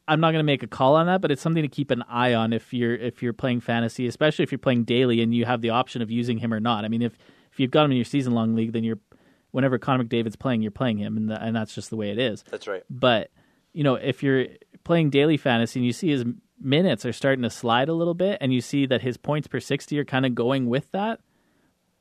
I'm 0.09 0.21
not 0.21 0.33
going 0.33 0.41
to 0.41 0.45
make 0.45 0.62
a 0.62 0.67
call 0.67 0.97
on 0.97 1.07
that, 1.07 1.21
but 1.21 1.31
it's 1.31 1.43
something 1.43 1.62
to 1.62 1.69
keep 1.69 1.91
an 1.91 2.03
eye 2.09 2.35
on 2.35 2.53
if 2.53 2.75
you're 2.75 2.95
if 2.95 3.23
you're 3.23 3.33
playing 3.33 3.61
fantasy, 3.61 4.07
especially 4.07 4.43
if 4.43 4.51
you're 4.51 4.59
playing 4.59 4.85
daily 4.85 5.23
and 5.23 5.35
you 5.35 5.45
have 5.45 5.61
the 5.61 5.71
option 5.71 6.03
of 6.03 6.11
using 6.11 6.38
him 6.38 6.53
or 6.53 6.61
not. 6.61 6.85
I 6.85 6.88
mean, 6.88 7.03
if 7.03 7.17
if 7.53 7.61
you've 7.61 7.71
got 7.71 7.85
him 7.85 7.93
in 7.93 7.97
your 7.97 8.05
season 8.05 8.33
long 8.33 8.55
league, 8.55 8.73
then 8.73 8.85
you're 8.85 8.99
whenever 9.53 9.79
Connor 9.79 10.05
McDavid's 10.05 10.37
playing, 10.37 10.62
you're 10.62 10.71
playing 10.71 10.99
him, 10.99 11.17
and 11.17 11.31
the, 11.31 11.41
and 11.41 11.55
that's 11.55 11.75
just 11.75 11.91
the 11.91 11.97
way 11.97 12.11
it 12.11 12.19
is. 12.19 12.43
That's 12.51 12.67
right. 12.67 12.83
But 12.91 13.31
you 13.73 13.85
know, 13.85 13.95
if 13.95 14.23
you're 14.23 14.47
playing 14.85 15.11
daily 15.11 15.37
fantasy 15.37 15.79
and 15.79 15.87
you 15.87 15.93
see 15.93 16.09
his 16.09 16.25
minutes 16.61 17.07
are 17.07 17.12
starting 17.12 17.43
to 17.43 17.51
slide 17.51 17.88
a 17.88 17.95
little 17.95 18.15
bit, 18.15 18.38
and 18.41 18.53
you 18.53 18.61
see 18.61 18.87
that 18.87 19.03
his 19.03 19.17
points 19.17 19.47
per 19.47 19.61
sixty 19.61 19.99
are 20.01 20.05
kind 20.05 20.27
of 20.27 20.35
going 20.35 20.67
with 20.67 20.91
that, 20.91 21.21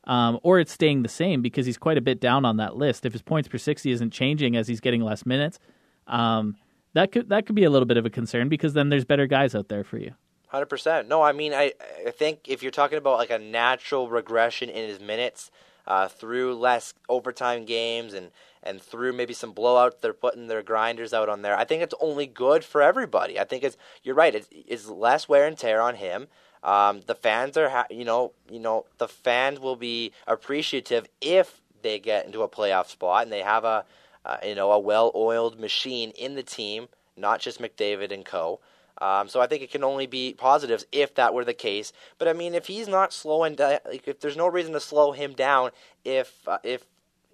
um, 0.05 0.39
or 0.41 0.59
it's 0.59 0.71
staying 0.71 1.03
the 1.03 1.09
same 1.09 1.43
because 1.43 1.67
he's 1.67 1.77
quite 1.77 1.97
a 1.97 2.01
bit 2.01 2.19
down 2.19 2.45
on 2.45 2.57
that 2.57 2.75
list. 2.75 3.05
If 3.05 3.13
his 3.13 3.21
points 3.21 3.47
per 3.47 3.59
sixty 3.59 3.91
isn't 3.91 4.11
changing 4.11 4.55
as 4.55 4.67
he's 4.67 4.79
getting 4.79 5.01
less 5.01 5.23
minutes, 5.25 5.59
um, 6.07 6.55
that 6.93 7.11
could 7.11 7.29
that 7.29 7.45
could 7.45 7.55
be 7.55 7.63
a 7.63 7.69
little 7.69 7.85
bit 7.85 7.97
of 7.97 8.05
a 8.05 8.09
concern 8.09 8.49
because 8.49 8.73
then 8.73 8.89
there's 8.89 9.05
better 9.05 9.27
guys 9.27 9.55
out 9.55 9.69
there 9.69 9.83
for 9.83 9.97
you. 9.97 10.13
Hundred 10.47 10.67
percent. 10.67 11.07
No, 11.07 11.21
I 11.21 11.31
mean, 11.31 11.53
I 11.53 11.73
I 12.05 12.11
think 12.11 12.47
if 12.47 12.61
you're 12.61 12.71
talking 12.71 12.97
about 12.97 13.17
like 13.17 13.31
a 13.31 13.39
natural 13.39 14.09
regression 14.09 14.69
in 14.69 14.87
his 14.89 14.99
minutes 14.99 15.51
uh, 15.87 16.07
through 16.07 16.55
less 16.55 16.93
overtime 17.09 17.65
games 17.65 18.13
and 18.13 18.31
and 18.63 18.81
through 18.81 19.13
maybe 19.13 19.33
some 19.33 19.53
blowouts, 19.53 20.01
they're 20.01 20.13
putting 20.13 20.47
their 20.47 20.61
grinders 20.61 21.13
out 21.13 21.29
on 21.29 21.41
there. 21.41 21.57
I 21.57 21.63
think 21.63 21.81
it's 21.81 21.95
only 21.99 22.27
good 22.27 22.63
for 22.63 22.81
everybody. 22.81 23.39
I 23.39 23.43
think 23.43 23.63
it's 23.63 23.77
you're 24.03 24.15
right. 24.15 24.35
It's, 24.35 24.47
it's 24.51 24.87
less 24.87 25.27
wear 25.27 25.47
and 25.47 25.57
tear 25.57 25.81
on 25.81 25.95
him. 25.95 26.27
Um, 26.63 27.01
the 27.07 27.15
fans 27.15 27.57
are, 27.57 27.69
ha- 27.69 27.87
you 27.89 28.05
know, 28.05 28.33
you 28.49 28.59
know, 28.59 28.85
the 28.99 29.07
fans 29.07 29.59
will 29.59 29.75
be 29.75 30.11
appreciative 30.27 31.07
if 31.19 31.59
they 31.81 31.99
get 31.99 32.25
into 32.25 32.43
a 32.43 32.49
playoff 32.49 32.87
spot 32.87 33.23
and 33.23 33.31
they 33.31 33.41
have 33.41 33.63
a, 33.63 33.83
uh, 34.25 34.37
you 34.45 34.55
know, 34.55 34.71
a 34.71 34.79
well-oiled 34.79 35.59
machine 35.59 36.11
in 36.11 36.35
the 36.35 36.43
team, 36.43 36.87
not 37.17 37.39
just 37.39 37.61
McDavid 37.61 38.11
and 38.11 38.25
co. 38.25 38.59
Um, 38.99 39.27
so 39.27 39.41
I 39.41 39.47
think 39.47 39.63
it 39.63 39.71
can 39.71 39.83
only 39.83 40.05
be 40.05 40.33
positives 40.33 40.85
if 40.91 41.15
that 41.15 41.33
were 41.33 41.43
the 41.43 41.55
case. 41.55 41.91
But 42.19 42.27
I 42.27 42.33
mean, 42.33 42.53
if 42.53 42.67
he's 42.67 42.87
not 42.87 43.11
slowing 43.11 43.55
down, 43.55 43.79
like 43.85 44.07
if 44.07 44.19
there's 44.19 44.37
no 44.37 44.47
reason 44.47 44.73
to 44.73 44.79
slow 44.79 45.11
him 45.11 45.33
down, 45.33 45.71
if 46.05 46.47
uh, 46.47 46.59
if 46.63 46.85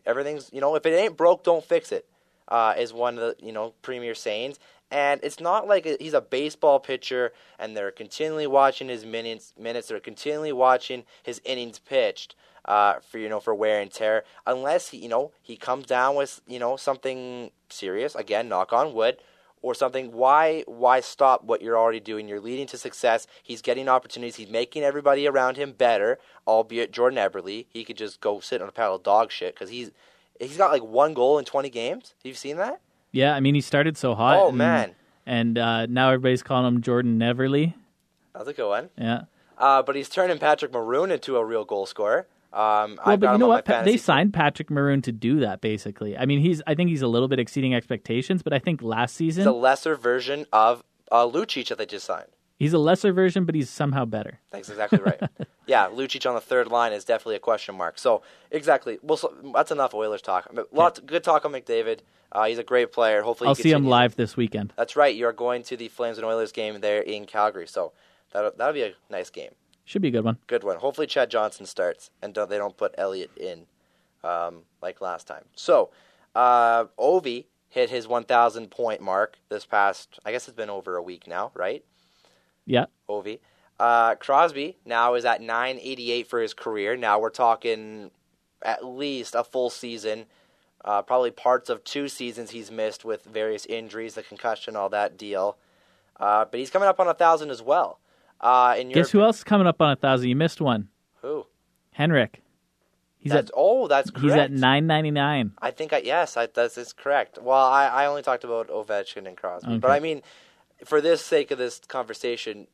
everything's 0.06 0.50
you 0.54 0.62
know 0.62 0.76
if 0.76 0.86
it 0.86 0.92
ain't 0.92 1.18
broke, 1.18 1.44
don't 1.44 1.66
fix 1.66 1.92
it, 1.92 2.08
uh, 2.48 2.74
is 2.78 2.94
one 2.94 3.18
of 3.18 3.20
the 3.20 3.46
you 3.46 3.52
know 3.52 3.74
premier 3.82 4.16
sayings. 4.16 4.60
And 4.90 5.20
it's 5.22 5.42
not 5.42 5.68
like 5.68 5.86
he's 6.00 6.14
a 6.14 6.22
baseball 6.22 6.80
pitcher 6.80 7.34
and 7.60 7.76
they're 7.76 7.92
continually 7.92 8.48
watching 8.48 8.88
his 8.88 9.06
minutes. 9.06 9.54
Minutes 9.60 9.90
they're 9.90 10.00
continually 10.00 10.54
watching 10.54 11.04
his 11.24 11.42
innings 11.44 11.80
pitched 11.80 12.36
uh, 12.68 12.96
for 13.10 13.18
you 13.18 13.30
know 13.30 13.40
for 13.40 13.54
wear 13.56 13.80
and 13.80 13.92
tear. 13.92 14.24
Unless 14.46 14.90
he 14.90 14.98
you 14.98 15.10
know 15.10 15.32
he 15.42 15.56
comes 15.58 15.86
down 15.86 16.16
with 16.16 16.42
you 16.48 16.60
know 16.60 16.78
something 16.78 17.52
serious. 17.70 18.16
Again, 18.16 18.50
knock 18.50 18.74
on 18.74 18.94
wood 18.94 19.18
or 19.64 19.74
something 19.74 20.12
why 20.12 20.64
why 20.68 21.00
stop 21.00 21.44
what 21.44 21.64
you're 21.64 21.78
already 21.78 22.00
doing 22.00 22.28
you're 22.28 22.40
leading 22.40 22.68
to 22.68 22.78
success 22.78 23.26
he's 23.42 23.60
getting 23.60 23.90
opportunities 23.90 24.36
he's 24.36 24.50
making 24.52 24.84
everybody 24.84 25.28
around 25.28 25.58
him 25.58 25.72
better 25.72 26.20
albeit 26.48 26.92
jordan 26.92 27.18
eberle 27.18 27.66
he 27.68 27.84
could 27.84 27.98
just 27.98 28.22
go 28.22 28.40
sit 28.40 28.62
on 28.62 28.70
a 28.70 28.72
pile 28.72 28.94
of 28.94 29.02
dog 29.02 29.32
shit 29.32 29.56
because 29.56 29.72
he's 29.72 29.90
he's 30.40 30.58
got 30.58 30.72
like 30.72 30.84
one 30.84 31.16
goal 31.16 31.40
in 31.40 31.44
20 31.44 31.72
games 31.72 32.14
have 32.24 32.30
you 32.30 32.36
seen 32.36 32.58
that 32.58 32.80
Yeah, 33.12 33.34
I 33.34 33.40
mean 33.40 33.56
he 33.56 33.62
started 33.62 33.98
so 33.98 34.14
hot. 34.14 34.38
Oh, 34.38 34.50
and, 34.50 34.58
man. 34.60 34.96
And 35.26 35.58
uh, 35.58 35.88
now 35.88 36.10
everybody's 36.10 36.44
calling 36.44 36.68
him 36.68 36.82
Jordan 36.84 37.18
Neverly. 37.18 37.74
that's 38.36 38.48
a 38.48 38.54
good 38.54 38.70
one 38.70 38.90
Yeah. 38.96 39.24
uh, 39.58 39.82
but 39.82 39.96
he's 39.96 40.08
turning 40.08 40.38
patrick 40.38 40.72
maroon 40.72 41.10
into 41.10 41.36
a 41.36 41.44
real 41.44 41.66
goal 41.66 41.88
scorer 41.88 42.28
um, 42.54 43.00
Well, 43.06 43.18
but 43.18 43.32
you 43.32 43.38
know 43.38 43.48
what? 43.48 43.66
They 43.66 43.98
signed 43.98 44.34
Patrick 44.34 44.70
Maroon 44.70 45.02
to 45.04 45.12
do 45.12 45.40
that. 45.42 45.62
Basically, 45.62 46.18
I 46.18 46.26
mean, 46.26 46.40
he's. 46.40 46.62
I 46.68 46.76
think 46.76 46.90
he's 46.90 47.02
a 47.02 47.08
little 47.08 47.28
bit 47.28 47.40
exceeding 47.40 47.74
expectations, 47.74 48.44
but 48.44 48.54
I 48.54 48.60
think 48.60 48.82
last 48.82 49.16
season 49.16 49.44
the 49.44 49.54
lesser 49.54 49.96
version 49.96 50.46
of 50.52 50.84
uh, 51.12 51.26
Lucic 51.28 51.68
that 51.70 51.78
they 51.78 51.86
just 51.86 52.06
signed 52.06 52.28
he's 52.58 52.74
a 52.74 52.78
lesser 52.78 53.14
version, 53.14 53.46
but 53.46 53.56
he's 53.56 53.70
somehow 53.70 54.06
better. 54.06 54.40
That's 54.52 54.70
exactly 54.70 55.00
right. 55.00 55.22
yeah, 55.68 55.88
Lucic 55.88 56.28
on 56.28 56.36
the 56.36 56.42
third 56.42 56.68
line 56.68 56.94
is 56.94 57.06
definitely 57.06 57.36
a 57.36 57.40
question 57.40 57.76
mark. 57.76 57.98
So 57.98 58.22
exactly, 58.52 59.00
well, 59.02 59.18
so, 59.18 59.34
that's 59.54 59.72
enough 59.72 59.94
Oilers 59.94 60.22
talk. 60.22 60.52
Lots 60.72 61.00
good 61.00 61.24
talk 61.24 61.46
on 61.46 61.52
McDavid. 61.52 62.00
Uh, 62.32 62.46
he's 62.46 62.58
a 62.58 62.64
great 62.64 62.92
player. 62.92 63.22
Hopefully, 63.22 63.48
I'll 63.48 63.56
see 63.56 63.72
him 63.72 63.86
live 63.86 64.16
this 64.16 64.36
weekend. 64.36 64.74
That's 64.76 64.96
right. 64.96 65.16
You 65.16 65.28
are 65.28 65.34
going 65.34 65.64
to 65.64 65.78
the 65.78 65.88
Flames 65.88 66.18
and 66.18 66.26
Oilers 66.26 66.52
game 66.52 66.82
there 66.82 67.02
in 67.02 67.26
Calgary. 67.26 67.68
So 67.68 67.94
that'll 68.32 68.52
that'll 68.58 68.74
be 68.74 68.84
a 68.84 68.94
nice 69.10 69.30
game. 69.30 69.52
Should 69.88 70.02
be 70.02 70.10
a 70.10 70.12
good 70.12 70.26
one. 70.26 70.38
Good 70.48 70.64
one. 70.66 70.78
Hopefully, 70.78 71.08
Chad 71.08 71.32
Johnson 71.32 71.66
starts 71.66 72.12
and 72.22 72.34
don't, 72.34 72.50
they 72.50 72.58
don't 72.58 72.76
put 72.76 72.94
Elliott 72.98 73.32
in 73.38 73.66
um, 74.24 74.64
like 74.82 75.00
last 75.00 75.28
time. 75.28 75.46
So 75.56 75.92
uh, 76.36 76.86
Ovi 77.00 77.46
hit 77.70 77.90
his 77.90 78.06
1,000 78.08 78.70
point 78.70 79.02
mark 79.02 79.38
this 79.48 79.66
past. 79.66 80.20
I 80.26 80.32
guess 80.34 80.48
it's 80.50 80.58
been 80.58 80.70
over 80.70 80.98
a 80.98 81.02
week 81.02 81.26
now, 81.26 81.52
right? 81.54 81.86
Yeah. 82.66 82.88
Ovi. 83.10 83.40
Uh, 83.80 84.16
Crosby 84.16 84.76
now 84.86 85.14
is 85.14 85.24
at 85.24 85.40
988 85.42 86.28
for 86.28 86.42
his 86.42 86.54
career. 86.54 86.98
Now 86.98 87.20
we're 87.20 87.30
talking 87.30 88.12
at 88.62 88.84
least 88.84 89.36
a 89.36 89.44
full 89.44 89.70
season 89.70 90.26
Uh, 90.86 91.02
probably 91.02 91.32
parts 91.32 91.70
of 91.70 91.84
two 91.84 92.08
seasons 92.08 92.52
he's 92.52 92.72
missed 92.72 93.04
with 93.06 93.24
various 93.26 93.66
injuries, 93.68 94.16
the 94.16 94.24
concussion, 94.24 94.76
all 94.76 94.90
that 94.90 95.18
deal. 95.18 95.58
Uh, 96.20 96.46
but 96.46 96.60
he's 96.60 96.70
coming 96.70 96.88
up 96.90 97.00
on 97.00 97.08
a 97.08 97.14
thousand 97.14 97.50
as 97.52 97.62
well. 97.62 98.00
Uh, 98.40 98.76
in 98.78 98.90
your 98.90 98.96
Guess 98.96 99.12
who 99.12 99.22
else 99.22 99.40
is 99.40 99.44
coming 99.44 99.68
up 99.68 99.82
on 99.82 99.92
a 99.92 99.96
thousand? 99.96 100.30
You 100.30 100.36
missed 100.36 100.62
one. 100.62 100.90
Who? 101.22 101.46
Henrik. 101.92 102.42
He's 103.18 103.32
that's, 103.34 103.50
at 103.50 103.54
oh, 103.58 103.88
that's 103.88 104.12
correct. 104.12 104.24
he's 104.24 104.34
at 104.34 104.52
nine 104.52 104.88
ninety 104.88 105.12
nine. 105.12 105.52
I 105.62 105.72
think 105.72 105.92
I 105.92 105.98
yes, 105.98 106.38
I, 106.38 106.46
that's 106.46 106.78
is 106.78 106.94
correct. 106.94 107.40
Well, 107.42 107.66
I, 107.66 107.88
I 107.88 108.06
only 108.06 108.22
talked 108.22 108.44
about 108.44 108.70
Ovechkin 108.70 109.28
and 109.28 109.36
Crosby, 109.36 109.80
but 109.80 109.92
I 109.92 110.00
mean, 110.00 110.22
for 110.86 111.02
this 111.02 111.26
sake 111.26 111.52
of 111.52 111.58
this 111.58 111.80
conversation, 111.80 112.68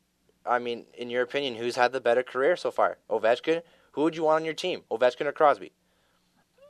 I 0.46 0.58
mean, 0.58 0.84
in 0.96 1.10
your 1.10 1.22
opinion, 1.22 1.54
who's 1.56 1.76
had 1.76 1.92
the 1.92 2.00
better 2.00 2.22
career 2.22 2.56
so 2.56 2.70
far? 2.70 2.98
Ovechkin. 3.10 3.62
Who 3.92 4.02
would 4.02 4.16
you 4.16 4.24
want 4.24 4.42
on 4.42 4.44
your 4.44 4.54
team, 4.54 4.82
Ovechkin 4.90 5.26
or 5.26 5.32
Crosby? 5.32 5.72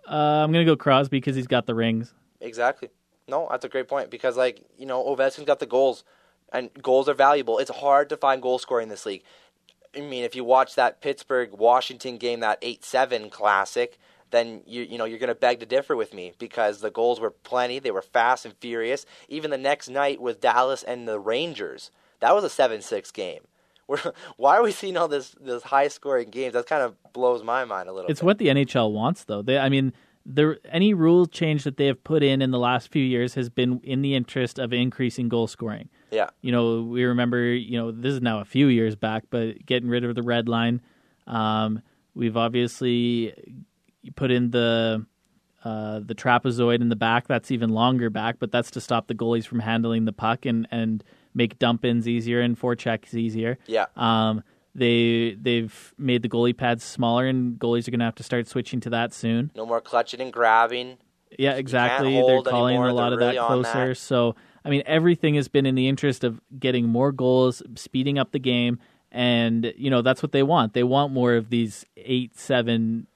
Uh, 0.09 0.15
I'm 0.15 0.53
gonna 0.53 0.65
go 0.65 0.77
Crosby 0.77 1.17
because 1.17 1.35
he's 1.35 1.47
got 1.47 1.67
the 1.67 1.75
rings. 1.75 2.15
Exactly. 2.41 2.91
No, 3.27 3.49
that's 3.51 3.65
a 3.65 3.69
great 3.69 3.89
point 3.89 4.11
because, 4.11 4.37
like, 4.37 4.63
you 4.79 4.87
know, 4.87 5.03
Ovechkin's 5.03 5.47
got 5.47 5.59
the 5.59 5.67
goals, 5.67 6.05
and 6.55 6.71
goals 6.81 7.09
are 7.09 7.15
valuable. 7.15 7.59
It's 7.59 7.71
hard 7.71 8.09
to 8.09 8.17
find 8.17 8.41
goal 8.41 8.59
scoring 8.59 8.85
in 8.85 8.89
this 8.89 9.05
league. 9.05 9.25
I 9.95 10.01
mean, 10.01 10.25
if 10.25 10.35
you 10.35 10.45
watch 10.45 10.77
that 10.77 11.01
Pittsburgh 11.01 11.53
Washington 11.53 12.17
game, 12.17 12.41
that 12.41 12.59
eight 12.63 12.85
seven 12.85 13.29
classic, 13.29 13.99
then 14.31 14.63
you 14.67 14.83
you 14.83 14.97
know 14.97 15.05
you're 15.05 15.19
going 15.19 15.29
to 15.29 15.35
beg 15.35 15.61
to 15.61 15.67
differ 15.67 15.95
with 15.95 16.15
me 16.15 16.33
because 16.39 16.81
the 16.81 16.91
goals 16.91 17.21
were 17.21 17.31
plenty. 17.31 17.79
They 17.79 17.91
were 17.91 18.03
fast 18.03 18.45
and 18.45 18.55
furious. 18.55 19.05
Even 19.29 19.51
the 19.51 19.59
next 19.59 19.89
night 19.89 20.21
with 20.21 20.41
Dallas 20.41 20.83
and 20.83 21.07
the 21.07 21.19
Rangers, 21.19 21.91
that 22.21 22.35
was 22.35 22.45
a 22.45 22.49
seven 22.49 22.81
six 22.81 23.11
game. 23.11 23.43
We're, 23.87 24.01
why 24.39 24.57
are 24.57 24.63
we 24.63 24.73
seeing 24.73 24.97
all 24.97 25.09
this 25.09 25.35
this 25.41 25.65
high 25.65 25.89
scoring 25.89 26.31
games? 26.31 26.55
That 26.55 26.67
kind 26.67 26.83
of 26.83 26.97
blows 27.13 27.43
my 27.43 27.67
mind 27.67 27.89
a 27.89 27.93
little. 27.93 28.11
It's 28.11 28.21
bit. 28.21 28.27
what 28.27 28.39
the 28.39 28.47
NHL 28.47 28.93
wants, 28.93 29.25
though. 29.25 29.43
They, 29.43 29.59
I 29.59 29.69
mean, 29.69 29.93
there 30.25 30.59
any 30.71 30.95
rule 30.95 31.27
change 31.27 31.65
that 31.65 31.77
they 31.77 31.87
have 31.87 32.03
put 32.03 32.23
in 32.23 32.41
in 32.41 32.51
the 32.51 32.59
last 32.59 32.91
few 32.91 33.05
years 33.05 33.35
has 33.35 33.51
been 33.51 33.81
in 33.85 34.03
the 34.03 34.15
interest 34.15 34.59
of 34.59 34.73
increasing 34.73 35.29
goal 35.29 35.47
scoring. 35.47 35.91
Yeah. 36.15 36.31
You 36.41 36.53
know, 36.53 36.83
we 36.83 37.05
remember, 37.05 37.39
you 37.43 37.79
know, 37.79 37.91
this 37.91 38.15
is 38.15 38.23
now 38.23 38.41
a 38.41 38.45
few 38.45 38.69
years 38.69 38.95
back, 38.97 39.25
but 39.31 39.67
getting 39.67 39.89
rid 39.89 40.05
of 40.05 40.15
the 40.15 40.23
red 40.23 40.49
line. 40.49 40.81
Um, 41.27 41.83
we've 42.15 42.37
obviously 42.37 43.35
put 44.17 44.31
in 44.31 44.51
the 44.51 45.05
uh, 45.65 46.01
the 46.05 46.15
trapezoid 46.15 46.81
in 46.81 46.89
the 46.89 46.97
back. 46.97 47.27
That's 47.27 47.51
even 47.51 47.71
longer 47.71 48.11
back, 48.11 48.37
but 48.39 48.53
that's 48.53 48.71
to 48.73 48.81
stop 48.81 49.07
the 49.07 49.15
goalies 49.15 49.47
from 49.47 49.61
handling 49.61 50.05
the 50.05 50.13
puck 50.13 50.47
and 50.47 50.69
and 50.71 51.03
make 51.35 51.59
dump 51.59 51.85
ins 51.85 52.07
easier 52.07 52.41
and 52.41 52.59
forechecks 52.59 53.15
easier. 53.15 53.59
Yeah. 53.67 53.87
Um, 53.97 54.43
they 54.75 55.37
they've 55.41 55.95
made 55.99 56.23
the 56.23 56.29
goalie 56.29 56.57
pads 56.57 56.85
smaller, 56.85 57.27
and 57.27 57.59
goalies 57.59 57.87
are 57.89 57.93
going 57.93 58.01
to 58.01 58.05
have 58.07 58.17
to 58.17 58.23
start 58.23 58.47
switching 58.49 58.81
to 58.81 58.91
that 58.91 59.13
soon. 59.13 59.51
No 59.55 59.65
more 59.67 59.81
clutching 59.81 60.21
and 60.21 60.33
grabbing. 60.33 60.99
Yeah, 61.39 61.53
exactly. 61.55 62.13
They're 62.15 62.43
calling 62.43 62.75
anymore. 62.75 62.89
a 62.89 62.93
lot 62.93 63.11
They're 63.11 63.15
of 63.15 63.21
that 63.21 63.27
really 63.27 63.39
on 63.39 63.63
closer. 63.63 63.89
that. 63.89 63.97
So, 63.97 64.37
I 64.65 64.71
mean, 64.71 64.83
everything 64.87 65.35
has 65.35 65.49
been 65.49 65.67
in 65.67 65.75
the 65.75 65.89
interest 65.89 66.25
of 66.25 66.41
getting 66.59 66.89
more 66.89 67.13
goals, 67.13 67.63
speeding 67.75 68.19
up 68.19 68.33
the 68.33 68.39
game, 68.39 68.79
and 69.13 69.73
you 69.77 69.91
know 69.91 70.03
that's 70.03 70.23
what 70.23 70.33
they 70.33 70.43
want. 70.43 70.73
They 70.73 70.83
want 70.83 71.13
more 71.13 71.35
of 71.35 71.51
these 71.51 71.85
eight, 71.97 72.37
seven, 72.37 73.07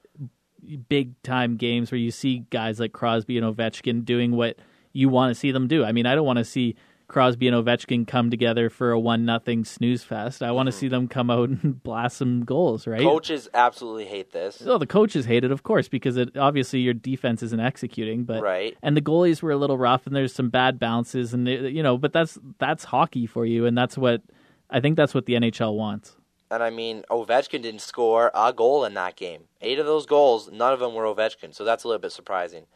big 0.88 1.20
time 1.22 1.57
games 1.57 1.90
where 1.90 1.99
you 1.99 2.11
see 2.11 2.44
guys 2.51 2.78
like 2.78 2.92
Crosby 2.92 3.38
and 3.38 3.57
Ovechkin 3.57 4.05
doing 4.05 4.32
what 4.32 4.59
you 4.92 5.09
want 5.09 5.30
to 5.30 5.34
see 5.34 5.51
them 5.51 5.68
do. 5.68 5.84
I 5.84 5.92
mean, 5.92 6.07
I 6.07 6.14
don't 6.14 6.26
want 6.26 6.38
to 6.38 6.44
see 6.44 6.76
Crosby 7.09 7.48
and 7.48 7.56
Ovechkin 7.56 8.06
come 8.06 8.30
together 8.30 8.68
for 8.68 8.90
a 8.90 9.00
one 9.00 9.24
nothing 9.24 9.64
snooze 9.64 10.04
fest. 10.04 10.42
I 10.42 10.50
want 10.50 10.66
to 10.66 10.70
mm-hmm. 10.70 10.78
see 10.78 10.88
them 10.88 11.09
come 11.09 11.30
out 11.30 11.48
and 11.48 11.82
blast 11.82 12.18
some 12.18 12.44
goals, 12.44 12.86
right? 12.86 13.00
Coaches 13.00 13.48
absolutely 13.54 14.04
hate 14.04 14.32
this. 14.32 14.62
Oh, 14.64 14.76
the 14.76 14.86
coaches 14.86 15.24
hate 15.24 15.42
it, 15.42 15.50
of 15.50 15.62
course, 15.62 15.88
because 15.88 16.18
it 16.18 16.36
obviously 16.36 16.80
your 16.80 16.94
defense 16.94 17.42
isn't 17.42 17.61
executing. 17.61 18.24
But 18.24 18.42
Right. 18.42 18.76
and 18.82 18.96
the 18.96 19.00
goalies 19.00 19.42
were 19.42 19.50
a 19.50 19.56
little 19.56 19.78
rough, 19.78 20.06
and 20.06 20.14
there's 20.14 20.34
some 20.34 20.50
bad 20.50 20.78
bounces, 20.78 21.32
and 21.32 21.46
they- 21.46 21.68
you 21.68 21.82
know, 21.82 21.96
but 21.96 22.12
that's 22.12 22.38
that's 22.59 22.84
hockey 22.84 23.26
for 23.26 23.46
you, 23.46 23.64
and 23.64 23.76
that's 23.76 23.96
what 23.96 24.22
I 24.70 24.80
think 24.80 24.96
that's 24.96 25.14
what 25.14 25.24
the 25.24 25.34
NHL 25.34 25.74
wants. 25.74 26.14
And 26.50 26.62
I 26.62 26.70
mean, 26.70 27.04
Ovechkin 27.11 27.62
didn't 27.62 27.80
score 27.80 28.30
a 28.34 28.52
goal 28.52 28.84
in 28.84 28.94
that 28.94 29.16
game. 29.16 29.44
Eight 29.61 29.78
of 29.78 29.86
those 29.86 30.06
goals, 30.06 30.50
none 30.50 30.72
of 30.72 30.80
them 30.80 30.94
were 30.94 31.04
Ovechkin. 31.04 31.54
So 31.54 31.64
that's 31.64 31.84
a 31.84 31.88
little 31.88 32.00
bit 32.00 32.12
surprising. 32.12 32.66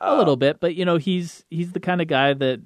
a 0.00 0.16
little 0.16 0.34
um, 0.34 0.38
bit, 0.38 0.60
but 0.60 0.74
you 0.74 0.84
know, 0.84 0.98
he's 0.98 1.44
he's 1.50 1.72
the 1.72 1.80
kind 1.80 2.02
of 2.02 2.06
guy 2.06 2.34
that 2.34 2.60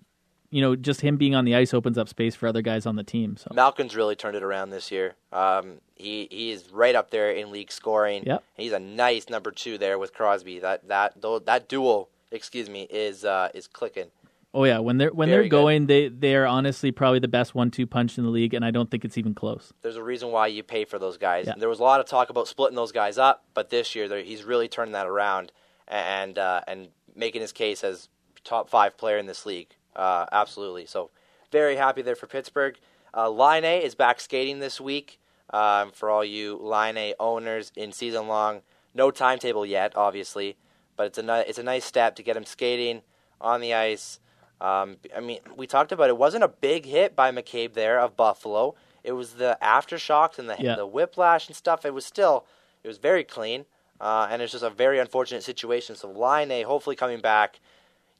you 0.52 0.60
know, 0.60 0.76
just 0.76 1.00
him 1.00 1.16
being 1.16 1.34
on 1.34 1.44
the 1.44 1.54
ice 1.56 1.72
opens 1.74 1.96
up 1.96 2.08
space 2.08 2.34
for 2.36 2.46
other 2.46 2.62
guys 2.62 2.84
on 2.86 2.94
the 2.96 3.02
team. 3.02 3.36
So 3.36 3.50
Malkin's 3.54 3.96
really 3.96 4.14
turned 4.14 4.36
it 4.36 4.42
around 4.42 4.70
this 4.70 4.92
year. 4.92 5.14
Um, 5.32 5.80
he 5.96 6.28
he 6.30 6.50
is 6.50 6.70
right 6.70 6.94
up 6.94 7.10
there 7.10 7.30
in 7.32 7.50
league 7.50 7.72
scoring. 7.72 8.22
Yep. 8.26 8.44
He's 8.56 8.72
a 8.72 8.78
nice 8.78 9.28
number 9.30 9.50
two 9.50 9.78
there 9.78 9.98
with 9.98 10.12
Crosby. 10.12 10.58
That 10.60 10.86
that 10.88 11.14
that 11.46 11.68
duo, 11.68 12.08
excuse 12.30 12.68
me, 12.68 12.82
is 12.90 13.24
uh, 13.24 13.48
is 13.54 13.66
clicking. 13.66 14.10
oh 14.52 14.64
yeah, 14.64 14.78
when 14.78 14.98
they're 14.98 15.10
when 15.10 15.30
Very 15.30 15.44
they're 15.44 15.48
good. 15.48 15.56
going, 15.56 15.86
they 15.86 16.08
they 16.08 16.36
are 16.36 16.46
honestly 16.46 16.92
probably 16.92 17.18
the 17.20 17.28
best 17.28 17.54
one 17.54 17.70
two 17.70 17.86
punch 17.86 18.18
in 18.18 18.24
the 18.24 18.30
league, 18.30 18.52
and 18.52 18.62
I 18.62 18.70
don't 18.70 18.90
think 18.90 19.06
it's 19.06 19.16
even 19.16 19.34
close. 19.34 19.72
There's 19.80 19.96
a 19.96 20.02
reason 20.04 20.30
why 20.32 20.48
you 20.48 20.62
pay 20.62 20.84
for 20.84 20.98
those 20.98 21.16
guys. 21.16 21.46
Yeah. 21.46 21.54
There 21.56 21.70
was 21.70 21.80
a 21.80 21.84
lot 21.84 22.00
of 22.00 22.06
talk 22.06 22.28
about 22.28 22.46
splitting 22.46 22.76
those 22.76 22.92
guys 22.92 23.16
up, 23.16 23.44
but 23.54 23.70
this 23.70 23.94
year 23.94 24.22
he's 24.22 24.44
really 24.44 24.68
turning 24.68 24.92
that 24.92 25.06
around 25.06 25.50
and 25.88 26.38
uh, 26.38 26.60
and 26.68 26.88
making 27.16 27.40
his 27.40 27.52
case 27.52 27.82
as 27.82 28.10
top 28.44 28.68
five 28.68 28.98
player 28.98 29.16
in 29.16 29.24
this 29.26 29.46
league. 29.46 29.76
Uh, 29.94 30.26
absolutely. 30.32 30.86
So 30.86 31.10
very 31.50 31.76
happy 31.76 32.02
there 32.02 32.16
for 32.16 32.26
Pittsburgh. 32.26 32.78
Uh, 33.14 33.28
Laine 33.28 33.82
is 33.82 33.94
back 33.94 34.20
skating 34.20 34.58
this 34.60 34.80
week. 34.80 35.18
Um, 35.52 35.90
for 35.90 36.08
all 36.08 36.24
you 36.24 36.56
Laine 36.56 37.12
owners 37.20 37.72
in 37.76 37.92
season 37.92 38.26
long, 38.26 38.62
no 38.94 39.10
timetable 39.10 39.66
yet, 39.66 39.92
obviously, 39.96 40.56
but 40.96 41.06
it's 41.08 41.18
a 41.18 41.22
ni- 41.22 41.44
it's 41.46 41.58
a 41.58 41.62
nice 41.62 41.84
step 41.84 42.16
to 42.16 42.22
get 42.22 42.38
him 42.38 42.46
skating 42.46 43.02
on 43.38 43.60
the 43.60 43.74
ice. 43.74 44.18
Um, 44.62 44.96
I 45.14 45.20
mean, 45.20 45.40
we 45.54 45.66
talked 45.66 45.92
about 45.92 46.04
it. 46.04 46.10
it 46.10 46.16
wasn't 46.16 46.44
a 46.44 46.48
big 46.48 46.86
hit 46.86 47.14
by 47.14 47.30
McCabe 47.32 47.74
there 47.74 48.00
of 48.00 48.16
Buffalo. 48.16 48.76
It 49.04 49.12
was 49.12 49.34
the 49.34 49.58
aftershocks 49.60 50.38
and 50.38 50.48
the 50.48 50.56
Yeah. 50.58 50.76
the 50.76 50.86
whiplash 50.86 51.48
and 51.48 51.56
stuff. 51.56 51.84
It 51.84 51.92
was 51.92 52.06
still 52.06 52.46
it 52.82 52.88
was 52.88 52.96
very 52.96 53.24
clean, 53.24 53.66
uh, 54.00 54.28
and 54.30 54.40
it's 54.40 54.52
just 54.52 54.64
a 54.64 54.70
very 54.70 54.98
unfortunate 55.00 55.42
situation. 55.42 55.96
So 55.96 56.10
Laine 56.10 56.64
hopefully 56.64 56.96
coming 56.96 57.20
back. 57.20 57.60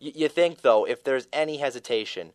Y- 0.03 0.13
you 0.15 0.29
think 0.29 0.63
though, 0.63 0.85
if 0.87 1.05
there's 1.05 1.29
any 1.33 1.59
hesitation, 1.59 2.33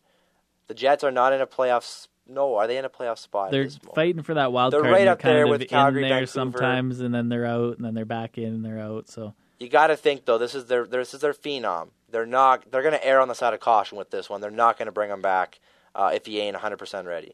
the 0.68 0.74
Jets 0.74 1.03
are 1.03 1.11
not 1.11 1.34
in 1.34 1.41
a 1.41 1.47
playoffs. 1.47 2.07
No, 2.30 2.55
are 2.55 2.68
they 2.68 2.78
in 2.78 2.84
a 2.86 2.89
playoff 2.89 3.18
spot? 3.20 3.51
They're 3.51 3.70
fighting 3.95 4.22
for 4.22 4.34
that 4.34 4.51
wild 4.51 4.74
They're 4.74 4.82
card. 4.82 4.91
right 4.91 5.01
and 5.01 5.09
up 5.11 5.22
there 5.22 5.47
with 5.47 5.65
Calgary, 5.70 6.03
in 6.03 6.09
there 6.09 6.18
Vancouver. 6.26 6.28
sometimes, 6.57 6.99
and 6.99 7.13
then 7.15 7.30
they're 7.30 7.45
out, 7.45 7.78
and 7.78 7.86
then 7.86 7.93
they're 7.93 8.03
back 8.05 8.38
in, 8.38 8.45
and 8.53 8.65
they're 8.65 8.80
out. 8.80 9.07
So 9.09 9.34
You 9.59 9.70
got 9.70 9.88
to 9.88 9.95
think 9.95 10.26
though. 10.26 10.38
This 10.38 10.53
is 10.53 10.65
their 10.65 10.86
this 10.86 11.13
is 11.13 11.22
their 11.22 11.34
phenom. 11.34 11.89
They're 12.09 12.26
not. 12.26 12.70
They're 12.72 12.82
going 12.82 12.93
to 12.93 13.05
err 13.05 13.20
on 13.22 13.28
the 13.30 13.36
side 13.36 13.53
of 13.53 13.59
caution 13.59 13.97
with 13.97 14.11
this 14.11 14.30
one. 14.30 14.41
They're 14.41 14.51
not 14.51 14.78
going 14.78 14.86
to 14.88 14.91
bring 14.91 15.09
him 15.09 15.22
back 15.22 15.59
uh, 15.95 16.11
if 16.13 16.26
he 16.26 16.39
ain't 16.39 16.55
100 16.55 16.78
percent 16.78 17.07
ready. 17.07 17.34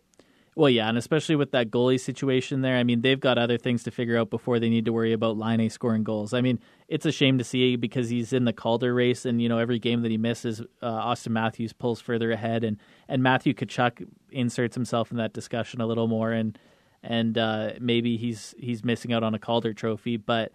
Well, 0.56 0.70
yeah, 0.70 0.88
and 0.88 0.98
especially 0.98 1.36
with 1.36 1.52
that 1.52 1.72
goalie 1.72 2.00
situation 2.00 2.62
there. 2.62 2.78
I 2.78 2.84
mean, 2.84 3.02
they've 3.02 3.20
got 3.20 3.38
other 3.40 3.58
things 3.58 3.84
to 3.84 3.92
figure 3.92 4.18
out 4.18 4.30
before 4.30 4.60
they 4.60 4.70
need 4.70 4.86
to 4.86 4.94
worry 4.94 5.12
about 5.12 5.38
Laine 5.38 5.70
scoring 5.70 6.04
goals. 6.04 6.34
I 6.34 6.42
mean, 6.42 6.60
it's 6.88 7.08
a 7.08 7.12
shame 7.12 7.40
to 7.40 7.44
see 7.44 7.76
because 7.76 8.10
he's 8.10 8.34
in 8.34 8.46
the 8.46 8.54
Calder 8.54 8.94
race, 8.94 9.26
and 9.26 9.42
you 9.42 9.50
know 9.50 9.58
every 9.58 9.80
game 9.80 10.04
that 10.04 10.12
he 10.12 10.18
misses, 10.18 10.62
uh, 10.82 11.08
Auston 11.08 11.32
Matthews 11.32 11.74
pulls 11.74 12.02
further 12.02 12.32
ahead, 12.32 12.64
and 12.64 12.78
and 13.08 13.24
Matthew 13.24 13.54
Tkachuk 13.54 14.08
inserts 14.32 14.76
himself 14.76 15.10
in 15.10 15.18
that 15.18 15.34
discussion 15.34 15.82
a 15.82 15.88
little 15.88 16.08
more, 16.08 16.32
and 16.32 16.58
and 17.02 17.38
uh, 17.38 17.72
maybe 17.80 18.18
he's 18.18 18.54
he's 18.60 18.84
missing 18.84 19.12
out 19.12 19.24
on 19.24 19.34
a 19.34 19.40
Calder 19.40 19.74
trophy, 19.74 20.18
but 20.18 20.52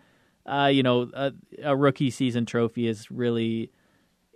uh, 0.47 0.71
you 0.73 0.85
know 0.85 1.11
a, 1.13 1.33
a 1.65 1.77
rookie 1.77 2.11
season 2.11 2.47
trophy 2.47 2.87
is 2.87 3.11
really 3.11 3.73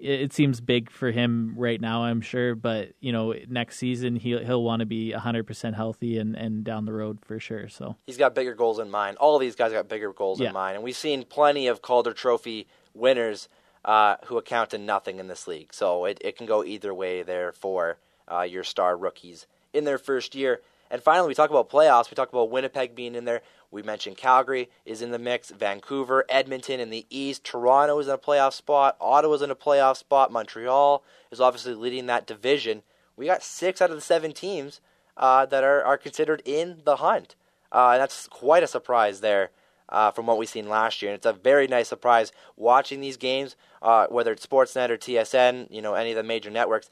it 0.03 0.32
seems 0.32 0.61
big 0.61 0.90
for 0.90 1.11
him 1.11 1.55
right 1.57 1.80
now, 1.80 2.03
I'm 2.05 2.20
sure, 2.20 2.55
but 2.55 2.92
you 3.00 3.12
know, 3.12 3.34
next 3.48 3.78
season 3.78 4.16
he'll 4.16 4.44
he'll 4.44 4.62
want 4.62 4.80
to 4.80 4.86
be 4.86 5.12
100% 5.16 5.74
healthy 5.74 6.18
and 6.18 6.34
and 6.36 6.64
down 6.64 6.84
the 6.84 6.92
road 6.92 7.18
for 7.24 7.38
sure. 7.38 7.68
So, 7.68 7.96
He's 8.07 8.16
got 8.16 8.34
bigger 8.34 8.55
goals 8.55 8.78
in 8.78 8.90
mind. 8.90 9.16
All 9.18 9.38
these 9.38 9.55
guys 9.57 9.72
got 9.72 9.88
bigger 9.88 10.12
goals 10.12 10.40
Yeah. 10.40 10.48
in 10.48 10.55
mind, 10.55 10.74
and 10.76 10.84
we've 10.84 10.96
seen 10.96 11.24
plenty 11.24 11.66
of 11.68 11.82
Calder 11.82 12.12
Trophy 12.12 12.66
winners 12.94 13.48
uh, 13.84 14.16
who 14.26 14.38
account 14.38 14.70
to 14.70 14.78
nothing 14.78 15.18
in 15.18 15.28
this 15.28 15.46
league. 15.46 15.72
So 15.74 16.05
it, 16.05 16.18
it 16.20 16.36
can 16.36 16.46
go 16.46 16.62
either 16.64 16.92
way 16.94 17.22
there 17.22 17.53
for 17.53 17.98
uh, 18.30 18.42
your 18.42 18.64
star 18.64 18.96
rookies 18.96 19.46
in 19.72 19.84
their 19.84 19.98
first 19.98 20.34
year. 20.34 20.61
And 20.93 21.03
finally, 21.03 21.28
we 21.28 21.34
talk 21.34 21.49
about 21.49 21.70
playoffs. 21.70 22.11
We 22.11 22.16
talk 22.16 22.28
about 22.28 22.51
Winnipeg 22.51 22.95
being 22.95 23.14
in 23.14 23.24
there. 23.24 23.40
We 23.70 23.82
mentioned 23.82 24.18
Calgary 24.18 24.68
is 24.84 25.01
in 25.01 25.11
the 25.11 25.18
mix. 25.18 25.51
Vancouver, 25.51 26.26
Edmonton 26.28 26.80
in 26.80 26.90
the 26.90 27.07
East. 27.09 27.45
Toronto 27.45 27.99
is 27.99 28.09
in 28.09 28.12
a 28.12 28.18
playoff 28.18 28.53
spot. 28.53 28.99
Ottawa's 29.01 29.40
in 29.40 29.51
a 29.51 29.57
playoff 29.57 29.97
spot. 29.97 30.30
Montreal 30.30 31.03
is 31.30 31.40
obviously 31.40 31.72
leading 31.72 32.05
that 32.07 32.26
division. 32.26 32.82
We 33.16 33.24
got 33.24 33.43
six 33.43 33.80
out 33.80 33.88
of 33.88 33.97
the 33.97 34.03
seven 34.03 34.32
teams 34.32 34.82
uh, 35.16 35.47
that 35.47 35.64
are, 35.64 35.82
are 35.82 35.97
considered 35.97 36.43
in 36.45 36.82
the 36.84 36.97
hunt. 36.97 37.36
Uh, 37.72 37.93
and 37.93 38.03
that's 38.03 38.28
quite 38.28 38.62
a 38.62 38.66
surprise 38.66 39.20
there 39.20 39.51
uh, 39.88 40.11
from 40.11 40.26
what 40.26 40.36
we've 40.36 40.49
seen 40.49 40.68
last 40.68 41.01
year. 41.01 41.11
And 41.11 41.16
it's 41.16 41.26
a 41.26 41.32
very 41.32 41.66
nice 41.66 41.88
surprise 41.88 42.32
watching 42.57 43.01
these 43.01 43.16
games, 43.16 43.57
uh, 43.80 44.09
whether 44.09 44.32
it's 44.32 44.47
Sportsnet 44.47 44.90
or 44.90 44.99
TSN, 44.99 45.68
you 45.70 45.80
know, 45.80 45.95
any 45.95 46.11
of 46.11 46.16
the 46.16 46.22
major 46.22 46.51
networks. 46.51 46.90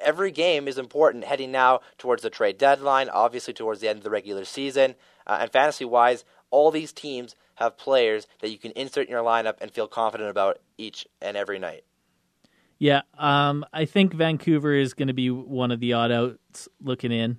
Every 0.00 0.30
game 0.30 0.68
is 0.68 0.78
important 0.78 1.24
heading 1.24 1.52
now 1.52 1.80
towards 1.98 2.22
the 2.22 2.30
trade 2.30 2.58
deadline, 2.58 3.08
obviously 3.08 3.54
towards 3.54 3.80
the 3.80 3.88
end 3.88 3.98
of 3.98 4.04
the 4.04 4.10
regular 4.10 4.44
season. 4.44 4.94
Uh, 5.26 5.38
and 5.40 5.52
fantasy 5.52 5.84
wise, 5.84 6.24
all 6.50 6.70
these 6.70 6.92
teams 6.92 7.34
have 7.56 7.76
players 7.76 8.26
that 8.40 8.50
you 8.50 8.58
can 8.58 8.72
insert 8.72 9.06
in 9.06 9.12
your 9.12 9.22
lineup 9.22 9.54
and 9.60 9.70
feel 9.70 9.86
confident 9.86 10.30
about 10.30 10.58
each 10.78 11.06
and 11.20 11.36
every 11.36 11.58
night. 11.58 11.84
Yeah, 12.78 13.02
um, 13.16 13.64
I 13.72 13.84
think 13.84 14.12
Vancouver 14.12 14.74
is 14.74 14.94
going 14.94 15.06
to 15.06 15.14
be 15.14 15.30
one 15.30 15.70
of 15.70 15.78
the 15.78 15.92
odd 15.92 16.10
outs 16.10 16.68
looking 16.80 17.12
in. 17.12 17.38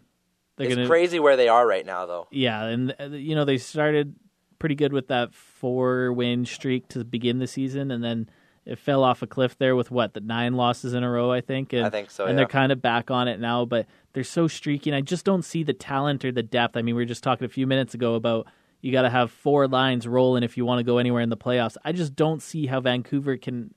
They're 0.56 0.68
it's 0.68 0.76
gonna, 0.76 0.88
crazy 0.88 1.20
where 1.20 1.36
they 1.36 1.50
are 1.50 1.68
right 1.68 1.86
now, 1.86 2.06
though. 2.06 2.28
Yeah, 2.32 2.64
and 2.64 2.96
uh, 2.98 3.06
you 3.08 3.36
know 3.36 3.44
they 3.44 3.58
started 3.58 4.16
pretty 4.60 4.76
good 4.76 4.94
with 4.94 5.10
that 5.10 5.34
four 5.34 6.14
win 6.14 6.46
streak 6.46 6.88
to 6.90 7.04
begin 7.04 7.40
the 7.40 7.48
season, 7.48 7.92
and 7.92 8.02
then 8.02 8.30
it 8.66 8.80
fell 8.80 9.04
off 9.04 9.22
a 9.22 9.28
cliff 9.28 9.58
there 9.58 9.76
with 9.76 9.92
what 9.92 10.14
the 10.14 10.22
nine 10.22 10.54
losses 10.54 10.94
in 10.94 11.04
a 11.04 11.10
row, 11.10 11.32
I 11.32 11.42
think. 11.42 11.74
And, 11.74 11.86
I 11.86 11.90
think 11.90 12.10
so. 12.10 12.26
And 12.26 12.34
yeah. 12.34 12.38
they're 12.38 12.48
kind 12.48 12.72
of 12.72 12.82
back 12.82 13.12
on 13.12 13.28
it 13.28 13.40
now, 13.40 13.66
but 13.66 13.88
they're 14.14 14.24
so 14.24 14.48
streaky, 14.48 14.90
and 14.90 14.96
I 14.96 15.02
just 15.02 15.26
don't 15.26 15.44
see 15.44 15.64
the 15.64 15.74
talent 15.74 16.24
or 16.24 16.32
the 16.32 16.44
depth. 16.44 16.78
I 16.78 16.82
mean, 16.82 16.96
we 16.96 17.02
were 17.02 17.08
just 17.08 17.24
talking 17.24 17.46
a 17.46 17.50
few 17.50 17.68
minutes 17.68 17.94
ago 17.94 18.16
about 18.16 18.48
you 18.82 18.92
got 18.92 19.04
to 19.04 19.10
have 19.10 19.32
four 19.32 19.68
lines 19.68 20.08
rolling 20.08 20.44
if 20.44 20.58
you 20.58 20.66
want 20.66 20.80
to 20.80 20.84
go 20.84 20.98
anywhere 20.98 21.22
in 21.22 21.30
the 21.30 21.38
playoffs. 21.38 21.78
I 21.84 21.92
just 21.92 22.16
don't 22.16 22.42
see 22.42 22.68
how 22.68 22.80
Vancouver 22.82 23.38
can 23.38 23.74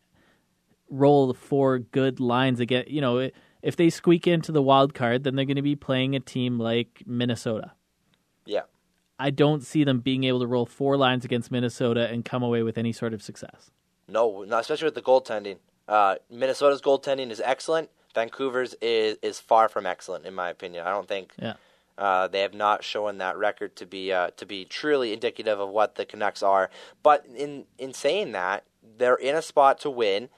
roll 0.90 1.32
four 1.32 1.78
good 1.78 2.20
lines 2.20 2.60
again. 2.60 2.84
You 2.88 3.00
know, 3.00 3.30
if 3.62 3.76
they 3.76 3.90
squeak 3.90 4.26
into 4.26 4.52
the 4.52 4.62
wild 4.62 4.94
card, 4.94 5.24
then 5.24 5.34
they're 5.34 5.44
going 5.44 5.56
to 5.56 5.62
be 5.62 5.76
playing 5.76 6.14
a 6.14 6.20
team 6.20 6.58
like 6.58 7.02
Minnesota. 7.06 7.72
Yeah. 8.44 8.62
I 9.18 9.30
don't 9.30 9.62
see 9.62 9.84
them 9.84 10.00
being 10.00 10.24
able 10.24 10.40
to 10.40 10.46
roll 10.46 10.66
four 10.66 10.96
lines 10.96 11.24
against 11.24 11.50
Minnesota 11.50 12.08
and 12.08 12.24
come 12.24 12.42
away 12.42 12.62
with 12.62 12.76
any 12.76 12.92
sort 12.92 13.14
of 13.14 13.22
success. 13.22 13.70
No, 14.08 14.44
not 14.44 14.60
especially 14.60 14.86
with 14.86 14.94
the 14.94 15.02
goaltending. 15.02 15.58
Uh, 15.88 16.16
Minnesota's 16.30 16.80
goaltending 16.82 17.30
is 17.30 17.40
excellent. 17.44 17.90
Vancouver's 18.14 18.74
is 18.80 19.18
is 19.22 19.38
far 19.40 19.68
from 19.68 19.86
excellent, 19.86 20.24
in 20.26 20.34
my 20.34 20.48
opinion. 20.48 20.86
I 20.86 20.90
don't 20.90 21.06
think 21.08 21.32
Yeah. 21.40 21.54
uh, 21.98 22.28
they 22.28 22.40
have 22.40 22.54
not 22.54 22.82
shown 22.82 23.18
that 23.18 23.36
record 23.36 23.76
to 23.76 23.86
be 23.86 24.12
uh, 24.12 24.30
to 24.36 24.46
be 24.46 24.64
truly 24.64 25.12
indicative 25.12 25.60
of 25.60 25.68
what 25.68 25.96
the 25.96 26.04
Canucks 26.06 26.42
are. 26.42 26.70
But 27.02 27.26
in 27.26 27.66
in 27.78 27.92
saying 27.92 28.32
that, 28.32 28.64
they're 28.98 29.16
in 29.16 29.34
a 29.36 29.42
spot 29.42 29.80
to 29.80 29.90
win. 29.90 30.28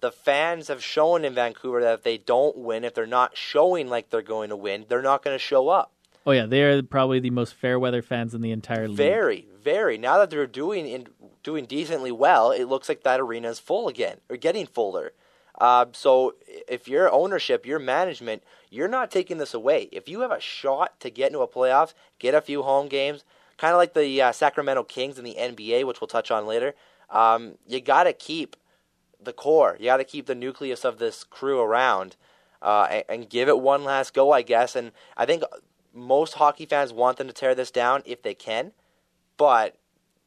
The 0.00 0.12
fans 0.12 0.68
have 0.68 0.82
shown 0.82 1.24
in 1.24 1.34
Vancouver 1.34 1.80
that 1.82 1.94
if 1.94 2.02
they 2.04 2.18
don't 2.18 2.56
win, 2.56 2.84
if 2.84 2.94
they're 2.94 3.06
not 3.06 3.36
showing 3.36 3.88
like 3.88 4.10
they're 4.10 4.22
going 4.22 4.48
to 4.48 4.56
win, 4.56 4.86
they're 4.88 5.02
not 5.02 5.24
going 5.24 5.34
to 5.34 5.38
show 5.40 5.68
up. 5.68 5.92
Oh 6.24 6.30
yeah, 6.32 6.46
they 6.46 6.62
are 6.62 6.82
probably 6.82 7.20
the 7.20 7.30
most 7.30 7.54
fair 7.54 7.78
weather 7.78 8.00
fans 8.02 8.34
in 8.34 8.40
the 8.40 8.52
entire 8.52 8.86
league. 8.86 8.96
Very, 8.96 9.48
very. 9.62 9.98
Now 9.98 10.18
that 10.18 10.30
they're 10.30 10.46
doing 10.46 10.86
in, 10.86 11.08
doing 11.48 11.64
decently 11.64 12.12
well, 12.12 12.50
it 12.50 12.66
looks 12.66 12.90
like 12.90 13.02
that 13.04 13.18
arena 13.18 13.48
is 13.48 13.58
full 13.58 13.88
again 13.88 14.18
or 14.28 14.36
getting 14.36 14.66
fuller. 14.66 15.14
Uh, 15.58 15.86
so 15.92 16.34
if 16.68 16.86
your 16.86 17.10
ownership, 17.10 17.64
your 17.64 17.78
management, 17.78 18.42
you're 18.68 18.86
not 18.86 19.10
taking 19.10 19.38
this 19.38 19.54
away. 19.54 19.88
If 19.90 20.10
you 20.10 20.20
have 20.20 20.30
a 20.30 20.42
shot 20.42 21.00
to 21.00 21.08
get 21.08 21.28
into 21.28 21.38
a 21.38 21.48
playoffs, 21.48 21.94
get 22.18 22.34
a 22.34 22.42
few 22.42 22.64
home 22.64 22.86
games, 22.86 23.24
kind 23.56 23.72
of 23.72 23.78
like 23.78 23.94
the 23.94 24.20
uh, 24.20 24.32
Sacramento 24.32 24.82
Kings 24.82 25.18
in 25.18 25.24
the 25.24 25.36
NBA, 25.38 25.86
which 25.86 26.02
we'll 26.02 26.08
touch 26.08 26.30
on 26.30 26.46
later. 26.46 26.74
Um, 27.08 27.54
you 27.66 27.80
got 27.80 28.04
to 28.04 28.12
keep 28.12 28.54
the 29.18 29.32
core. 29.32 29.78
You 29.80 29.86
got 29.86 29.96
to 29.96 30.04
keep 30.04 30.26
the 30.26 30.34
nucleus 30.34 30.84
of 30.84 30.98
this 30.98 31.24
crew 31.24 31.62
around 31.62 32.16
uh, 32.60 32.88
and, 32.90 33.04
and 33.08 33.30
give 33.30 33.48
it 33.48 33.58
one 33.58 33.84
last 33.84 34.12
go, 34.12 34.32
I 34.32 34.42
guess. 34.42 34.76
And 34.76 34.92
I 35.16 35.24
think 35.24 35.44
most 35.94 36.34
hockey 36.34 36.66
fans 36.66 36.92
want 36.92 37.16
them 37.16 37.26
to 37.26 37.32
tear 37.32 37.54
this 37.54 37.70
down 37.70 38.02
if 38.04 38.20
they 38.20 38.34
can, 38.34 38.72
but 39.38 39.78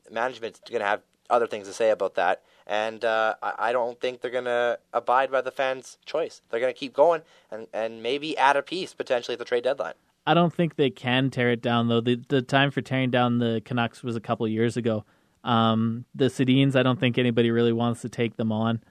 management's 0.10 0.60
going 0.68 0.82
to 0.82 0.88
have 0.88 1.02
other 1.32 1.48
things 1.48 1.68
to 1.68 1.74
say 1.74 1.90
about 1.90 2.16
that. 2.16 2.44
And 2.68 3.04
uh, 3.04 3.36
I, 3.42 3.72
don't 3.72 4.00
think 4.00 4.22
they're 4.22 4.30
going 4.32 4.46
to 4.46 4.80
abide 4.94 5.32
by 5.32 5.42
the 5.42 5.52
fans' 5.52 5.98
choice. 6.06 6.42
They're 6.50 6.60
going 6.60 6.74
to 6.74 6.80
keep 6.80 6.94
going 6.94 7.22
and, 7.50 7.68
and 7.74 8.04
maybe 8.04 8.38
add 8.38 8.56
a 8.56 8.62
piece 8.62 8.94
potentially 8.94 9.34
at 9.34 9.40
the 9.40 9.46
trade 9.46 9.64
deadline. 9.64 9.96
I 10.26 10.34
don't 10.34 10.54
think 10.54 10.76
they 10.76 10.92
can 10.92 11.32
tear 11.32 11.50
it 11.50 11.62
down 11.62 11.88
though. 11.88 12.02
The 12.02 12.22
the 12.30 12.44
time 12.44 12.70
for 12.70 12.82
tearing 12.82 13.10
down 13.10 13.40
the 13.40 13.60
Canucks 13.66 14.04
was 14.04 14.16
a 14.16 14.20
couple 14.22 14.48
years 14.48 14.78
ago. 14.78 15.04
Um, 15.44 16.06
the 16.14 16.26
Sedins, 16.26 16.76
I 16.76 16.84
don't 16.84 17.00
think 17.00 17.18
anybody 17.18 17.50
really 17.50 17.74
wants 17.74 18.02
to 18.02 18.10
take 18.10 18.38
them 18.38 18.52
on 18.52 18.84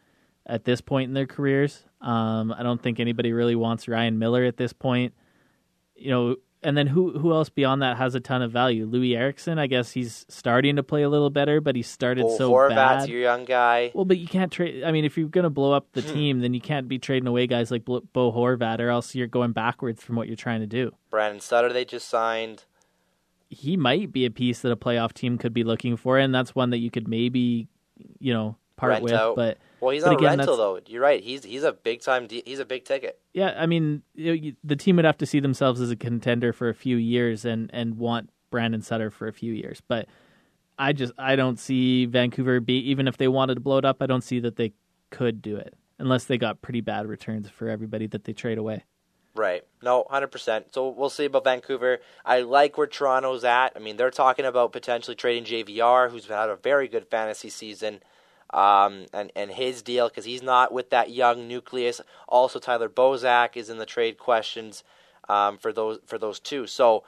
at 0.44 0.64
this 0.64 0.80
point 0.80 1.08
in 1.08 1.14
their 1.14 1.26
careers. 1.26 1.84
Um, 2.00 2.52
I 2.52 2.64
don't 2.64 2.82
think 2.82 2.98
anybody 2.98 3.32
really 3.32 3.54
wants 3.54 3.86
Ryan 3.86 4.18
Miller 4.18 4.44
at 4.44 4.56
this 4.56 4.72
point. 4.72 5.14
You 5.94 6.10
know, 6.10 6.36
and 6.62 6.76
then 6.76 6.86
who 6.88 7.18
who 7.18 7.32
else 7.32 7.48
beyond 7.48 7.82
that 7.82 7.96
has 7.96 8.14
a 8.14 8.20
ton 8.20 8.42
of 8.42 8.50
value? 8.52 8.86
Loui 8.88 9.16
Eriksson, 9.16 9.58
I 9.58 9.66
guess 9.66 9.92
he's 9.92 10.26
starting 10.28 10.76
to 10.76 10.82
play 10.82 11.02
a 11.02 11.08
little 11.08 11.30
better, 11.30 11.60
but 11.60 11.74
he 11.76 11.82
started 11.82 12.22
Bo 12.22 12.36
so 12.36 12.50
Horvat's 12.52 12.74
bad. 12.74 13.08
your 13.08 13.20
young 13.20 13.44
guy. 13.44 13.90
Well, 13.94 14.04
but 14.04 14.18
you 14.18 14.28
can't 14.28 14.52
trade. 14.52 14.84
I 14.84 14.92
mean, 14.92 15.04
if 15.04 15.16
you're 15.16 15.28
going 15.28 15.44
to 15.44 15.50
blow 15.50 15.72
up 15.72 15.86
the 15.92 16.02
Hmm. 16.02 16.12
team, 16.12 16.40
then 16.40 16.52
you 16.54 16.60
can't 16.60 16.86
be 16.88 16.98
trading 16.98 17.26
away 17.26 17.46
guys 17.46 17.70
like 17.70 17.84
Bo 17.84 18.00
Bo 18.12 18.30
Horvat, 18.32 18.80
or 18.80 18.88
else 18.90 19.14
you're 19.14 19.26
going 19.26 19.52
backwards 19.52 20.02
from 20.02 20.16
what 20.16 20.26
you're 20.26 20.36
trying 20.36 20.60
to 20.60 20.66
do. 20.66 20.92
Brandon 21.10 21.40
Sutter 21.40 21.72
they 21.72 21.84
just 21.84 22.08
signed. 22.08 22.64
he 23.48 23.76
might 23.76 24.12
be 24.12 24.24
a 24.24 24.30
piece 24.30 24.60
that 24.60 24.70
a 24.70 24.76
playoff 24.76 25.12
team 25.12 25.36
could 25.38 25.52
be 25.52 25.64
looking 25.64 25.96
for, 25.96 26.18
and 26.18 26.34
that's 26.34 26.54
one 26.54 26.70
that 26.70 26.78
you 26.78 26.90
could 26.90 27.08
maybe, 27.08 27.66
you 28.20 28.32
know, 28.32 28.56
part 28.76 28.90
Rent 28.90 29.02
with. 29.04 29.12
out. 29.12 29.34
But 29.34 29.58
Well, 29.80 29.90
he's 29.92 30.02
but 30.02 30.10
not 30.12 30.20
again, 30.20 30.34
a 30.34 30.36
rental 30.38 30.56
though. 30.56 30.80
You're 30.86 31.02
right. 31.02 31.22
He's 31.22 31.44
he's 31.44 31.62
a 31.64 31.72
big 31.72 32.02
time. 32.02 32.26
De- 32.26 32.42
he's 32.44 32.58
a 32.58 32.64
big 32.64 32.84
ticket. 32.84 33.18
yeah, 33.32 33.54
I 33.56 33.66
mean, 33.66 34.02
you 34.14 34.26
know, 34.26 34.32
you- 34.32 34.56
the 34.62 34.76
team 34.76 34.96
would 34.96 35.04
have 35.04 35.18
to 35.18 35.26
see 35.26 35.40
themselves 35.40 35.80
as 35.80 35.90
a 35.90 35.96
contender 35.96 36.52
for 36.52 36.68
a 36.68 36.74
few 36.74 36.96
years 36.96 37.44
and 37.44 37.70
and 37.72 37.96
want 37.98 38.30
Brandon 38.50 38.82
Sutter 38.82 39.10
for 39.10 39.28
a 39.28 39.32
few 39.32 39.52
years. 39.52 39.80
But 39.86 40.06
I 40.78 40.92
just 40.92 41.12
I 41.18 41.36
don't 41.36 41.58
see 41.58 42.06
Vancouver 42.06 42.60
be 42.60 42.78
even 42.90 43.08
if 43.08 43.16
they 43.16 43.28
wanted 43.28 43.54
to 43.56 43.60
blow 43.60 43.78
it 43.78 43.84
up. 43.84 43.98
I 44.02 44.06
don't 44.06 44.22
see 44.24 44.40
that 44.40 44.56
they 44.56 44.72
could 45.10 45.42
do 45.42 45.56
it 45.56 45.74
unless 45.98 46.24
they 46.24 46.38
got 46.38 46.62
pretty 46.62 46.80
bad 46.80 47.06
returns 47.06 47.48
for 47.50 47.68
everybody 47.68 48.06
that 48.06 48.24
they 48.24 48.32
trade 48.32 48.58
away. 48.58 48.84
Right. 49.36 49.62
No, 49.82 50.04
100%. 50.10 50.72
So 50.72 50.88
we'll 50.88 51.08
see 51.10 51.26
about 51.26 51.44
Vancouver. 51.44 51.98
I 52.24 52.40
like 52.40 52.76
where 52.76 52.86
Toronto's 52.88 53.44
at. 53.44 53.68
I 53.76 53.78
mean, 53.78 53.96
they're 53.96 54.10
talking 54.10 54.44
about 54.44 54.72
potentially 54.72 55.14
trading 55.14 55.44
JVR, 55.44 56.10
who's 56.10 56.26
had 56.26 56.48
a 56.48 56.56
very 56.56 56.88
good 56.88 57.06
fantasy 57.06 57.48
season, 57.48 58.00
um, 58.52 59.06
and, 59.12 59.30
and 59.36 59.50
his 59.50 59.82
deal, 59.82 60.08
because 60.08 60.24
he's 60.24 60.42
not 60.42 60.72
with 60.72 60.90
that 60.90 61.10
young 61.10 61.48
nucleus. 61.48 62.00
Also, 62.28 62.58
Tyler 62.58 62.88
Bozak 62.88 63.56
is 63.56 63.70
in 63.70 63.78
the 63.78 63.86
trade 63.86 64.18
questions 64.18 64.84
um, 65.28 65.58
for 65.58 65.72
those 65.72 65.98
for 66.06 66.18
those 66.18 66.40
two. 66.40 66.66
So 66.66 67.04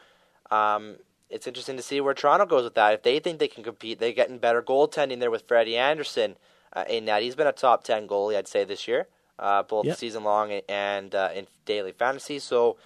um, 0.50 0.96
it's 1.30 1.46
interesting 1.46 1.76
to 1.76 1.82
see 1.82 2.00
where 2.00 2.14
Toronto 2.14 2.46
goes 2.46 2.64
with 2.64 2.74
that. 2.74 2.94
If 2.94 3.02
they 3.02 3.18
think 3.18 3.38
they 3.38 3.48
can 3.48 3.64
compete, 3.64 3.98
they're 3.98 4.12
getting 4.12 4.38
better 4.38 4.62
goaltending 4.62 5.20
there 5.20 5.30
with 5.30 5.48
Freddie 5.48 5.76
Andersen 5.76 6.36
uh, 6.72 6.84
in 6.88 7.06
that. 7.06 7.22
He's 7.22 7.34
been 7.34 7.46
a 7.46 7.52
top 7.52 7.84
10 7.84 8.06
goalie, 8.06 8.36
I'd 8.36 8.48
say, 8.48 8.64
this 8.64 8.86
year 8.86 9.08
uh, 9.38 9.62
both 9.62 9.86
Yep. 9.86 9.96
season 9.98 10.24
long 10.24 10.52
and 10.68 11.14
uh, 11.14 11.30
in 11.34 11.46
daily 11.64 11.92
fantasy. 11.92 12.38
So 12.38 12.76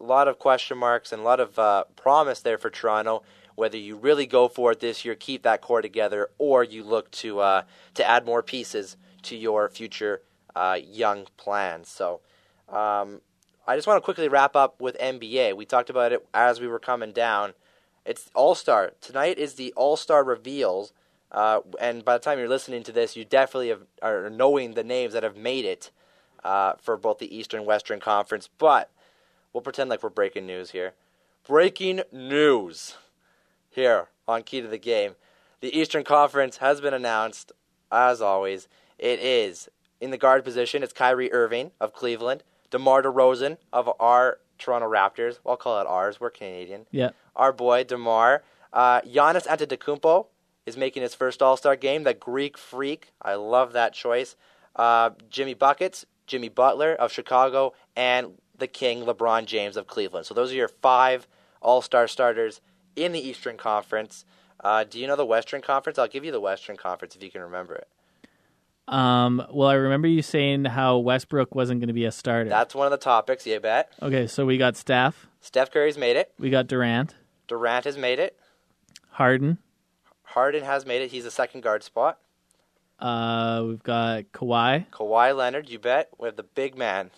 a 0.00 0.02
lot 0.02 0.26
of 0.26 0.38
question 0.38 0.78
marks 0.78 1.12
and 1.12 1.20
a 1.20 1.24
lot 1.24 1.38
of 1.40 1.58
uh, 1.58 1.84
promise 1.96 2.40
there 2.40 2.58
for 2.58 2.70
Toronto. 2.70 3.22
Whether 3.58 3.76
you 3.76 3.96
really 3.96 4.24
go 4.24 4.46
for 4.46 4.70
it 4.70 4.78
this 4.78 5.04
year, 5.04 5.16
keep 5.16 5.42
that 5.42 5.62
core 5.62 5.82
together, 5.82 6.30
or 6.38 6.62
you 6.62 6.84
look 6.84 7.10
to 7.22 7.40
uh, 7.40 7.62
to 7.94 8.08
add 8.08 8.24
more 8.24 8.40
pieces 8.40 8.96
to 9.22 9.36
your 9.36 9.68
future 9.68 10.22
uh, 10.54 10.78
young 10.80 11.26
plans. 11.36 11.88
So. 11.88 12.20
Um, 12.68 13.22
I 13.66 13.76
just 13.76 13.86
want 13.86 13.98
to 13.98 14.04
quickly 14.04 14.28
wrap 14.28 14.56
up 14.56 14.80
with 14.80 14.96
NBA. 14.98 15.54
We 15.54 15.66
talked 15.66 15.90
about 15.90 16.12
it 16.12 16.26
as 16.32 16.58
we 16.58 16.66
were 16.66 16.78
coming 16.78 17.12
down. 17.12 17.52
It's 18.06 18.30
All 18.34 18.54
Star 18.54 18.92
tonight. 19.02 19.38
Is 19.38 19.54
the 19.54 19.74
All 19.76 19.96
Star 19.98 20.24
reveals, 20.24 20.94
uh, 21.30 21.60
and 21.78 22.02
by 22.02 22.14
the 22.14 22.24
time 22.24 22.38
you're 22.38 22.48
listening 22.48 22.82
to 22.84 22.92
this, 22.92 23.14
you 23.14 23.26
definitely 23.26 23.68
have, 23.68 23.82
are 24.00 24.30
knowing 24.30 24.72
the 24.72 24.84
names 24.84 25.12
that 25.12 25.22
have 25.22 25.36
made 25.36 25.66
it 25.66 25.90
uh, 26.42 26.74
for 26.80 26.96
both 26.96 27.18
the 27.18 27.36
Eastern 27.36 27.60
and 27.60 27.66
Western 27.66 28.00
Conference. 28.00 28.48
But 28.56 28.90
we'll 29.52 29.60
pretend 29.60 29.90
like 29.90 30.02
we're 30.02 30.08
breaking 30.08 30.46
news 30.46 30.70
here. 30.70 30.94
Breaking 31.46 32.00
news 32.10 32.96
here 33.70 34.08
on 34.26 34.42
Key 34.42 34.60
to 34.60 34.68
the 34.68 34.78
Game. 34.78 35.14
The 35.60 35.76
Eastern 35.76 36.04
Conference 36.04 36.58
has 36.58 36.80
been 36.80 36.94
announced, 36.94 37.52
as 37.90 38.20
always. 38.20 38.68
It 38.98 39.20
is 39.20 39.68
in 40.00 40.10
the 40.10 40.18
guard 40.18 40.44
position. 40.44 40.82
It's 40.82 40.92
Kyrie 40.92 41.32
Irving 41.32 41.72
of 41.80 41.92
Cleveland, 41.92 42.42
DeMar 42.70 43.02
DeRozan 43.02 43.58
of 43.72 43.90
our 43.98 44.38
Toronto 44.58 44.88
Raptors. 44.88 45.38
Well, 45.42 45.52
I'll 45.52 45.56
call 45.56 45.80
it 45.80 45.86
ours. 45.86 46.20
We're 46.20 46.30
Canadian. 46.30 46.86
Yeah, 46.90 47.10
Our 47.36 47.52
boy 47.52 47.84
DeMar. 47.84 48.42
Uh, 48.72 49.00
Giannis 49.02 49.46
Antetokounmpo 49.46 50.26
is 50.66 50.76
making 50.76 51.02
his 51.02 51.14
first 51.14 51.42
All 51.42 51.56
Star 51.56 51.76
game. 51.76 52.04
The 52.04 52.14
Greek 52.14 52.58
Freak. 52.58 53.12
I 53.22 53.34
love 53.34 53.72
that 53.72 53.94
choice. 53.94 54.36
Uh, 54.76 55.10
Jimmy 55.30 55.54
Buckets, 55.54 56.04
Jimmy 56.26 56.48
Butler 56.48 56.92
of 56.94 57.10
Chicago, 57.10 57.72
and 57.96 58.34
the 58.56 58.66
King 58.68 59.04
LeBron 59.04 59.46
James 59.46 59.76
of 59.76 59.86
Cleveland. 59.86 60.26
So 60.26 60.34
those 60.34 60.52
are 60.52 60.56
your 60.56 60.68
five 60.68 61.26
All 61.62 61.80
Star 61.82 62.06
starters 62.06 62.60
in 63.04 63.12
the 63.12 63.20
Eastern 63.20 63.56
Conference. 63.56 64.24
Uh, 64.62 64.84
do 64.84 64.98
you 64.98 65.06
know 65.06 65.16
the 65.16 65.24
Western 65.26 65.60
Conference? 65.62 65.98
I'll 65.98 66.08
give 66.08 66.24
you 66.24 66.32
the 66.32 66.40
Western 66.40 66.76
Conference 66.76 67.14
if 67.16 67.22
you 67.22 67.30
can 67.30 67.42
remember 67.42 67.74
it. 67.76 67.88
Um, 68.92 69.44
well, 69.50 69.68
I 69.68 69.74
remember 69.74 70.08
you 70.08 70.22
saying 70.22 70.64
how 70.64 70.96
Westbrook 70.98 71.54
wasn't 71.54 71.80
going 71.80 71.88
to 71.88 71.94
be 71.94 72.06
a 72.06 72.12
starter. 72.12 72.48
That's 72.48 72.74
one 72.74 72.86
of 72.86 72.90
the 72.90 72.96
topics, 72.96 73.46
you 73.46 73.60
bet. 73.60 73.92
okay, 74.00 74.26
so 74.26 74.46
we 74.46 74.56
got 74.56 74.76
Steph, 74.76 75.26
Steph 75.40 75.70
Curry's 75.70 75.98
made 75.98 76.16
it. 76.16 76.32
we 76.38 76.48
got 76.50 76.66
Durant, 76.68 77.14
Durant 77.48 77.84
has 77.84 77.98
made 77.98 78.18
it. 78.18 78.38
Harden, 79.10 79.58
Harden 80.22 80.64
has 80.64 80.86
made 80.86 81.02
it. 81.02 81.10
He's 81.10 81.26
a 81.26 81.30
second 81.30 81.60
guard 81.62 81.82
spot. 81.82 82.18
uh, 82.98 83.62
we've 83.66 83.82
got 83.82 84.24
Kawhi 84.32 84.86
Kawhi 84.90 85.36
Leonard, 85.36 85.68
you 85.68 85.78
bet. 85.78 86.08
We 86.18 86.26
have 86.26 86.36
the 86.36 86.42
big 86.42 86.76
man. 86.76 87.10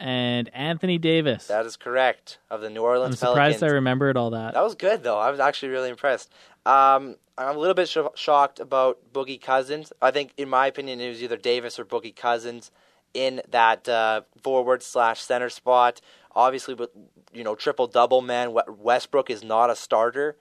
And 0.00 0.48
Anthony 0.54 0.98
Davis. 0.98 1.46
That 1.46 1.66
is 1.66 1.76
correct. 1.76 2.38
Of 2.50 2.62
the 2.62 2.70
New 2.70 2.82
Orleans 2.82 3.14
I'm 3.22 3.28
surprised 3.28 3.60
Pelicans. 3.60 3.62
I 3.62 3.74
remembered 3.74 4.16
all 4.16 4.30
that. 4.30 4.54
That 4.54 4.64
was 4.64 4.74
good 4.74 5.02
though. 5.02 5.18
I 5.18 5.30
was 5.30 5.38
actually 5.38 5.68
really 5.68 5.90
impressed. 5.90 6.30
Um, 6.66 7.16
I'm 7.38 7.56
a 7.56 7.58
little 7.58 7.74
bit 7.74 7.88
sh- 7.88 7.98
shocked 8.16 8.60
about 8.60 8.98
Boogie 9.12 9.40
Cousins. 9.40 9.92
I 10.02 10.10
think, 10.10 10.32
in 10.36 10.48
my 10.48 10.66
opinion, 10.66 11.00
it 11.00 11.08
was 11.08 11.22
either 11.22 11.36
Davis 11.36 11.78
or 11.78 11.84
Boogie 11.84 12.14
Cousins 12.14 12.70
in 13.14 13.40
that 13.50 13.88
uh, 13.88 14.22
forward 14.42 14.82
slash 14.82 15.20
center 15.20 15.48
spot. 15.48 16.00
Obviously, 16.34 16.74
with 16.74 16.90
you 17.32 17.44
know 17.44 17.54
triple 17.54 17.86
double 17.86 18.22
man, 18.22 18.56
Westbrook 18.68 19.30
is 19.30 19.44
not 19.44 19.70
a 19.70 19.76
starter 19.76 20.36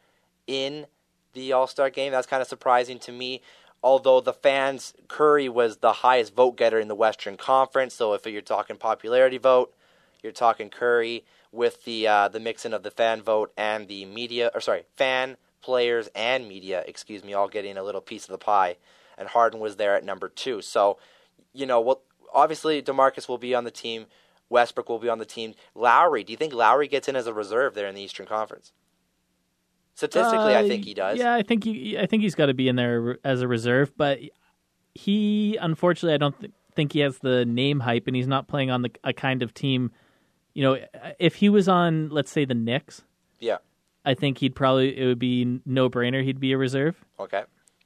in 0.47 0.88
the 1.34 1.53
All 1.53 1.68
Star 1.68 1.89
game. 1.89 2.12
That's 2.12 2.28
kind 2.28 2.41
of 2.41 2.47
surprising 2.47 2.99
to 2.99 3.12
me. 3.12 3.41
Although 3.82 4.21
the 4.21 4.34
fans, 4.34 4.93
Curry 5.07 5.47
was 5.47 5.77
the 5.77 5.93
highest 5.93 6.36
vote 6.36 6.57
getter 6.57 6.80
in 6.80 6.89
the 6.89 6.95
Western 6.95 7.38
Conference. 7.38 7.93
So 7.93 8.13
if 8.13 8.25
you're 8.25 8.41
talking 8.41 8.75
popularity 8.75 9.38
vote, 9.38 9.73
you're 10.21 10.34
talking 10.34 10.69
Curry 10.69 11.23
with 11.51 11.86
the 11.86 12.07
uh, 12.07 12.27
the 12.27 12.39
mixing 12.39 12.73
of 12.73 12.84
the 12.84 12.91
fan 12.91 13.21
vote 13.21 13.51
and 13.55 13.88
the 13.88 14.05
media, 14.05 14.51
or 14.53 14.61
sorry, 14.61 14.84
fan 14.95 15.38
players 15.61 16.09
and 16.13 16.47
media, 16.47 16.84
excuse 16.88 17.23
me, 17.23 17.34
all 17.34 17.47
getting 17.47 17.77
a 17.77 17.84
little 17.84 18.01
piece 18.01 18.25
of 18.25 18.32
the 18.32 18.38
pie. 18.38 18.77
And 19.17 19.30
Harden 19.30 19.59
was 19.59 19.75
there 19.75 19.95
at 19.95 20.03
number 20.03 20.30
two. 20.30 20.61
So, 20.61 20.97
you 21.53 21.65
know, 21.65 21.82
well, 21.82 22.01
obviously 22.34 22.82
DeMarcus 22.82 23.27
will 23.27 23.38
be 23.38 23.53
on 23.53 23.65
the 23.65 23.71
team. 23.71 24.05
Westbrook 24.49 24.89
will 24.89 24.99
be 24.99 25.09
on 25.09 25.19
the 25.19 25.25
team. 25.25 25.53
Lowry, 25.75 26.23
do 26.23 26.32
you 26.32 26.38
think 26.38 26.53
Lowry 26.53 26.88
gets 26.88 27.07
in 27.07 27.15
as 27.15 27.27
a 27.27 27.34
reserve 27.34 27.75
there 27.75 27.88
in 27.88 27.95
the 27.95 28.01
Eastern 28.01 28.25
Conference? 28.25 28.71
Statistically, 30.00 30.56
uh, 30.56 30.60
I 30.60 30.66
think 30.70 30.86
he 30.86 30.93
does. 30.93 31.20
Yeah, 31.20 31.34
I 31.34 31.43
think 31.43 31.66
he, 31.66 31.97
I 31.97 32.06
think 32.06 32.24
he's 32.24 32.34
got 32.34 32.45
to 32.45 32.54
be 32.54 32.70
in 32.70 32.78
there 32.78 33.18
as 33.26 33.41
a 33.41 33.50
reserve, 33.50 33.91
but 33.97 34.20
he 34.95 35.58
unfortunately 35.60 36.14
I 36.14 36.18
don't 36.18 36.39
th- 36.39 36.54
think 36.74 36.93
he 36.93 37.02
has 37.02 37.18
the 37.18 37.43
name 37.43 37.82
hype, 37.82 38.08
and 38.08 38.16
he's 38.16 38.26
not 38.26 38.47
playing 38.47 38.72
on 38.72 38.82
the 38.82 38.91
a 39.04 39.12
kind 39.12 39.43
of 39.43 39.54
team. 39.54 39.91
You 40.54 40.64
know, 40.64 40.78
if 41.20 41.36
he 41.36 41.50
was 41.50 41.68
on, 41.68 42.08
let's 42.12 42.32
say, 42.32 42.45
the 42.45 42.54
Knicks, 42.54 43.02
yeah, 43.39 43.58
I 44.06 44.14
think 44.14 44.38
he'd 44.38 44.56
probably 44.56 44.97
it 44.97 45.06
would 45.06 45.20
be 45.20 45.60
no 45.66 45.89
brainer. 45.89 46.24
He'd 46.24 46.39
be 46.39 46.54
a 46.54 46.58
reserve. 46.58 47.04
Okay, 47.20 47.43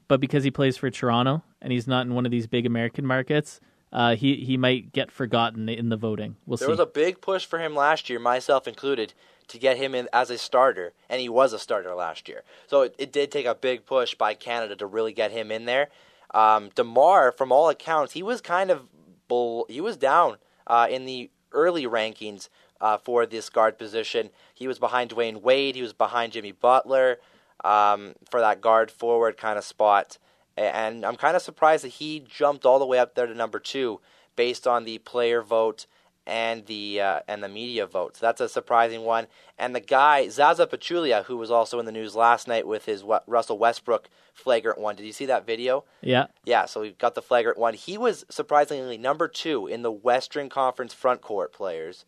but 0.07 0.19
because 0.19 0.43
he 0.43 0.51
plays 0.51 0.77
for 0.77 0.91
Toronto 0.91 1.43
and 1.63 1.73
he's 1.73 1.87
not 1.87 2.05
in 2.05 2.13
one 2.13 2.27
of 2.27 2.31
these 2.31 2.45
big 2.45 2.67
American 2.67 3.07
markets, 3.07 3.59
uh, 3.91 4.15
he 4.15 4.35
he 4.35 4.55
might 4.55 4.91
get 4.91 5.11
forgotten 5.11 5.67
in 5.67 5.89
the 5.89 5.97
voting. 5.97 6.35
We'll 6.45 6.57
there 6.57 6.67
see. 6.67 6.71
was 6.73 6.79
a 6.79 6.85
big 6.85 7.21
push 7.21 7.43
for 7.43 7.57
him 7.57 7.75
last 7.75 8.07
year, 8.07 8.19
myself 8.19 8.67
included, 8.67 9.15
to 9.47 9.57
get 9.57 9.77
him 9.77 9.95
in 9.95 10.07
as 10.13 10.29
a 10.29 10.37
starter, 10.37 10.93
and 11.09 11.21
he 11.21 11.29
was 11.29 11.53
a 11.53 11.59
starter 11.59 11.93
last 11.93 12.27
year. 12.27 12.43
So 12.67 12.81
it, 12.81 12.95
it 12.97 13.11
did 13.11 13.31
take 13.31 13.45
a 13.45 13.55
big 13.55 13.85
push 13.85 14.15
by 14.15 14.33
Canada 14.33 14.75
to 14.77 14.85
really 14.85 15.13
get 15.13 15.31
him 15.31 15.51
in 15.51 15.65
there. 15.65 15.89
Um, 16.33 16.71
Demar, 16.75 17.31
from 17.31 17.51
all 17.51 17.69
accounts, 17.69 18.13
he 18.13 18.23
was 18.23 18.41
kind 18.41 18.71
of 18.71 18.87
bull. 19.27 19.65
He 19.69 19.81
was 19.81 19.97
down 19.97 20.37
uh, 20.67 20.87
in 20.89 21.05
the 21.05 21.29
early 21.51 21.85
rankings 21.85 22.49
uh, 22.81 22.97
for 22.97 23.25
this 23.25 23.49
guard 23.49 23.77
position. 23.77 24.29
He 24.53 24.67
was 24.67 24.79
behind 24.79 25.11
Dwyane 25.11 25.41
Wade. 25.41 25.75
He 25.75 25.81
was 25.81 25.93
behind 25.93 26.33
Jimmy 26.33 26.51
Butler 26.51 27.19
um, 27.63 28.13
for 28.29 28.39
that 28.39 28.61
guard 28.61 28.91
forward 28.91 29.37
kind 29.37 29.57
of 29.57 29.63
spot. 29.63 30.17
And 30.55 31.05
I'm 31.05 31.15
kind 31.15 31.35
of 31.35 31.41
surprised 31.41 31.83
that 31.83 31.89
he 31.89 32.19
jumped 32.19 32.65
all 32.65 32.79
the 32.79 32.85
way 32.85 32.99
up 32.99 33.15
there 33.15 33.25
to 33.25 33.33
number 33.33 33.59
two 33.59 34.01
based 34.35 34.67
on 34.67 34.83
the 34.83 34.99
player 34.99 35.41
vote 35.41 35.85
and 36.25 36.65
the 36.67 37.01
uh, 37.01 37.19
and 37.27 37.43
the 37.43 37.49
media 37.49 37.85
vote. 37.85 38.17
So 38.17 38.25
that's 38.25 38.41
a 38.41 38.47
surprising 38.47 39.01
one. 39.01 39.27
And 39.57 39.75
the 39.75 39.79
guy 39.79 40.29
Zaza 40.29 40.65
Pachulia, 40.67 41.25
who 41.25 41.37
was 41.37 41.51
also 41.51 41.79
in 41.79 41.85
the 41.85 41.91
news 41.91 42.15
last 42.15 42.47
night 42.47 42.65
with 42.67 42.85
his 42.85 43.03
Russell 43.27 43.57
Westbrook 43.57 44.09
flagrant 44.33 44.79
one. 44.79 44.95
Did 44.95 45.05
you 45.05 45.11
see 45.11 45.25
that 45.25 45.45
video? 45.45 45.83
Yeah. 46.01 46.27
Yeah. 46.45 46.65
So 46.65 46.81
we 46.81 46.91
got 46.91 47.15
the 47.15 47.21
flagrant 47.21 47.57
one. 47.57 47.73
He 47.73 47.97
was 47.97 48.25
surprisingly 48.29 48.97
number 48.97 49.27
two 49.27 49.67
in 49.67 49.81
the 49.81 49.91
Western 49.91 50.49
Conference 50.49 50.93
front 50.93 51.21
court 51.21 51.53
players, 51.53 52.05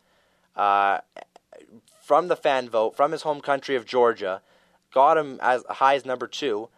uh, 0.55 0.99
from 2.01 2.27
the 2.27 2.35
fan 2.35 2.69
vote 2.69 2.95
from 2.95 3.11
his 3.11 3.23
home 3.23 3.41
country 3.41 3.75
of 3.75 3.85
Georgia. 3.85 4.41
Got 4.93 5.17
him 5.17 5.39
as 5.41 5.63
high 5.69 5.95
as 5.95 6.05
number 6.05 6.27
two, 6.27 6.69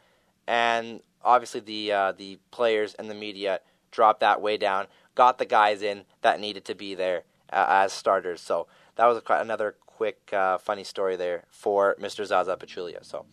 and 0.48 1.02
obviously 1.24 1.60
the 1.60 1.92
uh, 1.92 2.12
the 2.14 2.40
players 2.50 2.96
and 2.96 3.12
the 3.12 3.16
media 3.16 3.60
dropped 3.92 4.22
that 4.22 4.42
way 4.42 4.58
down 4.58 4.88
got 5.18 5.40
the 5.40 5.46
guys 5.46 5.82
in 5.82 6.04
that 6.22 6.40
needed 6.40 6.64
to 6.64 6.76
be 6.76 6.94
there 6.94 7.24
uh, 7.52 7.66
as 7.68 7.92
starters. 7.92 8.40
So 8.40 8.68
that 8.96 9.08
was 9.08 9.18
a, 9.18 9.34
another 9.34 9.76
quick 9.88 10.32
uh, 10.32 10.60
funny 10.60 10.84
story 10.84 11.16
there 11.16 11.44
for 11.50 11.96
Mr. 12.00 12.24
Zaza 12.26 12.56
Pachulia. 12.56 13.04
So. 13.04 13.26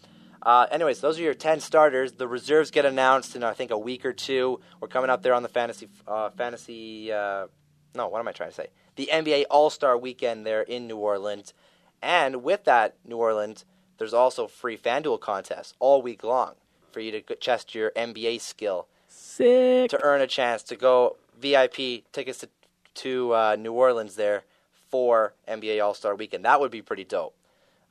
Uh, 0.43 0.67
anyways, 0.71 1.01
those 1.01 1.19
are 1.19 1.23
your 1.23 1.33
10 1.33 1.61
starters. 1.61 2.13
The 2.13 2.29
reserves 2.29 2.71
get 2.71 2.85
announced 2.85 3.35
in, 3.35 3.43
I 3.43 3.55
think, 3.55 3.71
a 3.71 3.79
week 3.79 4.05
or 4.05 4.13
two. 4.13 4.61
We're 4.79 4.89
coming 4.89 5.09
up 5.09 5.23
there 5.23 5.33
on 5.33 5.43
the 5.43 5.49
fantasy, 5.49 5.89
uh, 6.07 6.29
fantasy. 6.31 7.11
Uh, 7.11 7.47
no, 7.95 8.09
what 8.09 8.19
am 8.19 8.29
I 8.29 8.33
trying 8.33 8.51
to 8.51 8.55
say? 8.55 8.67
The 8.97 9.09
NBA 9.11 9.45
All 9.51 9.71
Star 9.71 9.97
Weekend 9.97 10.45
there 10.45 10.61
in 10.61 10.87
New 10.87 10.99
Orleans, 10.99 11.55
and 12.03 12.43
with 12.43 12.65
that 12.65 12.97
New 13.07 13.17
Orleans, 13.17 13.65
there's 13.97 14.13
also 14.13 14.47
free 14.47 14.77
FanDuel 14.77 15.19
contests 15.19 15.73
all 15.79 16.03
week 16.03 16.23
long 16.23 16.57
for 16.93 17.01
you 17.01 17.11
to 17.13 17.23
test 17.37 17.75
your 17.75 17.91
NBA 17.93 18.43
skill. 18.43 18.87
Sick. 19.09 19.89
To 19.89 20.03
earn 20.03 20.21
a 20.21 20.27
chance 20.27 20.63
to 20.65 20.77
go 20.77 21.17
VIP 21.41 22.11
tickets 22.13 22.39
to, 22.39 22.49
to 22.95 23.35
uh, 23.35 23.57
New 23.59 23.73
Orleans 23.73 24.17
there 24.17 24.45
for 24.91 25.35
NBA 25.49 25.85
All 25.85 25.95
Star 25.95 26.15
Weekend. 26.15 26.45
That 26.45 26.61
would 26.61 26.71
be 26.71 26.83
pretty 26.83 27.05
dope. 27.05 27.35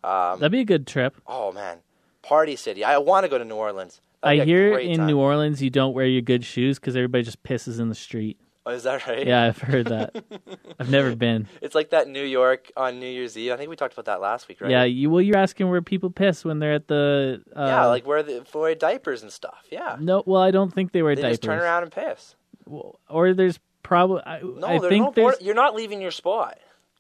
Um, 0.04 0.40
That'd 0.40 0.52
be 0.52 0.62
a 0.62 0.66
good 0.66 0.88
trip. 0.88 1.16
Oh 1.28 1.52
man, 1.52 1.80
Party 2.22 2.56
City! 2.56 2.84
I 2.84 2.98
want 2.98 3.24
to 3.24 3.30
go 3.30 3.38
to 3.38 3.46
New 3.46 3.56
Orleans. 3.56 4.02
I 4.22 4.38
hear 4.38 4.78
in 4.78 5.00
time. 5.00 5.08
New 5.08 5.20
Orleans 5.20 5.62
you 5.62 5.70
don't 5.70 5.94
wear 5.94 6.06
your 6.06 6.22
good 6.22 6.46
shoes 6.46 6.80
because 6.80 6.96
everybody 6.96 7.24
just 7.24 7.44
pisses 7.44 7.80
in 7.80 7.90
the 7.90 7.96
street. 7.96 8.40
Oh, 8.66 8.72
is 8.72 8.84
that 8.84 9.06
right? 9.06 9.28
Yeah, 9.28 9.44
I've 9.44 9.58
heard 9.58 9.88
that. 9.88 10.24
I've 10.80 10.90
never 10.90 11.14
been. 11.18 11.48
It's 11.62 11.76
like 11.76 11.90
that 11.90 12.08
New 12.08 12.24
York 12.24 12.72
on 12.78 13.02
New 13.02 13.08
Year's 13.08 13.38
Eve. 13.38 13.52
I 13.52 13.58
think 13.58 13.70
we 13.70 13.76
talked 13.76 13.92
about 13.92 14.06
that 14.06 14.22
last 14.22 14.48
week, 14.48 14.62
right? 14.62 14.72
Yeah, 14.72 14.86
you 14.86 15.10
well, 15.10 15.22
you're 15.22 15.36
asking 15.36 15.70
where 15.70 15.82
people 15.82 16.10
piss 16.10 16.46
when 16.46 16.60
they're 16.60 16.74
at 16.74 16.88
the. 16.88 17.44
Uh, 17.54 17.66
yeah, 17.66 17.86
like 17.88 18.08
where 18.08 18.24
the 18.24 18.46
for 18.46 18.74
diapers 18.74 19.22
and 19.22 19.32
stuff. 19.32 19.66
Yeah. 19.70 19.98
No, 20.00 20.24
well, 20.26 20.42
I 20.42 20.52
don't 20.52 20.74
think 20.74 20.94
they 20.94 21.04
wear 21.04 21.16
they 21.16 21.24
diapers. 21.24 21.40
Just 21.40 21.44
turn 21.44 21.60
around 21.60 21.84
and 21.84 21.92
piss 21.92 22.36
or 22.66 23.34
there's 23.34 23.60
probably 23.84 24.22
I, 24.26 24.42
no, 24.42 24.68
I 24.68 24.80
think 24.80 25.06
no 25.06 25.12
there's, 25.16 25.42
you're 25.42 25.56
not 25.56 25.76
leaving 25.76 26.02
your 26.02 26.12
spot. 26.12 26.58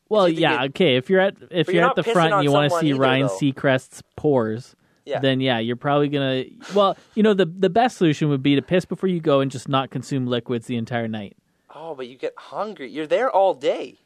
Well, 0.10 0.30
yeah, 0.30 0.66
okay. 0.66 0.96
If 0.98 1.10
you're 1.10 1.20
at 1.22 1.36
if 1.50 1.68
you're, 1.68 1.78
you're 1.78 1.90
at 1.90 1.96
the 1.96 2.04
front 2.04 2.34
and 2.34 2.44
you 2.44 2.52
want 2.52 2.72
to 2.72 2.80
see 2.80 2.90
either, 2.90 3.00
Ryan 3.00 3.28
though. 3.28 3.38
Seacrest's 3.38 4.04
pores, 4.16 4.76
yeah. 5.06 5.20
then 5.20 5.40
yeah, 5.42 5.60
you're 5.60 5.76
probably 5.76 6.10
gonna. 6.10 6.44
Well, 6.76 6.98
you 7.16 7.24
know, 7.24 7.34
the 7.34 7.46
the 7.46 7.70
best 7.70 7.98
solution 7.98 8.30
would 8.30 8.44
be 8.44 8.56
to 8.56 8.62
piss 8.62 8.86
before 8.86 9.10
you 9.10 9.20
go 9.20 9.40
and 9.40 9.50
just 9.50 9.68
not 9.68 9.90
consume 9.90 10.28
liquids 10.28 10.68
the 10.68 10.76
entire 10.76 11.08
night. 11.08 11.36
Oh, 11.74 11.96
but 11.96 12.08
you 12.08 12.16
get 12.16 12.34
hungry. 12.38 12.92
You're 12.92 13.08
there 13.08 13.32
all 13.32 13.54
day. 13.56 13.98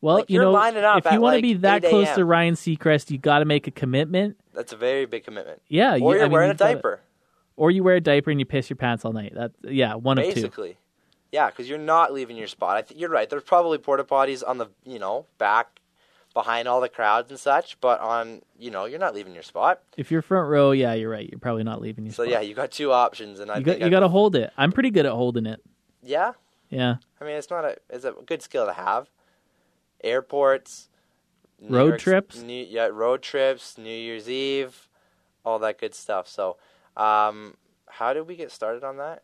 Well, 0.00 0.16
like, 0.16 0.30
you 0.30 0.40
know, 0.40 0.56
if 0.56 1.04
you 1.12 1.20
want 1.20 1.34
like 1.34 1.38
to 1.38 1.42
be 1.42 1.54
that 1.54 1.82
close 1.84 2.10
to 2.14 2.24
Ryan 2.24 2.54
Seacrest, 2.54 3.10
you 3.10 3.18
got 3.18 3.40
to 3.40 3.44
make 3.44 3.66
a 3.66 3.70
commitment. 3.70 4.38
That's 4.54 4.72
a 4.72 4.76
very 4.76 5.04
big 5.04 5.24
commitment. 5.24 5.60
Yeah, 5.68 5.92
or 5.92 5.98
you, 5.98 6.08
you're 6.08 6.20
I 6.20 6.22
mean, 6.22 6.32
wearing 6.32 6.48
a 6.48 6.52
you've 6.52 6.58
gotta- 6.58 6.74
diaper. 6.76 7.00
or 7.56 7.70
you 7.70 7.84
wear 7.84 7.96
a 7.96 8.00
diaper 8.00 8.30
and 8.30 8.40
you 8.40 8.46
piss 8.46 8.70
your 8.70 8.78
pants 8.78 9.04
all 9.04 9.12
night. 9.12 9.34
That 9.34 9.52
yeah, 9.62 9.94
one 9.96 10.16
of 10.18 10.24
two. 10.24 10.32
Basically. 10.32 10.78
Yeah, 11.32 11.48
because 11.48 11.68
you're 11.68 11.78
not 11.78 12.12
leaving 12.12 12.36
your 12.36 12.48
spot. 12.48 12.76
I 12.76 12.82
th- 12.82 12.98
you're 13.00 13.10
right. 13.10 13.28
There's 13.30 13.42
probably 13.44 13.78
porta 13.78 14.04
potties 14.04 14.42
on 14.46 14.58
the 14.58 14.66
you 14.84 14.98
know 14.98 15.26
back 15.38 15.80
behind 16.34 16.68
all 16.68 16.80
the 16.80 16.88
crowds 16.88 17.30
and 17.30 17.38
such, 17.40 17.80
but 17.80 18.00
on 18.00 18.42
you 18.58 18.70
know 18.70 18.84
you're 18.84 18.98
not 18.98 19.14
leaving 19.14 19.34
your 19.34 19.42
spot. 19.42 19.80
If 19.96 20.10
you're 20.10 20.22
front 20.22 20.48
row, 20.48 20.72
yeah, 20.72 20.94
you're 20.94 21.10
right. 21.10 21.28
You're 21.30 21.38
probably 21.40 21.62
not 21.64 21.80
leaving 21.80 22.04
your 22.04 22.12
So 22.14 22.24
spot. 22.24 22.32
yeah, 22.32 22.40
you 22.40 22.54
got 22.54 22.70
two 22.72 22.92
options, 22.92 23.38
and 23.40 23.50
I 23.50 23.58
you 23.58 23.62
got 23.64 23.72
think 23.72 23.84
you 23.84 23.90
got 23.90 24.00
to 24.00 24.08
hold 24.08 24.34
it. 24.36 24.52
I'm 24.56 24.72
pretty 24.72 24.90
good 24.90 25.06
at 25.06 25.12
holding 25.12 25.46
it. 25.46 25.60
yeah. 26.02 26.32
Yeah. 26.68 26.96
I 27.20 27.24
mean, 27.24 27.34
it's 27.34 27.50
not 27.50 27.64
a 27.64 27.76
it's 27.90 28.04
a 28.04 28.12
good 28.26 28.42
skill 28.42 28.64
to 28.66 28.72
have. 28.72 29.08
Airports, 30.02 30.88
New 31.60 31.76
Road 31.76 31.86
York's- 31.88 32.02
trips? 32.04 32.42
New, 32.42 32.64
yeah, 32.68 32.86
road 32.86 33.22
trips, 33.22 33.76
New 33.76 33.90
Year's 33.94 34.28
Eve, 34.30 34.88
all 35.44 35.58
that 35.58 35.78
good 35.78 35.94
stuff. 35.94 36.26
So, 36.28 36.56
um, 36.96 37.56
how 37.86 38.12
did 38.14 38.26
we 38.26 38.36
get 38.36 38.50
started 38.50 38.84
on 38.84 38.96
that? 38.98 39.22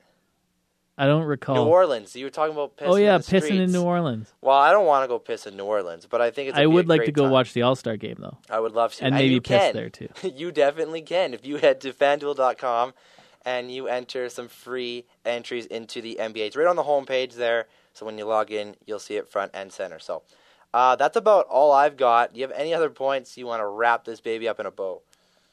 I 0.98 1.06
don't 1.06 1.24
recall. 1.24 1.56
New 1.56 1.70
Orleans. 1.70 2.16
You 2.16 2.24
were 2.24 2.30
talking 2.30 2.54
about 2.54 2.76
pissing. 2.76 2.86
oh 2.88 2.96
yeah, 2.96 3.16
in 3.16 3.20
pissing 3.20 3.60
in. 3.60 3.72
New 3.72 3.82
Orleans. 3.82 4.32
Well, 4.40 4.56
I 4.56 4.72
don't 4.72 4.86
want 4.86 5.04
to 5.04 5.08
go 5.08 5.18
piss 5.18 5.46
in 5.46 5.56
New 5.56 5.64
Orleans, 5.64 6.06
but 6.06 6.22
I 6.22 6.30
think 6.30 6.48
it's. 6.48 6.58
I 6.58 6.66
would 6.66 6.88
like 6.88 7.04
to 7.04 7.12
go 7.12 7.24
time. 7.24 7.32
watch 7.32 7.52
the 7.52 7.62
All 7.62 7.76
Star 7.76 7.96
game 7.96 8.16
though, 8.18 8.38
I 8.48 8.60
would 8.60 8.72
love 8.72 8.94
to, 8.94 9.04
and 9.04 9.14
maybe 9.14 9.34
you 9.34 9.40
piss 9.40 9.60
can. 9.60 9.74
there 9.74 9.90
too. 9.90 10.08
you 10.22 10.50
definitely 10.52 11.02
can 11.02 11.34
if 11.34 11.44
you 11.44 11.56
head 11.56 11.80
to 11.82 11.92
FanDuel.com 11.92 12.94
and 13.44 13.70
you 13.70 13.86
enter 13.88 14.28
some 14.28 14.48
free 14.48 15.04
entries 15.24 15.66
into 15.66 16.00
the 16.00 16.18
NBA. 16.20 16.38
It's 16.38 16.56
right 16.56 16.66
on 16.66 16.76
the 16.76 16.82
homepage 16.82 17.34
there. 17.34 17.66
So 17.92 18.04
when 18.04 18.18
you 18.18 18.24
log 18.24 18.50
in, 18.50 18.76
you'll 18.86 18.98
see 18.98 19.16
it 19.16 19.28
front 19.28 19.52
and 19.54 19.72
center. 19.72 19.98
So 19.98 20.22
uh, 20.74 20.96
that's 20.96 21.16
about 21.16 21.46
all 21.46 21.72
I've 21.72 21.96
got. 21.96 22.34
Do 22.34 22.40
you 22.40 22.46
have 22.46 22.56
any 22.56 22.74
other 22.74 22.90
points 22.90 23.38
you 23.38 23.46
want 23.46 23.60
to 23.60 23.66
wrap 23.66 24.04
this 24.04 24.20
baby 24.20 24.48
up 24.48 24.60
in 24.60 24.66
a 24.66 24.70
bow? 24.70 25.02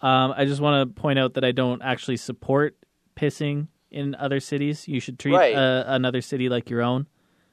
Um, 0.02 0.34
I 0.36 0.44
just 0.46 0.60
want 0.60 0.90
to 0.90 1.02
point 1.02 1.20
out 1.20 1.36
that 1.36 1.46
I 1.46 1.52
don't 1.52 1.82
actually 1.82 2.18
support 2.18 2.76
pissing 3.16 3.68
in 3.94 4.16
other 4.16 4.40
cities. 4.40 4.88
You 4.88 5.00
should 5.00 5.20
treat 5.20 5.34
Right. 5.36 5.56
uh, 5.56 5.84
another 5.88 6.22
city 6.22 6.50
like 6.50 6.70
your 6.70 6.82
own. 6.82 7.08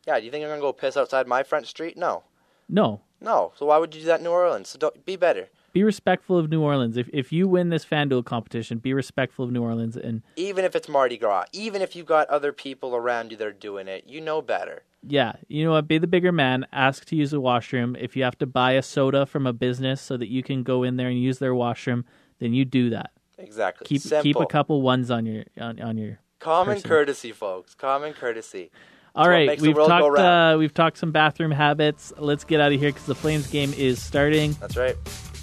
Yeah, 0.07 0.19
do 0.19 0.25
you 0.25 0.31
think 0.31 0.45
I'm 0.45 0.51
gonna 0.51 0.61
go 0.61 0.73
piss 0.73 0.97
outside 0.97 1.27
my 1.27 1.43
front 1.43 1.67
street? 1.67 1.97
No, 1.97 2.25
No, 2.69 3.03
no. 3.21 3.53
So 3.57 3.67
why 3.67 3.79
would 3.79 3.95
you 3.95 4.01
do 4.03 4.07
that 4.07 4.21
in 4.21 4.25
New 4.25 4.31
Orleans? 4.31 4.69
So 4.69 4.79
don't 4.79 5.05
be 5.05 5.17
better. 5.17 5.49
be 5.73 5.85
respectful 5.85 6.37
of 6.39 6.51
New 6.51 6.63
Orleans. 6.63 6.97
If 6.97 7.09
if 7.13 7.31
you 7.33 7.47
win 7.47 7.69
this 7.69 7.85
FanDuel 7.85 8.25
competition, 8.25 8.79
be 8.79 8.93
respectful 8.95 9.45
of 9.45 9.53
New 9.53 9.63
Orleans 9.63 9.97
and 9.97 10.23
Even 10.37 10.65
if 10.65 10.75
it's 10.75 10.89
Mardi 10.89 11.17
Gras, 11.19 11.45
even 11.53 11.81
if 11.83 11.95
you 11.95 12.03
got 12.03 12.29
other 12.29 12.53
people 12.53 12.97
around 12.97 13.31
you 13.31 13.37
that 13.37 13.47
are 13.47 13.53
doing 13.53 13.87
it, 13.87 14.05
you 14.09 14.21
know 14.21 14.41
better. 14.43 14.83
Yeah, 15.07 15.35
you 15.49 15.65
know 15.65 15.73
what? 15.73 15.87
Be 15.89 15.99
the 15.99 16.07
bigger 16.09 16.33
man. 16.33 16.67
Ask 16.73 17.05
to 17.07 17.17
use 17.17 17.31
the 17.31 17.41
washroom. 17.41 17.97
If 17.99 18.17
you 18.17 18.25
have 18.25 18.37
to 18.39 18.47
buy 18.47 18.73
a 18.73 18.83
soda 18.83 19.27
from 19.27 19.47
a 19.47 19.53
business 19.53 20.01
so 20.01 20.17
that 20.17 20.29
you 20.29 20.43
can 20.43 20.63
go 20.63 20.83
in 20.83 20.97
there 20.97 21.09
and 21.09 21.21
use 21.23 21.39
their 21.39 21.55
washroom, 21.55 22.05
then 22.41 22.53
you 22.53 22.65
do 22.65 22.91
that. 22.91 23.13
Exactly. 23.39 23.87
Keep 23.87 24.03
Simple. 24.03 24.23
keep 24.23 24.37
a 24.37 24.47
couple 24.47 24.83
ones 24.83 25.11
on 25.11 25.25
your 25.25 25.45
on, 25.59 25.81
on 25.81 25.97
your. 25.99 26.19
Common 26.41 26.77
person. 26.77 26.89
courtesy, 26.89 27.33
folks. 27.33 27.75
Common 27.75 28.13
courtesy. 28.13 28.71
All 29.15 29.25
what 29.25 29.31
right, 29.31 29.61
we've 29.61 29.75
talked. 29.75 30.19
Uh, 30.19 30.57
we've 30.59 30.75
talked 30.75 30.99
some 30.99 31.13
bathroom 31.13 31.51
habits. 31.51 32.13
Let's 32.17 32.45
get 32.45 32.61
out 32.61 32.73
of 32.73 32.81
here 32.81 32.91
because 32.91 33.07
the 33.07 33.15
Flames 33.15 33.47
game 33.47 33.73
is 33.75 34.01
starting. 34.01 34.53
That's 34.61 34.77
right. 34.77 34.97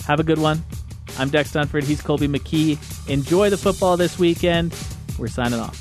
Have 0.05 0.19
a 0.19 0.23
good 0.23 0.39
one. 0.39 0.63
I'm 1.17 1.29
Dex 1.29 1.51
Dunford. 1.51 1.83
He's 1.83 2.01
Colby 2.01 2.27
McKee. 2.27 3.09
Enjoy 3.09 3.49
the 3.49 3.57
football 3.57 3.97
this 3.97 4.19
weekend. 4.19 4.75
We're 5.17 5.27
signing 5.27 5.59
off. 5.59 5.75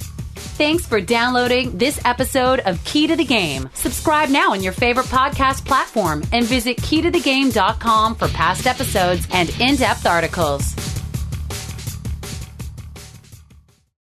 Thanks 0.57 0.87
for 0.87 1.03
downloading 1.03 1.77
this 1.77 2.01
episode 2.07 2.61
of 2.61 2.83
Key 2.85 3.07
to 3.09 3.17
the 3.17 3.25
Game. 3.25 3.69
Subscribe 3.75 4.31
now 4.31 4.53
on 4.53 4.62
your 4.62 4.73
favorite 4.73 5.07
podcast 5.07 5.67
platform 5.67 6.23
and 6.33 6.47
visit 6.47 6.79
keytothegame.com 6.79 8.14
for 8.14 8.29
past 8.29 8.67
episodes 8.67 9.29
and 9.33 9.51
in 9.61 9.77
depth 9.77 10.07
articles. 10.07 10.96